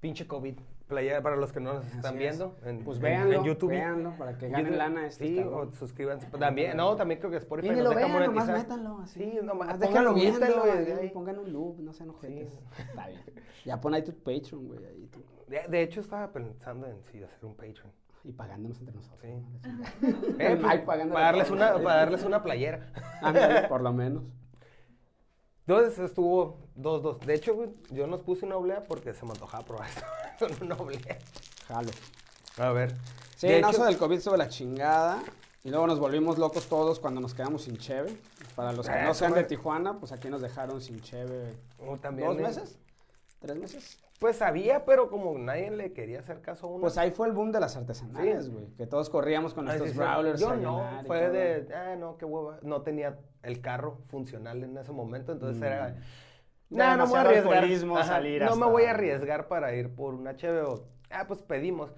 pinche 0.00 0.26
COVID. 0.26 0.58
Playera 0.88 1.22
para 1.22 1.36
los 1.36 1.50
que 1.50 1.60
no 1.60 1.74
nos 1.74 1.86
están 1.86 2.18
viendo. 2.18 2.58
En, 2.62 2.84
Pues 2.84 2.98
véanlo, 3.00 3.38
en 3.38 3.44
YouTube. 3.44 3.70
véanlo, 3.70 4.14
para 4.18 4.36
que 4.36 4.48
ganen 4.50 4.66
YouTube. 4.66 4.76
lana 4.78 5.06
estos 5.06 5.26
Sí, 5.26 5.38
o 5.38 5.72
suscríbanse. 5.72 6.26
También, 6.26 6.76
no, 6.76 6.94
también 6.94 7.20
creo 7.20 7.30
que 7.30 7.38
Spotify 7.38 7.70
nos 7.70 7.88
deja 7.88 7.94
vean, 7.94 8.10
nomás 8.12 8.28
monetizar. 8.46 8.58
métanlo 8.58 8.98
así. 8.98 9.18
Sí, 9.20 9.38
nomás, 9.42 9.78
Nomás 9.78 10.14
viendo, 10.14 10.40
métanlo. 10.40 11.12
Pongan 11.14 11.38
un 11.38 11.52
loop, 11.52 11.78
no 11.80 11.92
sean 11.94 12.10
ojetes. 12.10 12.52
Está 12.78 13.06
bien. 13.08 13.22
Ya 13.64 13.80
pon 13.80 13.94
ahí 13.94 14.02
tu 14.04 14.12
Patreon, 14.12 14.66
güey, 14.66 14.84
ahí 14.84 15.06
tú. 15.10 15.24
De, 15.48 15.62
de 15.68 15.82
hecho, 15.82 16.00
estaba 16.02 16.30
pensando 16.30 16.86
en 16.86 17.02
sí, 17.04 17.22
hacer 17.22 17.44
un 17.46 17.54
Patreon. 17.54 17.90
Y 18.24 18.32
pagándonos 18.32 18.78
entre 18.80 18.94
nosotros. 18.94 19.20
Sí. 19.22 19.28
¿no? 19.28 20.38
Eh, 20.38 20.58
pues, 20.60 20.80
para, 20.80 21.06
darles 21.06 21.50
una, 21.50 21.74
para 21.74 21.96
darles 21.96 22.24
una 22.24 22.42
playera. 22.42 22.90
Ándale, 23.22 23.68
por 23.68 23.82
lo 23.82 23.92
menos. 23.92 24.24
Entonces 25.66 25.98
estuvo 25.98 26.58
2-2. 26.76 27.20
De 27.20 27.34
hecho, 27.34 27.72
yo 27.90 28.06
nos 28.06 28.20
puse 28.22 28.44
una 28.44 28.56
oblea 28.56 28.84
porque 28.84 29.14
se 29.14 29.24
me 29.24 29.32
antojaba 29.32 29.64
probar 29.64 29.88
esto 29.88 30.04
con 30.58 30.66
una 30.66 30.74
oblea. 30.76 31.18
Jalo. 31.68 31.90
A 32.58 32.70
ver. 32.70 32.94
Sí, 33.36 33.48
de 33.48 33.60
no, 33.60 33.68
hecho, 33.68 33.78
eso 33.78 33.84
del 33.86 33.98
COVID 33.98 34.16
estuvo 34.16 34.36
la 34.36 34.48
chingada. 34.48 35.22
Y 35.62 35.70
luego 35.70 35.86
nos 35.86 35.98
volvimos 35.98 36.36
locos 36.36 36.66
todos 36.68 37.00
cuando 37.00 37.22
nos 37.22 37.32
quedamos 37.32 37.62
sin 37.62 37.78
cheve. 37.78 38.18
Para 38.54 38.72
los 38.72 38.86
que 38.86 38.92
Ah, 38.92 39.06
no 39.06 39.14
sean 39.14 39.32
de 39.32 39.44
Tijuana, 39.44 39.98
pues 39.98 40.12
aquí 40.12 40.28
nos 40.28 40.42
dejaron 40.42 40.80
sin 40.82 41.00
cheve. 41.00 41.56
oh, 41.78 41.96
también, 41.96 42.28
¿Dos 42.28 42.38
eh, 42.38 42.42
meses? 42.42 42.78
¿Tres 43.40 43.56
meses? 43.56 44.03
Pues 44.20 44.36
sabía, 44.36 44.84
pero 44.84 45.10
como 45.10 45.36
nadie 45.38 45.70
le 45.70 45.92
quería 45.92 46.20
hacer 46.20 46.40
caso 46.40 46.66
a 46.66 46.70
uno. 46.70 46.80
Pues 46.82 46.96
ahí 46.98 47.10
fue 47.10 47.26
el 47.26 47.32
boom 47.34 47.50
de 47.52 47.60
las 47.60 47.76
artesanales, 47.76 48.46
Sí. 48.46 48.50
güey. 48.52 48.66
Que 48.76 48.86
todos 48.86 49.10
corríamos 49.10 49.54
con 49.54 49.64
nuestros 49.64 49.90
sí. 49.90 49.96
brawlers. 49.98 50.40
Yo 50.40 50.54
no, 50.56 50.82
y 51.02 51.06
fue 51.06 51.28
de, 51.30 51.74
ah, 51.74 51.96
no, 51.96 52.16
qué 52.16 52.24
hueva. 52.24 52.58
No 52.62 52.82
tenía 52.82 53.18
el 53.42 53.60
carro 53.60 53.98
funcional 54.08 54.62
en 54.62 54.76
ese 54.78 54.92
momento, 54.92 55.32
entonces 55.32 55.60
Mm. 55.60 55.64
era, 55.64 55.86
De 55.90 55.96
nah, 56.70 56.96
no 56.96 57.04
me 57.04 57.10
voy 57.10 57.18
a 57.18 57.20
arriesgar. 57.22 57.52
alcoholismo 57.54 57.96
Ajá, 57.98 58.06
salir 58.06 58.42
no 58.42 58.56
me 58.56 58.66
voy 58.66 58.84
a 58.84 58.90
arriesgar 58.92 59.48
para 59.48 59.74
ir 59.74 59.94
por 59.94 60.14
una 60.14 60.36
cheve 60.36 60.62
o, 60.62 60.84
ah, 61.10 61.24
pues 61.26 61.42
pedimos. 61.42 61.92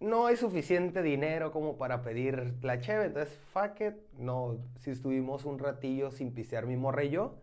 No 0.00 0.26
hay 0.26 0.36
suficiente 0.36 1.00
dinero 1.00 1.52
como 1.52 1.78
para 1.78 2.02
pedir 2.02 2.54
la 2.62 2.80
cheve, 2.80 3.06
entonces, 3.06 3.38
fuck 3.52 3.80
it. 3.80 3.94
No, 4.18 4.58
si 4.80 4.90
estuvimos 4.90 5.44
un 5.44 5.60
ratillo 5.60 6.10
sin 6.10 6.34
pisear 6.34 6.66
mi 6.66 6.76
morrillo, 6.76 7.36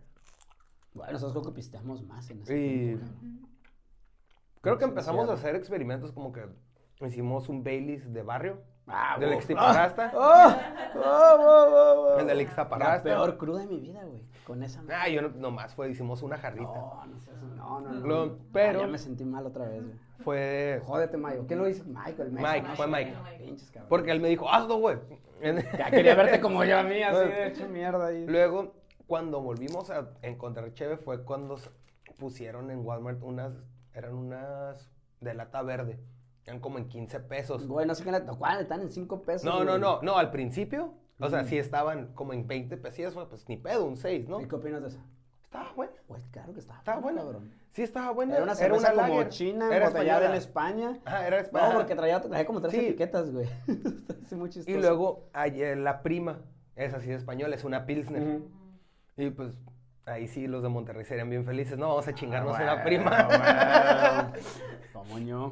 Bueno, 0.93 1.13
nosotros 1.13 1.43
creo 1.43 1.53
que 1.53 1.55
pisteamos 1.55 2.03
más 2.03 2.29
en 2.31 2.41
ese 2.41 2.57
Y- 2.57 2.95
cabrón. 2.95 3.49
Creo 4.61 4.77
que 4.77 4.85
empezamos 4.85 5.29
a 5.29 5.33
hacer 5.33 5.55
experimentos 5.55 6.11
como 6.11 6.31
que 6.31 6.45
hicimos 7.01 7.49
un 7.49 7.63
Baileys 7.63 8.11
de 8.13 8.23
barrio, 8.23 8.61
Ah, 8.91 9.17
del. 9.19 9.33
Extiparasta. 9.33 10.11
¡Oh! 10.15 10.19
¡Oh, 10.95 10.99
oh, 10.99 11.67
oh, 11.69 12.15
oh! 12.15 12.19
El 12.19 12.25
del 12.25 12.37
La 12.37 12.43
Ixtaparrasta. 12.43 13.03
peor 13.03 13.37
cruda 13.37 13.59
de 13.59 13.67
mi 13.67 13.79
vida, 13.79 14.03
güey. 14.03 14.23
Con 14.47 14.63
esa 14.63 14.81
Ah, 14.91 15.07
yo 15.07 15.21
no, 15.21 15.29
nomás 15.29 15.75
fue, 15.75 15.91
hicimos 15.91 16.23
una 16.23 16.37
jarrita. 16.39 16.63
No, 16.73 17.05
no 17.05 17.55
no, 17.55 17.79
no, 17.81 17.91
no. 17.91 18.07
Lo- 18.07 18.23
Ah, 18.23 18.37
pero- 18.51 18.79
ya 18.79 18.87
me 18.87 18.97
sentí 18.97 19.23
mal 19.25 19.45
otra 19.45 19.67
vez, 19.67 19.83
güey. 19.83 19.95
Fue 20.23 20.81
Jódete, 20.87 21.17
Mayo. 21.17 21.45
¿Quién 21.47 21.59
lo 21.59 21.69
hizo? 21.69 21.83
Mike, 21.85 22.19
el 22.23 22.31
Mesa, 22.31 22.51
Mike, 22.51 22.67
¿no? 22.67 22.75
fue 22.75 22.87
Mike. 22.87 23.13
Pinches 23.37 23.69
cabrón. 23.69 23.89
Porque 23.89 24.11
él 24.11 24.19
me 24.21 24.27
dijo, 24.29 24.49
hazlo, 24.49 24.77
güey. 24.79 24.97
Ya 25.77 25.91
quería 25.91 26.15
verte 26.15 26.41
como 26.41 26.63
yo 26.65 26.79
a 26.79 26.83
mí, 26.83 27.01
así 27.03 27.29
de 27.29 27.47
hecho 27.47 27.69
mierda 27.69 28.07
ahí. 28.07 28.25
Luego, 28.25 28.73
cuando 29.05 29.39
volvimos 29.39 29.89
a 29.91 30.09
encontrar 30.23 30.73
Cheve, 30.73 30.97
fue 30.97 31.23
cuando 31.23 31.57
pusieron 32.17 32.71
en 32.71 32.83
Walmart 32.85 33.21
unas, 33.23 33.53
eran 33.93 34.13
unas 34.13 34.91
de 35.21 35.33
lata 35.33 35.61
verde. 35.61 35.99
Eran 36.45 36.59
como 36.61 36.77
en 36.79 36.87
15 36.87 37.19
pesos. 37.21 37.67
Güey, 37.67 37.85
no 37.85 37.93
sé 37.95 38.03
qué 38.03 38.11
tocó. 38.21 38.45
Ah, 38.45 38.59
Están 38.59 38.81
en 38.81 38.89
5 38.91 39.21
pesos. 39.21 39.43
No, 39.45 39.59
no, 39.63 39.71
güey. 39.71 39.79
no, 39.81 40.01
no, 40.01 40.17
al 40.17 40.31
principio, 40.31 40.93
o 41.19 41.29
sea, 41.29 41.43
Mm. 41.43 41.45
sí 41.45 41.57
estaban 41.57 42.13
como 42.13 42.33
en 42.33 42.47
20 42.47 42.77
pesos, 42.77 43.13
pues 43.29 43.47
ni 43.49 43.57
pedo, 43.57 43.85
un 43.85 43.97
6, 43.97 44.27
¿no? 44.27 44.41
¿Y 44.41 44.47
qué 44.47 44.55
opinas 44.55 44.81
de 44.81 44.87
eso? 44.89 44.99
Estaba 45.43 45.71
buena, 45.73 45.93
Güey, 46.07 46.21
claro 46.31 46.53
que 46.53 46.59
estaba. 46.59 46.79
estaba 46.79 46.99
buena. 47.01 47.21
cabrón. 47.21 47.51
Sí, 47.71 47.83
estaba 47.83 48.11
buena. 48.11 48.35
Era 48.35 48.43
una 48.43 48.55
cerveza 48.55 48.91
como 48.93 49.01
lager. 49.07 49.29
china, 49.29 49.67
Era 49.75 49.87
embotellada 49.87 50.29
en. 50.29 50.35
España. 50.35 50.99
Ajá, 51.05 51.27
era 51.27 51.37
No, 51.37 51.43
española. 51.43 51.75
porque 51.75 51.95
traía, 51.95 52.21
traía 52.21 52.45
como 52.45 52.61
tres 52.61 52.73
Sí. 52.73 52.79
etiquetas, 52.85 53.31
güey. 53.31 53.47
Está 54.23 54.35
muy 54.35 54.49
chistoso. 54.49 54.75
Y 54.77 54.81
luego, 54.81 55.29
ayer, 55.33 55.77
la 55.77 56.01
prima, 56.01 56.41
es 56.75 56.93
así 56.93 57.07
de 57.09 57.15
española, 57.15 57.55
es 57.55 57.63
una 57.63 57.85
Pilsner. 57.85 58.41
Y 59.17 59.29
pues 59.31 59.53
ahí 60.09 60.27
sí 60.27 60.47
los 60.47 60.61
de 60.63 60.69
Monterrey 60.69 61.05
serían 61.05 61.29
bien 61.29 61.45
felices. 61.45 61.77
No, 61.77 61.89
vamos 61.89 62.07
a 62.07 62.13
chingarnos 62.13 62.55
Ah, 62.57 62.63
una 62.63 62.73
güey, 62.73 62.85
prima. 62.85 63.27
Como 64.93 65.19
yo. 65.19 65.51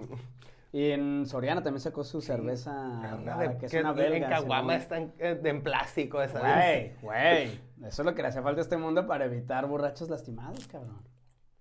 Y 0.73 0.91
en 0.91 1.25
Soriana 1.25 1.63
también 1.63 1.79
sacó 1.81 2.03
su 2.03 2.21
cerveza 2.21 2.71
Una 2.71 3.15
rara, 3.35 3.49
de- 3.49 3.57
que 3.57 3.65
es 3.67 3.71
que 3.71 3.79
una 3.79 3.93
belga. 3.93 4.17
En 4.27 4.29
Caguama 4.31 4.73
Simón. 4.73 4.81
está 4.81 4.97
en, 4.97 5.13
eh, 5.19 5.39
en 5.43 5.63
plástico 5.63 6.21
esa. 6.21 6.39
Güey, 6.39 6.95
güey. 7.01 7.61
Eso 7.85 8.01
es 8.01 8.05
lo 8.05 8.13
que 8.13 8.21
le 8.21 8.27
hace 8.27 8.41
falta 8.41 8.59
a 8.61 8.63
este 8.63 8.77
mundo 8.77 9.07
para 9.07 9.25
evitar 9.25 9.65
borrachos 9.67 10.09
lastimados, 10.09 10.67
cabrón. 10.67 11.01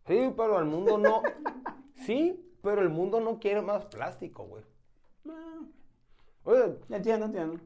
Sí, 0.07 0.33
pero 0.37 0.59
el 0.59 0.65
mundo 0.67 0.99
no. 0.99 1.23
Sí, 1.95 2.43
pero 2.63 2.83
el 2.83 2.89
mundo 2.89 3.21
no 3.21 3.39
quiere 3.39 3.63
más 3.63 3.85
plástico, 3.87 4.45
güey. 4.45 4.65
No, 5.25 5.35
Oye, 6.45 6.77
entiendo, 6.91 7.27
entiendo. 7.27 7.61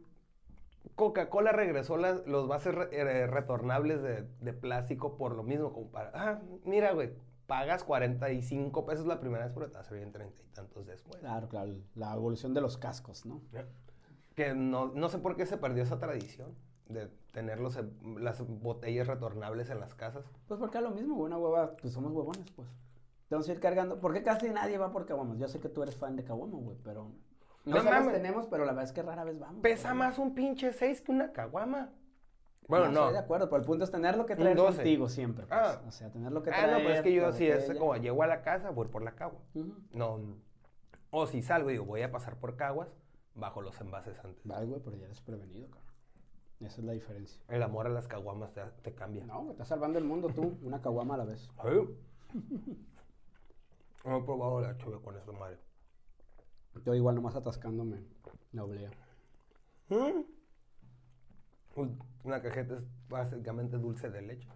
Coca-Cola 0.97 1.53
regresó 1.53 1.97
las- 1.97 2.27
los 2.27 2.49
vasos 2.49 2.75
re- 2.75 2.89
eh, 2.93 3.27
retornables 3.27 4.03
de, 4.03 4.27
de 4.41 4.53
plástico 4.53 5.17
por 5.17 5.35
lo 5.35 5.43
mismo, 5.43 5.73
como 5.73 5.89
para. 5.91 6.11
Ah, 6.15 6.41
mira, 6.65 6.93
güey, 6.93 7.11
pagas 7.47 7.85
45 7.85 8.85
pesos 8.87 9.07
la 9.07 9.21
primera 9.21 9.45
vez, 9.45 9.53
pero 9.55 9.69
te 9.69 9.75
va 9.75 9.81
a 9.81 9.85
salir 9.85 10.03
en 10.03 10.13
30 10.13 10.43
y 10.43 10.47
tantos 10.55 10.87
después. 10.87 11.21
Claro, 11.21 11.49
claro. 11.49 11.73
La 11.95 12.15
evolución 12.15 12.55
de 12.55 12.61
los 12.61 12.77
cascos, 12.79 13.27
¿no? 13.27 13.41
Que 14.35 14.55
no, 14.55 14.89
no 14.95 15.09
sé 15.09 15.19
por 15.19 15.37
qué 15.37 15.47
se 15.47 15.57
perdió 15.59 15.83
esa 15.83 15.99
tradición 15.99 16.55
de 16.89 17.09
tener 17.33 17.61
los, 17.61 17.77
eh, 17.77 17.85
las 18.19 18.47
botellas 18.47 19.07
retornables 19.07 19.71
en 19.71 19.81
las 19.81 19.95
casas. 19.95 20.25
Pues 20.49 20.59
porque 20.59 20.79
es 20.79 20.85
lo 20.85 20.91
mismo, 20.91 21.15
güey, 21.15 21.27
una 21.27 21.39
hueva, 21.39 21.77
pues 21.77 21.93
somos 21.93 22.13
huevones, 22.13 22.51
pues. 22.53 22.69
Tenemos 23.29 23.47
que 23.47 23.53
ir 23.53 23.61
cargando. 23.61 24.01
Porque 24.01 24.23
casi 24.25 24.49
nadie 24.51 24.77
va 24.79 24.91
por 24.91 25.07
caguamas. 25.07 25.39
Yo 25.39 25.47
sé 25.47 25.61
que 25.61 25.69
tú 25.69 25.83
eres 25.83 25.97
fan 25.97 26.17
de 26.17 26.25
caguamas, 26.25 26.61
güey, 26.63 26.77
pero. 26.83 27.13
No, 27.65 27.83
mames. 27.85 28.13
tenemos, 28.15 28.47
pero 28.47 28.65
la 28.65 28.73
verdad 28.73 28.85
es 28.85 28.93
que 28.93 29.03
rara 29.03 29.25
vez 29.25 29.39
vamos. 29.39 29.61
Pesa 29.63 29.95
más 29.95 30.19
un 30.19 30.35
pinche 30.35 30.73
6 30.73 31.03
que 31.03 31.13
una 31.13 31.33
caguama. 31.33 31.91
Bueno, 32.69 32.87
no. 32.87 33.01
Estoy 33.01 33.13
de 33.15 33.19
acuerdo, 33.19 33.49
pero 33.51 33.61
el 33.61 33.67
punto 33.67 33.85
es 33.85 33.91
tenerlo 33.91 34.27
que 34.27 34.35
Un 34.35 34.39
traer 34.41 34.57
12. 34.57 34.77
contigo 34.77 35.09
siempre. 35.09 35.47
pues. 35.47 35.61
Ah. 35.61 35.83
O 35.87 35.91
sea, 35.91 36.11
tenerlo 36.11 36.43
que 36.43 36.51
Ah, 36.51 36.55
traer. 36.57 36.71
no, 36.73 36.77
pero 36.79 36.91
es 36.95 37.03
que 37.03 37.13
yo 37.13 37.33
sí 37.33 37.47
es 37.47 37.71
como 37.79 37.97
llego 37.97 38.23
a 38.23 38.27
la 38.27 38.43
casa, 38.43 38.71
voy 38.71 38.89
por 38.89 39.03
la 39.03 39.13
cagua. 39.17 39.41
No. 39.93 40.21
O 41.11 41.27
si 41.27 41.43
salgo 41.43 41.69
y 41.71 41.73
digo, 41.75 41.85
voy 41.85 42.03
a 42.03 42.11
pasar 42.13 42.37
por 42.37 42.57
caguas, 42.57 42.89
bajo 43.35 43.61
los 43.61 43.81
envases 43.81 44.17
antes. 44.25 44.43
Ay, 44.51 44.67
güey, 44.69 44.81
pero 44.83 44.97
ya 44.97 45.07
eres 45.07 45.21
prevenido, 45.21 45.69
cabrón. 45.69 45.91
Esa 46.61 46.81
es 46.81 46.85
la 46.85 46.93
diferencia. 46.93 47.43
El 47.49 47.63
amor 47.63 47.87
a 47.87 47.91
las 47.91 48.07
caguamas 48.07 48.53
te, 48.53 48.63
te 48.83 48.95
cambia. 48.95 49.25
No, 49.25 49.41
güey, 49.41 49.53
estás 49.53 49.69
salvando 49.69 49.99
el 49.99 50.05
mundo 50.05 50.29
tú, 50.29 50.57
una 50.63 50.81
caguama 50.81 51.15
a 51.15 51.19
la 51.19 51.25
vez. 51.25 51.51
Sí. 52.33 52.77
No 54.05 54.17
he 54.19 54.23
probado 54.23 54.61
la 54.61 54.77
chuve 54.79 55.01
con 55.03 55.17
esta 55.17 55.33
madre. 55.33 55.59
Yo 56.85 56.95
igual 56.95 57.15
nomás 57.17 57.35
atascándome 57.37 58.03
la 58.53 58.65
oblea. 58.65 58.91
Mm. 59.89 60.23
Uy, 61.77 61.99
Una 62.25 62.41
cajeta 62.43 62.75
es 62.75 62.83
básicamente 63.09 63.77
dulce 63.77 64.11
de 64.11 64.23
leche. 64.23 64.49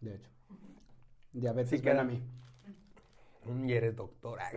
De 0.00 0.16
hecho. 0.16 0.30
Diabetes, 1.32 1.70
Sí, 1.80 1.84
ven 1.84 1.98
a 1.98 2.04
mí. 2.04 2.22
Y 3.66 3.72
eres 3.72 3.94
doctora. 3.96 4.50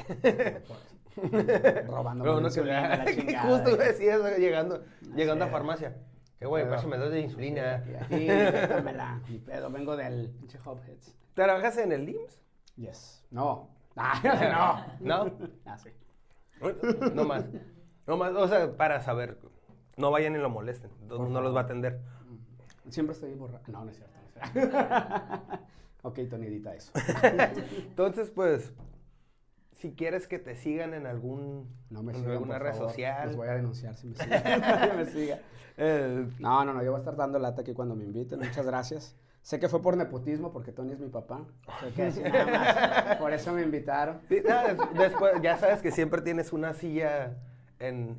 Robando 1.88 2.24
No, 2.24 2.40
no 2.42 2.48
insulina, 2.48 2.98
la 2.98 3.06
chingada. 3.14 3.50
Justo 3.50 3.72
iba 3.72 3.84
a 3.84 3.88
decir 3.88 4.10
eso 4.10 4.38
llegando, 4.38 4.84
llegando 5.16 5.46
a 5.46 5.48
farmacia. 5.48 5.98
Que 6.40 6.46
güey, 6.46 6.64
Pero- 6.64 6.76
pásame 6.76 6.98
dos 6.98 7.12
de 7.12 7.22
insulina. 7.22 7.84
Aquí, 8.02 8.28
dámela. 8.28 9.20
Ni 9.30 9.40
pedo, 9.40 9.72
vengo 9.72 9.98
del 9.98 10.30
pinche. 10.30 10.60
¿Trabajas 11.34 11.78
en 11.80 11.92
el 11.92 12.08
IMSS? 12.10 12.42
Yes. 12.78 13.26
No. 13.32 13.70
Ah, 14.00 14.86
no. 15.00 15.26
¿No? 15.26 15.38
Ah, 15.66 15.76
sí. 15.80 15.90
No 17.14 17.24
más. 17.26 17.46
No 18.06 18.18
más, 18.18 18.34
o 18.36 18.48
sea, 18.48 18.76
para 18.78 19.02
saber. 19.02 19.38
No 19.98 20.12
vayan 20.12 20.36
y 20.36 20.38
lo 20.40 20.50
molesten. 20.50 20.92
No, 21.08 21.42
los 21.42 21.56
va 21.56 21.62
a 21.62 21.64
atender. 21.64 22.00
Siempre 22.90 23.14
estoy 23.14 23.34
borracho. 23.34 23.72
No, 23.72 23.84
no 23.84 23.92
es 23.92 23.98
cierto. 23.98 24.16
No 24.34 24.46
es 24.46 24.52
cierto. 24.70 24.78
ok, 26.04 26.20
Tony, 26.30 26.48
edita 26.48 26.74
eso. 26.76 26.92
Entonces, 27.78 28.30
pues, 28.30 28.72
si 29.74 29.94
quieres 29.94 30.28
que 30.28 30.40
te 30.40 30.56
sigan 30.56 30.94
en 30.94 31.06
algún 31.08 31.68
No 31.90 32.02
me 32.04 32.14
en 32.14 32.26
alguna 32.30 32.54
por 32.56 32.64
red 32.64 32.74
favor. 32.74 32.90
social. 32.90 33.28
Los 33.28 33.36
voy 33.36 33.48
a 33.48 33.54
denunciar 33.56 33.96
si 33.96 34.08
me 34.08 34.16
siguen. 34.16 34.42
Me 34.98 35.06
siga. 35.06 35.40
Eh, 35.78 36.28
No, 36.40 36.64
no, 36.66 36.74
no, 36.74 36.82
yo 36.84 36.92
voy 36.92 36.98
a 37.00 37.02
estar 37.02 37.16
dando 37.16 37.38
lata 37.40 37.62
aquí 37.62 37.74
cuando 37.74 37.96
me 37.96 38.04
inviten. 38.04 38.40
Muchas 38.40 38.66
gracias. 38.66 39.16
Sé 39.48 39.62
que 39.62 39.70
fue 39.70 39.82
por 39.82 39.96
nepotismo, 39.96 40.52
porque 40.52 40.74
Tony 40.74 40.92
es 40.92 41.00
mi 41.00 41.08
papá. 41.08 41.46
Sé 41.80 41.94
que 41.94 42.04
así 42.04 42.20
nada 42.24 43.06
más. 43.06 43.16
Por 43.16 43.32
eso 43.32 43.54
me 43.54 43.62
invitaron. 43.62 44.20
sí, 44.28 44.42
nada, 44.46 44.74
des- 44.74 44.94
después, 44.94 45.42
ya 45.42 45.58
sabes 45.58 45.82
que 45.82 45.90
siempre 45.90 46.22
tienes 46.22 46.52
una 46.52 46.74
silla 46.74 47.38
en, 47.80 48.18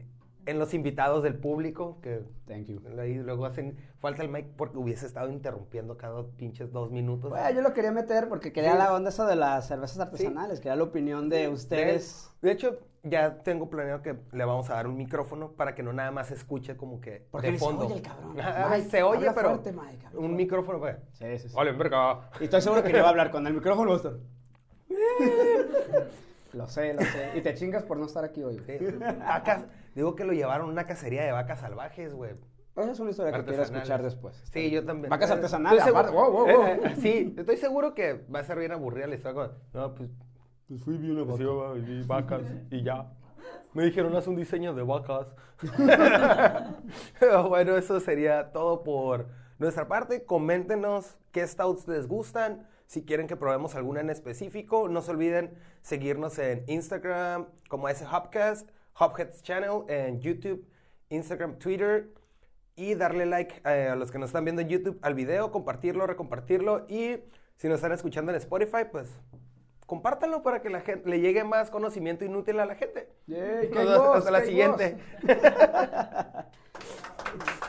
en 0.49 0.59
los 0.59 0.75
invitados 0.75 1.23
del 1.23 1.35
público, 1.35 1.99
que 2.03 2.23
Thank 2.47 2.67
you. 2.67 2.81
ahí 2.99 3.15
luego 3.15 3.45
hacen 3.47 3.77
falta 4.01 4.23
el 4.23 4.29
mic 4.31 4.47
porque 4.57 4.79
hubiese 4.79 5.07
estado 5.07 5.31
interrumpiendo 5.31 5.97
cada 5.97 6.25
pinches 6.37 6.73
dos 6.73 6.91
minutos. 6.91 7.31
Bueno, 7.31 7.51
yo 7.51 7.61
lo 7.61 7.75
quería 7.75 7.93
meter 7.93 8.29
porque 8.29 8.53
quería 8.53 8.73
Sí. 8.73 8.79
la 8.79 8.95
onda 8.95 9.11
esa 9.11 9.27
de 9.27 9.37
las 9.37 9.69
cervezas 9.69 9.99
artesanales, 10.01 10.61
quería 10.61 10.77
la 10.77 10.85
opinión 10.85 11.29
de 11.29 11.49
ustedes. 11.49 12.31
De 12.41 12.53
hecho, 12.53 12.79
ya 13.03 13.39
tengo 13.43 13.69
planeado 13.71 14.03
que 14.03 14.17
le 14.33 14.45
vamos 14.45 14.71
a 14.71 14.75
dar 14.75 14.87
un 14.87 14.97
micrófono 14.97 15.53
para 15.53 15.75
que 15.75 15.83
no 15.83 15.93
nada 15.93 16.11
más 16.11 16.31
escuche 16.31 16.77
como 16.77 17.01
que 17.01 17.27
Porque 17.31 17.49
de 17.49 17.53
ni 17.53 17.59
se 17.59 17.65
fondo. 17.65 17.87
oye 17.87 17.95
el 17.97 18.03
cabrón. 18.03 18.37
Mike, 18.71 18.89
se 18.91 19.03
oye, 19.03 19.31
pero 19.35 19.51
fuerte, 19.51 19.73
Mike, 19.73 20.07
un 20.07 20.11
fuerte. 20.13 20.29
micrófono 20.29 20.81
para... 20.81 20.99
Sí, 21.13 21.39
sí, 21.39 21.49
sí. 21.51 21.55
Vale, 21.55 21.73
verga. 21.73 22.31
Y 22.41 22.45
estoy 22.45 22.61
seguro 22.63 22.83
que 22.83 22.93
le 22.93 23.01
va 23.01 23.09
a 23.09 23.11
hablar 23.11 23.31
con 23.31 23.47
el 23.47 23.53
micrófono. 23.55 23.97
lo 26.55 26.67
sé, 26.67 26.95
lo 26.95 27.03
sé. 27.03 27.33
Y 27.37 27.41
te 27.43 27.55
chingas 27.55 27.83
por 27.85 27.99
no 27.99 28.07
estar 28.07 28.25
aquí 28.25 28.43
hoy. 28.43 28.59
Sí, 28.67 28.79
vacas, 29.19 29.65
digo 29.99 30.15
que 30.15 30.25
lo 30.25 30.33
llevaron 30.33 30.69
a 30.69 30.73
una 30.73 30.87
cacería 30.87 31.25
de 31.25 31.33
vacas 31.33 31.61
salvajes, 31.61 32.15
güey. 32.15 32.33
Esa 32.77 32.93
es 32.93 33.01
una 33.01 33.11
historia 33.11 33.33
que 33.33 33.45
quiero 33.45 33.63
escuchar 33.65 34.03
después. 34.03 34.41
Sí, 34.53 34.71
yo 34.71 34.85
también. 34.85 35.11
Vacas 35.11 35.31
Eh, 35.31 35.33
artesanales, 35.35 35.83
seguro- 35.83 36.13
Wow, 36.13 36.31
wow, 36.33 36.47
wow. 36.47 36.65
Eh, 36.67 36.81
eh, 36.85 36.95
sí, 37.01 37.35
estoy 37.37 37.57
seguro 37.57 37.93
que 37.95 38.25
va 38.35 38.39
a 38.41 38.45
ser 38.45 38.59
bien 38.59 38.71
aburrida 38.73 39.07
la 39.09 39.17
historia. 39.17 39.51
No, 39.75 39.95
pues, 39.95 40.11
pues 40.69 40.81
fui 40.83 40.97
vi 40.97 41.11
una 41.11 41.25
vaca. 41.25 41.77
y 41.77 41.81
vi 41.81 42.03
vacas 42.05 42.43
y 42.71 42.83
ya. 42.85 43.13
Me 43.75 43.85
dijeron, 43.85 44.15
haz 44.17 44.27
un 44.29 44.37
diseño 44.37 44.75
de 44.75 44.83
vacas. 44.85 45.27
Pero 47.19 47.49
bueno, 47.49 47.77
eso 47.77 47.99
sería 48.01 48.53
todo 48.53 48.83
por 48.83 49.27
nuestra 49.59 49.89
parte. 49.89 50.25
Coméntenos 50.25 51.17
qué 51.33 51.47
stouts 51.47 51.89
les 51.89 52.07
gustan. 52.07 52.67
Si 52.87 53.05
quieren 53.05 53.27
que 53.27 53.37
probemos 53.37 53.75
alguna 53.75 54.01
en 54.01 54.09
específico, 54.11 54.89
no 54.89 55.03
se 55.03 55.11
olviden 55.11 55.55
seguirnos 55.83 56.39
en 56.39 56.65
Instagram 56.69 57.47
como 57.69 57.89
ese 57.89 58.07
Hopcast, 58.07 58.71
Hopheads 58.99 59.43
Channel, 59.43 59.83
en 59.89 60.21
YouTube, 60.21 60.67
Instagram, 61.11 61.59
Twitter 61.59 62.09
y 62.77 62.95
darle 62.95 63.27
like 63.27 63.61
eh, 63.65 63.89
a 63.89 63.97
los 63.97 64.11
que 64.11 64.19
nos 64.19 64.29
están 64.29 64.45
viendo 64.45 64.63
en 64.63 64.69
YouTube 64.69 64.99
al 65.03 65.15
video, 65.15 65.51
compartirlo, 65.51 66.07
recompartirlo 66.07 66.87
y 66.89 67.17
si 67.57 67.69
nos 67.69 67.77
están 67.77 67.93
escuchando 67.93 68.33
en 68.33 68.39
Spotify, 68.39 68.85
pues 68.91 69.09
compártanlo 69.87 70.43
para 70.43 70.63
que 70.63 70.71
la 70.71 70.81
gente 70.81 71.09
le 71.09 71.21
llegue 71.21 71.45
más 71.45 71.71
conocimiento 71.71 72.25
inútil 72.25 72.61
a 72.61 72.67
la 72.67 72.77
gente. 72.77 73.09
Hasta 74.15 74.31
la 74.31 74.43
siguiente. 74.43 74.99